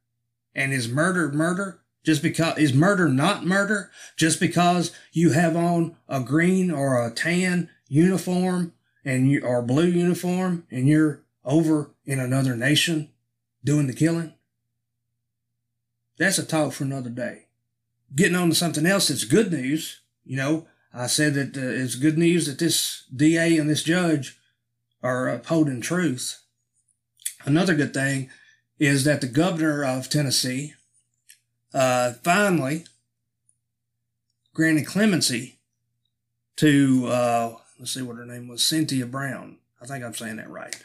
And 0.55 0.73
is 0.73 0.89
murder 0.89 1.31
murder? 1.31 1.81
Just 2.05 2.23
because 2.23 2.59
is 2.59 2.75
murder 2.75 3.09
not 3.09 3.47
murder? 3.47 3.91
Just 4.17 4.41
because 4.41 4.93
you 5.13 5.33
have 5.33 5.57
on 5.57 5.97
a 6.09 6.21
green 6.21 6.71
or 6.71 7.05
a 7.05 7.11
tan 7.11 7.71
uniform 7.89 8.73
and 9.05 9.31
you 9.31 9.45
or 9.45 9.63
blue 9.63 9.87
uniform 9.87 10.67
and 10.71 10.89
you're 10.89 11.23
over 11.45 11.95
in 12.05 12.19
another 12.19 12.57
nation 12.57 13.11
doing 13.65 13.87
the 13.87 13.93
killing? 13.93 14.35
That's 16.19 16.39
a 16.39 16.45
talk 16.45 16.73
for 16.73 16.85
another 16.85 17.11
day. 17.11 17.47
Getting 18.15 18.37
on 18.37 18.51
to 18.51 18.55
something 18.55 18.85
else 18.85 19.09
that's 19.09 19.25
good 19.25 19.51
news. 19.53 20.01
You 20.25 20.37
know, 20.37 20.67
I 20.93 21.07
said 21.07 21.35
that 21.35 21.57
uh, 21.57 21.83
it's 21.83 21.95
good 21.95 22.19
news 22.19 22.47
that 22.47 22.59
this 22.59 23.07
DA 23.15 23.57
and 23.57 23.71
this 23.71 23.83
judge 23.83 24.39
are 25.03 25.29
upholding 25.29 25.81
truth. 25.81 26.42
Another 27.45 27.75
good 27.75 27.95
thing 27.95 28.31
is 28.79 29.05
that 29.05 29.21
the 29.21 29.27
governor 29.27 29.85
of 29.85 30.09
Tennessee 30.09 30.75
uh, 31.75 32.13
finally 32.25 32.85
granted 34.55 34.87
clemency 34.87 35.59
to, 36.57 37.07
uh, 37.07 37.55
let's 37.79 37.93
see 37.93 38.03
what 38.03 38.17
her 38.17 38.27
name 38.27 38.49
was, 38.49 38.65
Cynthia 38.65 39.07
Brown. 39.07 39.59
I 39.81 39.87
think 39.87 40.05
I'm 40.05 40.15
saying 40.15 40.37
that 40.37 40.51
right. 40.51 40.77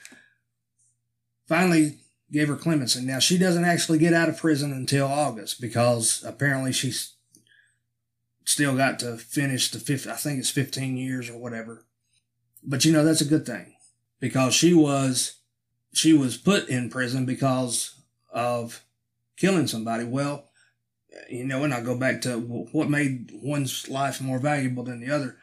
Finally 1.48 1.98
gave 2.32 2.48
her 2.48 2.56
clemency. 2.56 3.02
Now, 3.02 3.20
she 3.20 3.38
doesn't 3.38 3.66
actually 3.66 4.00
get 4.00 4.14
out 4.14 4.30
of 4.30 4.38
prison 4.38 4.74
until 4.74 5.08
August 5.08 5.62
because 5.62 6.24
apparently 6.26 6.74
she's 6.74 7.14
still 8.44 8.76
got 8.76 9.00
to 9.00 9.18
finish 9.18 9.72
the 9.72 9.80
fifth, 9.80 10.08
I 10.08 10.14
think 10.14 10.40
it's 10.40 10.50
15 10.50 10.98
years 10.98 11.30
or 11.30 11.38
whatever. 11.38 11.86
But 12.64 12.86
you 12.86 12.92
know, 12.92 13.04
that's 13.04 13.22
a 13.22 13.26
good 13.26 13.46
thing 13.46 13.76
because 14.20 14.54
she 14.54 14.74
was, 14.74 15.37
she 15.98 16.14
was 16.14 16.38
put 16.38 16.70
in 16.70 16.90
prison 16.90 17.26
because 17.26 17.96
of 18.32 18.84
killing 19.36 19.68
somebody. 19.68 20.04
Well, 20.04 20.46
you 21.30 21.46
know, 21.46 21.64
and 21.64 21.74
I 21.74 21.82
go 21.82 21.98
back 21.98 22.22
to 22.22 22.40
what 22.40 22.90
made 22.90 23.32
one's 23.34 23.90
life 23.90 24.22
more 24.22 24.40
valuable 24.40 24.84
than 24.84 25.00
the 25.00 25.14
other. 25.14 25.38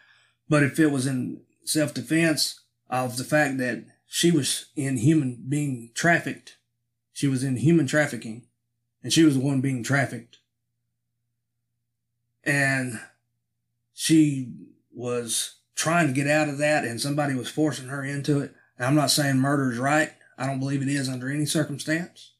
But 0.48 0.62
if 0.62 0.78
it 0.78 0.88
was 0.92 1.06
in 1.06 1.42
self 1.64 1.92
defense 1.92 2.60
of 2.88 3.16
the 3.16 3.24
fact 3.24 3.58
that 3.58 3.84
she 4.06 4.30
was 4.30 4.66
in 4.76 4.98
human 4.98 5.44
being 5.48 5.90
trafficked, 5.94 6.56
she 7.12 7.26
was 7.26 7.42
in 7.42 7.56
human 7.56 7.86
trafficking, 7.86 8.44
and 9.02 9.12
she 9.12 9.24
was 9.24 9.34
the 9.34 9.40
one 9.40 9.60
being 9.60 9.82
trafficked. 9.82 10.38
And 12.44 13.00
she 13.92 14.52
was 14.92 15.56
trying 15.74 16.06
to 16.06 16.12
get 16.12 16.28
out 16.28 16.48
of 16.48 16.58
that, 16.58 16.84
and 16.84 17.00
somebody 17.00 17.34
was 17.34 17.48
forcing 17.48 17.88
her 17.88 18.04
into 18.04 18.40
it. 18.40 18.54
And 18.78 18.86
I'm 18.86 18.94
not 18.94 19.10
saying 19.10 19.38
murder 19.38 19.72
is 19.72 19.78
right. 19.78 20.12
I 20.36 20.46
don't 20.46 20.60
believe 20.60 20.82
it 20.82 20.88
is 20.88 21.08
under 21.08 21.30
any 21.30 21.46
circumstance. 21.46 22.32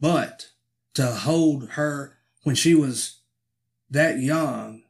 But 0.00 0.50
to 0.94 1.06
hold 1.06 1.70
her 1.70 2.18
when 2.42 2.54
she 2.54 2.74
was 2.74 3.20
that 3.90 4.18
young 4.18 4.82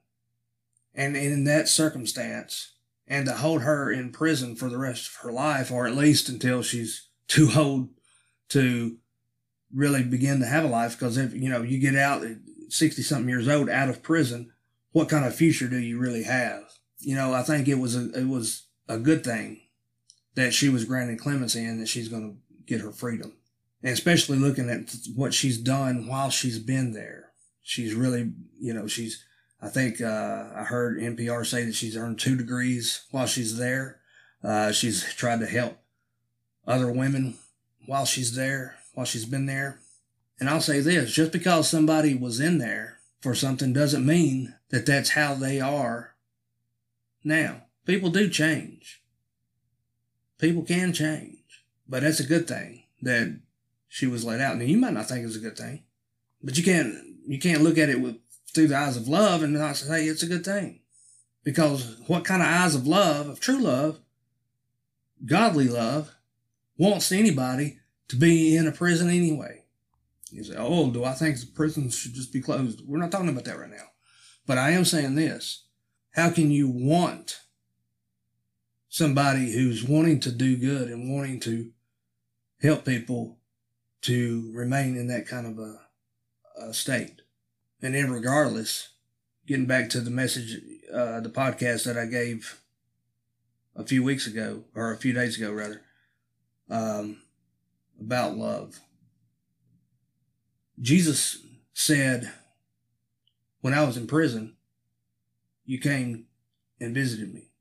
and 0.95 1.17
in 1.17 1.45
that 1.45 1.69
circumstance 1.69 2.73
and 3.07 3.27
to 3.27 3.33
hold 3.33 3.63
her 3.63 3.91
in 3.91 4.13
prison 4.13 4.57
for 4.57 4.69
the 4.69 4.79
rest 4.79 5.09
of 5.09 5.15
her 5.17 5.33
life 5.33 5.71
or 5.71 5.87
at 5.87 5.97
least 5.97 6.29
until 6.29 6.63
she's 6.63 7.09
too 7.29 7.51
old 7.57 7.89
to 8.49 8.99
really 9.75 10.03
begin 10.03 10.41
to 10.41 10.47
have 10.47 10.65
a 10.65 10.69
life 10.69 10.99
because 10.99 11.17
if 11.17 11.33
you 11.33 11.49
know 11.49 11.63
you 11.63 11.79
get 11.79 11.97
out 11.97 12.23
at 12.23 12.37
60 12.69 13.03
something 13.03 13.29
years 13.29 13.49
old 13.49 13.71
out 13.71 13.89
of 13.89 14.03
prison 14.03 14.53
what 14.93 15.09
kind 15.09 15.25
of 15.25 15.35
future 15.35 15.69
do 15.69 15.79
you 15.79 15.99
really 15.99 16.25
have 16.25 16.65
you 16.99 17.15
know 17.15 17.33
i 17.33 17.43
think 17.43 17.67
it 17.69 17.77
was 17.77 17.97
a 17.97 18.11
it 18.13 18.29
was 18.29 18.67
a 18.89 18.99
good 18.99 19.25
thing 19.25 19.62
that 20.35 20.55
she 20.55 20.69
was 20.69 20.85
granted 20.85 21.19
clemency 21.19 21.65
and 21.65 21.81
that 21.81 21.89
she's 21.89 22.09
going 22.09 22.31
to 22.33 22.63
get 22.65 22.81
her 22.81 22.93
freedom 22.93 23.33
and 23.83 23.93
especially 23.93 24.39
looking 24.39 24.71
at 24.71 24.95
what 25.15 25.35
she's 25.35 25.59
done 25.59 26.07
while 26.07 26.31
she's 26.31 26.59
been 26.59 26.93
there 26.93 27.33
she's 27.63 27.95
really, 27.95 28.33
you 28.61 28.75
know, 28.75 28.87
she's, 28.87 29.25
I 29.61 29.69
think, 29.69 30.01
uh, 30.01 30.49
I 30.55 30.65
heard 30.65 30.99
NPR 30.99 31.47
say 31.47 31.65
that 31.65 31.75
she's 31.75 31.97
earned 31.97 32.19
two 32.19 32.37
degrees 32.37 33.05
while 33.11 33.27
she's 33.27 33.57
there. 33.57 34.01
Uh, 34.43 34.73
she's 34.73 35.15
tried 35.15 35.41
to 35.41 35.47
help 35.47 35.79
other 36.67 36.91
women 36.91 37.39
while 37.87 38.05
she's 38.05 38.35
there, 38.35 38.77
while 38.95 39.07
she's 39.07 39.25
been 39.25 39.47
there. 39.47 39.81
And 40.41 40.51
I'll 40.51 40.61
say 40.61 40.81
this 40.81 41.13
just 41.13 41.31
because 41.31 41.69
somebody 41.69 42.15
was 42.15 42.41
in 42.41 42.59
there 42.59 42.99
for 43.21 43.35
something 43.35 43.73
doesn't 43.73 44.05
mean 44.05 44.57
that 44.71 44.87
that's 44.87 45.11
how 45.11 45.35
they 45.35 45.61
are 45.61 46.15
now. 47.23 47.63
People 47.87 48.11
do 48.11 48.29
change. 48.29 49.02
People 50.43 50.65
can 50.65 50.93
change. 50.93 51.39
But 51.89 52.03
that's 52.03 52.19
a 52.19 52.27
good 52.27 52.49
thing 52.49 52.83
that 53.01 53.41
she 53.89 54.09
was 54.09 54.25
let 54.25 54.41
out. 54.41 54.57
Now, 54.57 54.65
you 54.65 54.77
might 54.77 54.93
not 54.93 55.07
think 55.07 55.25
it's 55.25 55.37
a 55.37 55.41
good 55.41 55.57
thing, 55.57 55.85
but 56.43 56.59
you 56.59 56.65
can't 56.65 56.97
you 57.25 57.39
can't 57.39 57.63
look 57.63 57.79
at 57.79 57.89
it 57.89 58.01
with 58.01 58.17
through 58.53 58.67
the 58.67 58.77
eyes 58.77 58.97
of 58.97 59.07
love 59.07 59.45
and 59.45 59.53
not 59.53 59.77
say 59.77 60.05
it's 60.05 60.25
a 60.25 60.27
good 60.27 60.45
thing. 60.45 60.81
Because 61.45 61.97
what 62.09 62.25
kind 62.25 62.43
of 62.43 62.49
eyes 62.49 62.75
of 62.75 62.89
love, 62.89 63.29
of 63.29 63.39
true 63.39 63.61
love, 63.61 64.01
godly 65.25 65.69
love, 65.69 66.13
wants 66.77 67.13
anybody 67.13 67.79
to 68.09 68.17
be 68.17 68.57
in 68.57 68.67
a 68.67 68.73
prison 68.73 69.11
anyway? 69.11 69.63
You 70.33 70.43
say, 70.43 70.55
oh, 70.59 70.91
do 70.91 71.05
I 71.05 71.13
think 71.13 71.39
the 71.39 71.47
prisons 71.47 71.97
should 71.97 72.15
just 72.15 72.33
be 72.33 72.41
closed? 72.41 72.83
We're 72.85 72.99
not 72.99 73.13
talking 73.13 73.29
about 73.29 73.45
that 73.45 73.59
right 73.59 73.71
now. 73.71 73.91
But 74.47 74.59
I 74.59 74.71
am 74.71 74.85
saying 74.85 75.15
this. 75.15 75.67
How 76.15 76.31
can 76.31 76.51
you 76.51 76.69
want 76.69 77.42
somebody 78.93 79.51
who's 79.53 79.83
wanting 79.83 80.21
to 80.21 80.31
do 80.31 80.55
good 80.55 80.91
and 80.91 81.11
wanting 81.11 81.41
to 81.41 81.71
help 82.61 82.85
people 82.85 83.39
to 84.03 84.53
remain 84.53 84.99
in 84.99 85.07
that 85.07 85.27
kind 85.27 85.47
of 85.47 85.59
a 85.59 85.81
uh, 86.61 86.73
state. 86.73 87.23
And 87.81 87.95
then, 87.95 88.11
regardless, 88.11 88.91
getting 89.47 89.65
back 89.65 89.89
to 89.91 90.03
the 90.03 90.11
message, 90.11 90.61
uh, 90.93 91.21
the 91.21 91.31
podcast 91.31 91.85
that 91.85 91.97
I 91.97 92.05
gave 92.05 92.61
a 93.75 93.83
few 93.83 94.05
weeks 94.05 94.27
ago, 94.27 94.65
or 94.75 94.93
a 94.93 94.99
few 94.99 95.15
days 95.15 95.39
ago, 95.39 95.51
rather, 95.51 95.81
um, 96.69 97.23
about 97.99 98.37
love. 98.37 98.79
Jesus 100.79 101.39
said, 101.73 102.31
when 103.63 103.73
I 103.73 103.85
was 103.85 103.97
in 103.97 104.07
prison, 104.07 104.57
you 105.65 105.79
came 105.79 106.27
and 106.79 106.95
visited 106.95 107.33
me. 107.33 107.52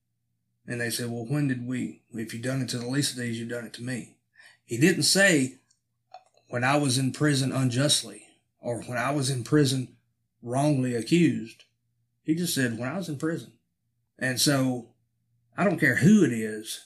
And 0.71 0.79
they 0.79 0.89
said, 0.89 1.11
well, 1.11 1.25
when 1.25 1.49
did 1.49 1.67
we? 1.67 2.03
If 2.13 2.33
you've 2.33 2.43
done 2.43 2.61
it 2.61 2.69
to 2.69 2.77
the 2.77 2.87
least 2.87 3.11
of 3.11 3.17
these, 3.17 3.37
you've 3.37 3.49
done 3.49 3.65
it 3.65 3.73
to 3.73 3.83
me. 3.83 4.15
He 4.63 4.77
didn't 4.77 5.03
say, 5.03 5.57
when 6.47 6.63
I 6.63 6.77
was 6.77 6.97
in 6.97 7.11
prison 7.11 7.51
unjustly 7.51 8.23
or 8.61 8.81
when 8.83 8.97
I 8.97 9.11
was 9.11 9.29
in 9.29 9.43
prison 9.43 9.97
wrongly 10.41 10.95
accused. 10.95 11.65
He 12.23 12.35
just 12.35 12.55
said, 12.55 12.79
when 12.79 12.87
I 12.87 12.95
was 12.95 13.09
in 13.09 13.17
prison. 13.17 13.51
And 14.17 14.39
so 14.39 14.91
I 15.57 15.65
don't 15.65 15.77
care 15.77 15.95
who 15.95 16.23
it 16.23 16.31
is, 16.31 16.85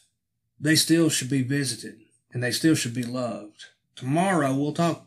they 0.60 0.76
still 0.76 1.10
should 1.10 1.30
be 1.30 1.44
visited 1.44 2.00
and 2.34 2.42
they 2.42 2.50
still 2.50 2.74
should 2.74 2.96
be 2.96 3.04
loved. 3.04 3.66
Tomorrow 3.96 4.56
we'll 4.56 4.74
talk, 4.74 5.06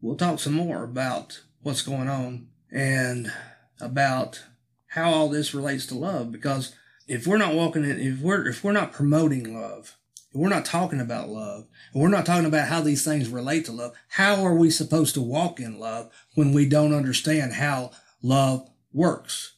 we'll 0.00 0.14
talk 0.14 0.38
some 0.38 0.52
more 0.52 0.84
about 0.84 1.42
what's 1.60 1.82
going 1.82 2.08
on 2.08 2.46
and 2.70 3.32
about 3.80 4.44
how 4.86 5.10
all 5.12 5.28
this 5.28 5.54
relates 5.54 5.86
to 5.86 5.96
love 5.96 6.30
because 6.30 6.76
if 7.12 7.26
we're 7.26 7.36
not 7.36 7.54
walking 7.54 7.84
in, 7.84 8.00
if 8.00 8.20
we're, 8.20 8.48
if 8.48 8.64
we're 8.64 8.72
not 8.72 8.90
promoting 8.90 9.54
love, 9.54 9.98
if 10.30 10.40
we're 10.40 10.48
not 10.48 10.64
talking 10.64 10.98
about 10.98 11.28
love, 11.28 11.66
and 11.92 12.02
we're 12.02 12.08
not 12.08 12.24
talking 12.24 12.46
about 12.46 12.68
how 12.68 12.80
these 12.80 13.04
things 13.04 13.28
relate 13.28 13.66
to 13.66 13.72
love, 13.72 13.92
how 14.08 14.42
are 14.42 14.54
we 14.54 14.70
supposed 14.70 15.12
to 15.14 15.20
walk 15.20 15.60
in 15.60 15.78
love 15.78 16.10
when 16.36 16.54
we 16.54 16.66
don't 16.66 16.94
understand 16.94 17.52
how 17.52 17.90
love 18.22 18.66
works? 18.94 19.56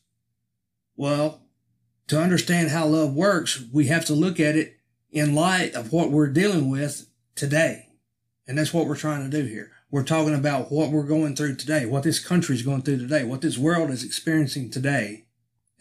Well, 0.96 1.42
to 2.08 2.20
understand 2.20 2.70
how 2.70 2.86
love 2.86 3.14
works, 3.14 3.62
we 3.72 3.86
have 3.86 4.04
to 4.06 4.14
look 4.14 4.40
at 4.40 4.56
it 4.56 4.76
in 5.12 5.36
light 5.36 5.74
of 5.74 5.92
what 5.92 6.10
we're 6.10 6.26
dealing 6.26 6.68
with 6.68 7.06
today. 7.36 7.90
And 8.48 8.58
that's 8.58 8.74
what 8.74 8.88
we're 8.88 8.96
trying 8.96 9.30
to 9.30 9.42
do 9.42 9.46
here. 9.46 9.70
We're 9.92 10.02
talking 10.02 10.34
about 10.34 10.72
what 10.72 10.90
we're 10.90 11.04
going 11.04 11.36
through 11.36 11.54
today, 11.54 11.86
what 11.86 12.02
this 12.02 12.18
country 12.18 12.56
is 12.56 12.62
going 12.62 12.82
through 12.82 12.98
today, 12.98 13.22
what 13.22 13.42
this 13.42 13.56
world 13.56 13.90
is 13.90 14.02
experiencing 14.02 14.70
today, 14.70 15.26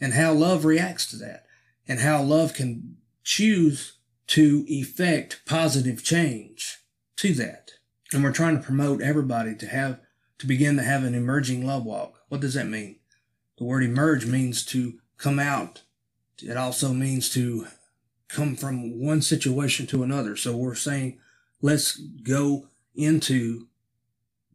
and 0.00 0.14
how 0.14 0.32
love 0.32 0.64
reacts 0.64 1.10
to 1.10 1.16
that, 1.16 1.43
and 1.86 2.00
how 2.00 2.22
love 2.22 2.54
can 2.54 2.96
choose 3.22 3.98
to 4.26 4.64
effect 4.68 5.42
positive 5.46 6.02
change 6.02 6.78
to 7.16 7.32
that. 7.34 7.72
And 8.12 8.22
we're 8.22 8.32
trying 8.32 8.56
to 8.56 8.62
promote 8.62 9.02
everybody 9.02 9.54
to 9.56 9.66
have, 9.66 10.00
to 10.38 10.46
begin 10.46 10.76
to 10.76 10.82
have 10.82 11.04
an 11.04 11.14
emerging 11.14 11.66
love 11.66 11.84
walk. 11.84 12.20
What 12.28 12.40
does 12.40 12.54
that 12.54 12.68
mean? 12.68 12.96
The 13.58 13.64
word 13.64 13.84
emerge 13.84 14.26
means 14.26 14.64
to 14.66 14.98
come 15.16 15.38
out. 15.38 15.82
It 16.42 16.56
also 16.56 16.92
means 16.92 17.28
to 17.30 17.66
come 18.28 18.56
from 18.56 19.00
one 19.00 19.22
situation 19.22 19.86
to 19.88 20.02
another. 20.02 20.36
So 20.36 20.56
we're 20.56 20.74
saying, 20.74 21.18
let's 21.62 21.96
go 21.96 22.68
into 22.94 23.68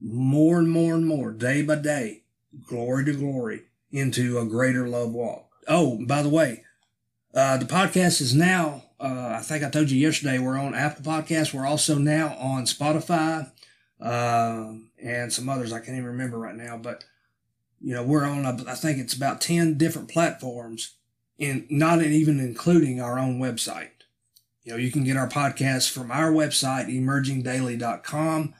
more 0.01 0.59
and 0.59 0.69
more 0.69 0.95
and 0.95 1.05
more, 1.05 1.31
day 1.31 1.61
by 1.61 1.75
day, 1.75 2.23
glory 2.65 3.05
to 3.05 3.13
glory, 3.13 3.63
into 3.91 4.39
a 4.39 4.45
greater 4.45 4.87
love 4.87 5.11
walk. 5.11 5.49
Oh, 5.67 5.99
by 6.05 6.21
the 6.21 6.29
way, 6.29 6.63
uh, 7.33 7.57
the 7.57 7.65
podcast 7.65 8.21
is 8.21 8.33
now 8.33 8.83
uh, 8.99 9.35
I 9.37 9.41
think 9.41 9.63
I 9.63 9.69
told 9.69 9.89
you 9.89 9.97
yesterday 9.97 10.39
we're 10.39 10.57
on 10.59 10.75
Apple 10.75 11.03
Podcasts. 11.03 11.53
We're 11.53 11.65
also 11.65 11.97
now 11.97 12.35
on 12.37 12.65
Spotify 12.65 13.49
uh, 14.01 14.73
and 15.01 15.31
some 15.31 15.47
others 15.47 15.71
I 15.71 15.79
can't 15.79 15.97
even 15.97 16.05
remember 16.05 16.37
right 16.37 16.55
now. 16.55 16.77
But 16.77 17.05
You 17.79 17.93
know, 17.93 18.03
we're 18.03 18.25
on, 18.25 18.45
I 18.45 18.75
think 18.75 18.99
it's 18.99 19.13
about 19.13 19.39
10 19.39 19.77
different 19.77 20.09
platforms 20.09 20.95
and 21.39 21.65
not 21.69 22.01
even 22.03 22.41
including 22.41 22.99
our 22.99 23.17
own 23.17 23.39
website. 23.39 23.91
You 24.63 24.73
know, 24.73 24.77
you 24.77 24.91
can 24.91 25.05
get 25.05 25.15
our 25.15 25.29
podcast 25.29 25.89
from 25.89 26.11
our 26.11 26.31
website, 26.31 26.87
emergingdaily.com, 26.93 28.53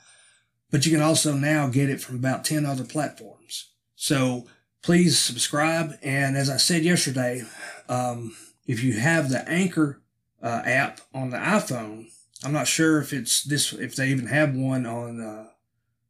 but 0.72 0.86
you 0.86 0.92
can 0.94 1.02
also 1.02 1.34
now 1.34 1.68
get 1.68 1.90
it 1.90 2.00
from 2.00 2.16
about 2.16 2.46
10 2.46 2.66
other 2.66 2.86
platforms. 2.86 3.72
So 3.96 4.48
please 4.82 5.20
subscribe. 5.20 5.96
And 6.02 6.38
as 6.38 6.50
I 6.50 6.56
said 6.56 6.84
yesterday, 6.84 7.44
um, 7.90 8.34
if 8.70 8.84
you 8.84 8.94
have 8.94 9.30
the 9.30 9.50
Anchor 9.50 10.00
uh, 10.44 10.62
app 10.64 11.02
on 11.12 11.32
the 11.32 11.38
iPhone, 11.38 12.06
I'm 12.44 12.54
not 12.54 12.68
sure 12.68 13.02
if 13.02 13.12
it's 13.12 13.42
this, 13.42 13.74
if 13.74 13.96
they 13.96 14.10
even 14.10 14.28
have 14.28 14.56
one 14.56 14.86
on 14.86 15.20
uh, 15.20 15.48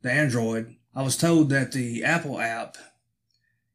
the 0.01 0.11
Android. 0.11 0.75
I 0.93 1.01
was 1.03 1.15
told 1.15 1.49
that 1.51 1.71
the 1.71 2.03
Apple 2.03 2.37
app, 2.37 2.75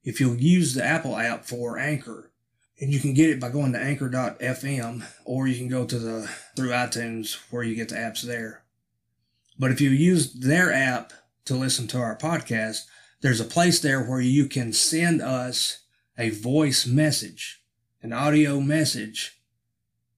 if 0.03 0.21
you'll 0.21 0.37
use 0.37 0.75
the 0.75 0.85
Apple 0.85 1.17
app 1.17 1.47
for 1.47 1.79
Anchor, 1.79 2.31
and 2.79 2.93
you 2.93 3.01
can 3.01 3.15
get 3.15 3.31
it 3.31 3.41
by 3.41 3.49
going 3.49 3.73
to 3.73 3.81
anchor.fm 3.81 5.03
or 5.25 5.49
you 5.49 5.57
can 5.57 5.69
go 5.69 5.87
to 5.87 5.99
the 5.99 6.31
through 6.55 6.69
iTunes 6.69 7.39
where 7.51 7.63
you 7.63 7.75
get 7.75 7.89
the 7.89 7.95
apps 7.95 8.21
there. 8.21 8.65
But 9.59 9.71
if 9.71 9.81
you 9.81 9.89
use 9.89 10.35
their 10.35 10.71
app 10.71 11.15
to 11.47 11.55
listen 11.55 11.87
to 11.89 11.99
our 11.99 12.19
podcast, 12.19 12.83
there's 13.23 13.41
a 13.41 13.45
place 13.45 13.81
there 13.81 14.05
where 14.05 14.21
you 14.21 14.47
can 14.47 14.75
send 14.75 15.23
us 15.23 15.85
a 16.19 16.29
voice 16.29 16.87
message, 16.87 17.64
an 18.05 18.13
audio 18.13 18.61
message 18.61 19.41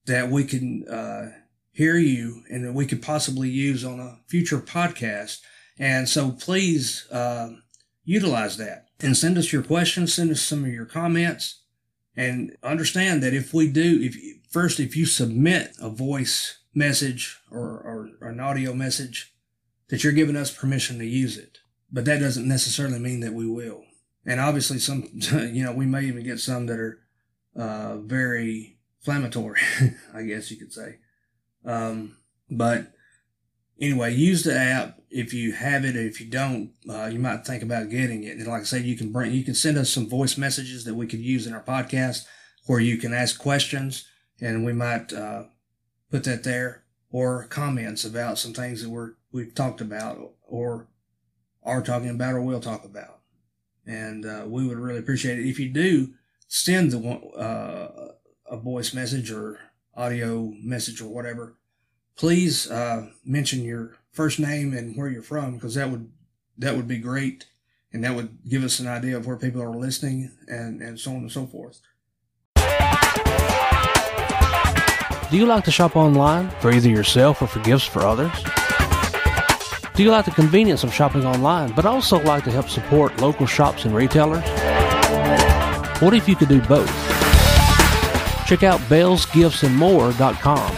that 0.07 0.29
we 0.29 0.43
can 0.43 0.87
uh, 0.89 1.31
hear 1.71 1.97
you 1.97 2.43
and 2.51 2.65
that 2.65 2.75
we 2.75 2.85
could 2.85 3.01
possibly 3.01 3.49
use 3.49 3.85
on 3.85 4.01
a 4.01 4.19
future 4.27 4.59
podcast. 4.59 5.39
And 5.79 6.09
so 6.09 6.33
please 6.33 7.07
uh, 7.13 7.51
utilize 8.05 8.57
that 8.57 8.87
and 9.01 9.17
send 9.17 9.39
us 9.39 9.53
your 9.53 9.63
questions, 9.63 10.13
send 10.13 10.33
us 10.33 10.43
some 10.43 10.65
of 10.65 10.73
your 10.73 10.85
comments, 10.85 11.63
and 12.17 12.57
understand 12.65 13.23
that 13.23 13.35
if 13.35 13.55
we 13.55 13.69
do, 13.69 14.01
if 14.03 14.17
first, 14.51 14.81
if 14.81 14.97
you 14.97 15.07
submit 15.07 15.77
a 15.81 15.89
voice 15.89 16.59
message 16.75 17.39
or, 17.53 17.61
or, 17.61 18.11
or 18.21 18.29
an 18.31 18.41
audio 18.41 18.75
message, 18.75 19.33
that 19.91 20.03
you're 20.03 20.13
giving 20.13 20.37
us 20.37 20.53
permission 20.53 20.99
to 20.99 21.07
use 21.07 21.39
it. 21.39 21.59
But 21.93 22.05
that 22.07 22.19
doesn't 22.19 22.49
necessarily 22.49 22.99
mean 22.99 23.21
that 23.21 23.35
we 23.35 23.47
will. 23.47 23.85
And 24.25 24.41
obviously, 24.41 24.81
some, 24.81 25.09
you 25.13 25.63
know, 25.63 25.73
we 25.73 25.87
may 25.87 26.05
even 26.07 26.25
get 26.25 26.41
some 26.41 26.67
that 26.67 26.81
are 26.81 27.06
uh, 27.59 27.99
very 27.99 28.77
inflammatory, 29.01 29.61
I 30.15 30.23
guess 30.23 30.51
you 30.51 30.57
could 30.57 30.73
say. 30.73 30.97
Um, 31.65 32.17
but 32.51 32.93
anyway, 33.81 34.15
use 34.15 34.45
the 34.45 34.57
app 34.57 34.99
if 35.11 35.33
you 35.33 35.53
have 35.53 35.85
it. 35.85 35.97
If 35.97 36.21
you 36.21 36.29
don't, 36.29 36.73
uh, 36.89 37.07
you 37.07 37.19
might 37.19 37.47
think 37.47 37.63
about 37.63 37.91
getting 37.91 38.25
it. 38.25 38.37
And 38.37 38.47
like 38.47 38.63
I 38.63 38.65
said, 38.65 38.83
you 38.83 38.97
can 38.97 39.13
bring, 39.13 39.33
you 39.33 39.45
can 39.45 39.55
send 39.55 39.79
us 39.79 39.91
some 39.91 40.09
voice 40.09 40.37
messages 40.37 40.85
that 40.85 40.95
we 40.95 41.07
could 41.07 41.21
use 41.21 41.47
in 41.47 41.55
our 41.55 41.63
podcast, 41.63 42.25
where 42.67 42.81
you 42.81 42.97
can 42.99 43.13
ask 43.13 43.39
questions, 43.39 44.07
and 44.41 44.65
we 44.65 44.73
might 44.73 45.13
uh, 45.13 45.45
put 46.11 46.25
that 46.25 46.45
there, 46.45 46.85
or 47.11 47.47
comments 47.47 48.05
about 48.05 48.39
some 48.39 48.53
things 48.53 48.83
that 48.83 48.91
we're 48.91 49.13
we've 49.33 49.55
talked 49.55 49.81
about, 49.81 50.19
or 50.43 50.89
are 51.63 51.83
talking 51.83 52.11
about, 52.11 52.35
or 52.35 52.43
will 52.43 52.61
talk 52.61 52.85
about. 52.85 53.21
And 53.87 54.27
uh, 54.27 54.45
we 54.47 54.67
would 54.67 54.79
really 54.79 54.99
appreciate 54.99 55.39
it 55.39 55.49
if 55.49 55.61
you 55.61 55.69
do 55.69 56.15
send 56.49 56.93
the 56.93 56.99
uh, 56.99 58.13
a 58.49 58.57
voice 58.57 58.95
message 58.95 59.31
or 59.31 59.59
audio 59.95 60.53
message 60.63 61.01
or 61.01 61.09
whatever, 61.09 61.57
please 62.17 62.71
uh, 62.71 63.09
mention 63.25 63.65
your 63.65 63.97
first 64.13 64.39
name 64.39 64.73
and 64.73 64.97
where 64.97 65.09
you're 65.09 65.23
from 65.23 65.55
because 65.55 65.75
that 65.75 65.91
would 65.91 66.11
that 66.59 66.75
would 66.75 66.89
be 66.89 66.99
great 66.99 67.47
and 67.93 68.03
that 68.05 68.15
would 68.15 68.39
give 68.49 68.65
us 68.65 68.81
an 68.81 68.87
idea 68.87 69.17
of 69.17 69.27
where 69.27 69.37
people 69.37 69.63
are 69.63 69.71
listening 69.71 70.31
and, 70.49 70.81
and 70.81 70.99
so 70.99 71.11
on 71.11 71.19
and 71.19 71.33
so 71.33 71.47
forth. 71.47 71.81
Do 75.31 75.37
you 75.37 75.47
like 75.47 75.65
to 75.65 75.71
shop 75.71 75.97
online 75.97 76.51
for 76.61 76.71
either 76.71 76.89
yourself 76.89 77.43
or 77.43 77.47
for 77.47 77.61
gifts 77.61 77.85
for 77.85 78.03
others? 78.03 78.33
Do 79.95 80.03
you 80.03 80.11
like 80.11 80.25
the 80.25 80.31
convenience 80.31 80.85
of 80.85 80.93
shopping 80.93 81.27
online 81.27 81.73
but 81.73 81.85
also 81.85 82.21
like 82.21 82.45
to 82.45 82.51
help 82.51 82.69
support 82.69 83.21
local 83.21 83.47
shops 83.47 83.85
and 83.85 83.95
retailers? 83.95 84.45
What 86.01 86.15
if 86.15 86.29
you 86.29 86.37
could 86.37 86.49
do 86.49 86.61
both? 86.63 87.07
check 88.47 88.63
out 88.63 88.79
BellsGiftsAndMore.com. 88.83 90.77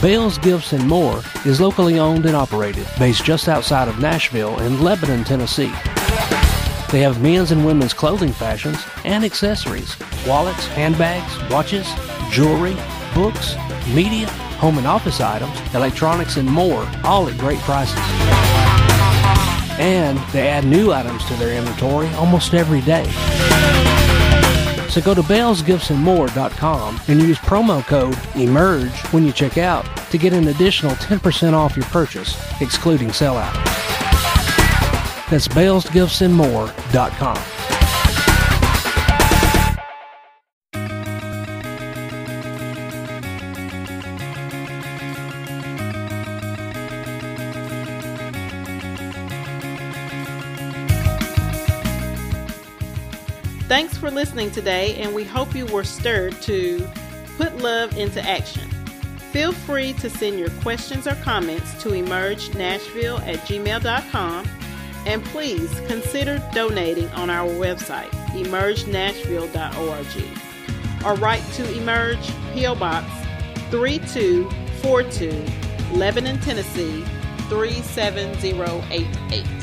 Bell's 0.00 0.38
Gifts 0.38 0.72
and 0.72 0.88
More 0.88 1.20
is 1.44 1.60
locally 1.60 1.98
owned 1.98 2.24
and 2.24 2.34
operated, 2.34 2.86
based 2.98 3.24
just 3.24 3.48
outside 3.48 3.88
of 3.88 3.98
Nashville 3.98 4.58
in 4.60 4.80
Lebanon, 4.82 5.24
Tennessee. 5.24 5.72
They 6.90 7.00
have 7.00 7.20
men's 7.20 7.50
and 7.50 7.66
women's 7.66 7.92
clothing 7.92 8.32
fashions 8.32 8.82
and 9.04 9.24
accessories, 9.24 9.94
wallets, 10.26 10.66
handbags, 10.68 11.36
watches, 11.50 11.86
jewelry, 12.30 12.76
books, 13.14 13.56
media, 13.92 14.28
home 14.58 14.78
and 14.78 14.86
office 14.86 15.20
items, 15.20 15.52
electronics, 15.74 16.38
and 16.38 16.48
more, 16.48 16.88
all 17.04 17.28
at 17.28 17.36
great 17.36 17.58
prices. 17.60 17.98
And 19.78 20.18
they 20.32 20.48
add 20.48 20.64
new 20.64 20.92
items 20.92 21.24
to 21.26 21.34
their 21.34 21.58
inventory 21.58 22.08
almost 22.14 22.54
every 22.54 22.80
day. 22.80 23.04
So 24.98 25.04
go 25.04 25.14
to 25.14 25.22
bellsgiftsandmore.com 25.22 27.00
and 27.06 27.22
use 27.22 27.38
promo 27.38 27.86
code 27.86 28.18
EMERGE 28.34 28.90
when 29.12 29.24
you 29.24 29.30
check 29.30 29.56
out 29.56 29.86
to 30.10 30.18
get 30.18 30.32
an 30.32 30.48
additional 30.48 30.90
10% 30.96 31.52
off 31.52 31.76
your 31.76 31.86
purchase, 31.86 32.36
excluding 32.60 33.10
sellout. 33.10 33.54
That's 35.30 35.46
bellsgiftsandmore.com. 35.46 37.57
listening 54.18 54.50
today, 54.50 54.96
and 54.96 55.14
we 55.14 55.22
hope 55.22 55.54
you 55.54 55.64
were 55.66 55.84
stirred 55.84 56.34
to 56.42 56.84
put 57.36 57.56
love 57.58 57.96
into 57.96 58.20
action. 58.28 58.68
Feel 59.30 59.52
free 59.52 59.92
to 59.92 60.10
send 60.10 60.40
your 60.40 60.50
questions 60.60 61.06
or 61.06 61.14
comments 61.22 61.80
to 61.80 61.90
emergenashville 61.90 63.20
at 63.20 63.36
gmail.com 63.46 64.44
and 65.06 65.24
please 65.26 65.72
consider 65.86 66.44
donating 66.52 67.08
on 67.10 67.30
our 67.30 67.48
website, 67.48 68.10
emergenashville.org, 68.34 71.06
or 71.06 71.14
write 71.20 71.44
to 71.52 71.72
Emerge 71.78 72.32
P.O. 72.54 72.74
Box 72.74 73.06
3242, 73.70 75.96
Lebanon, 75.96 76.40
Tennessee 76.40 77.04
37088. 77.48 79.57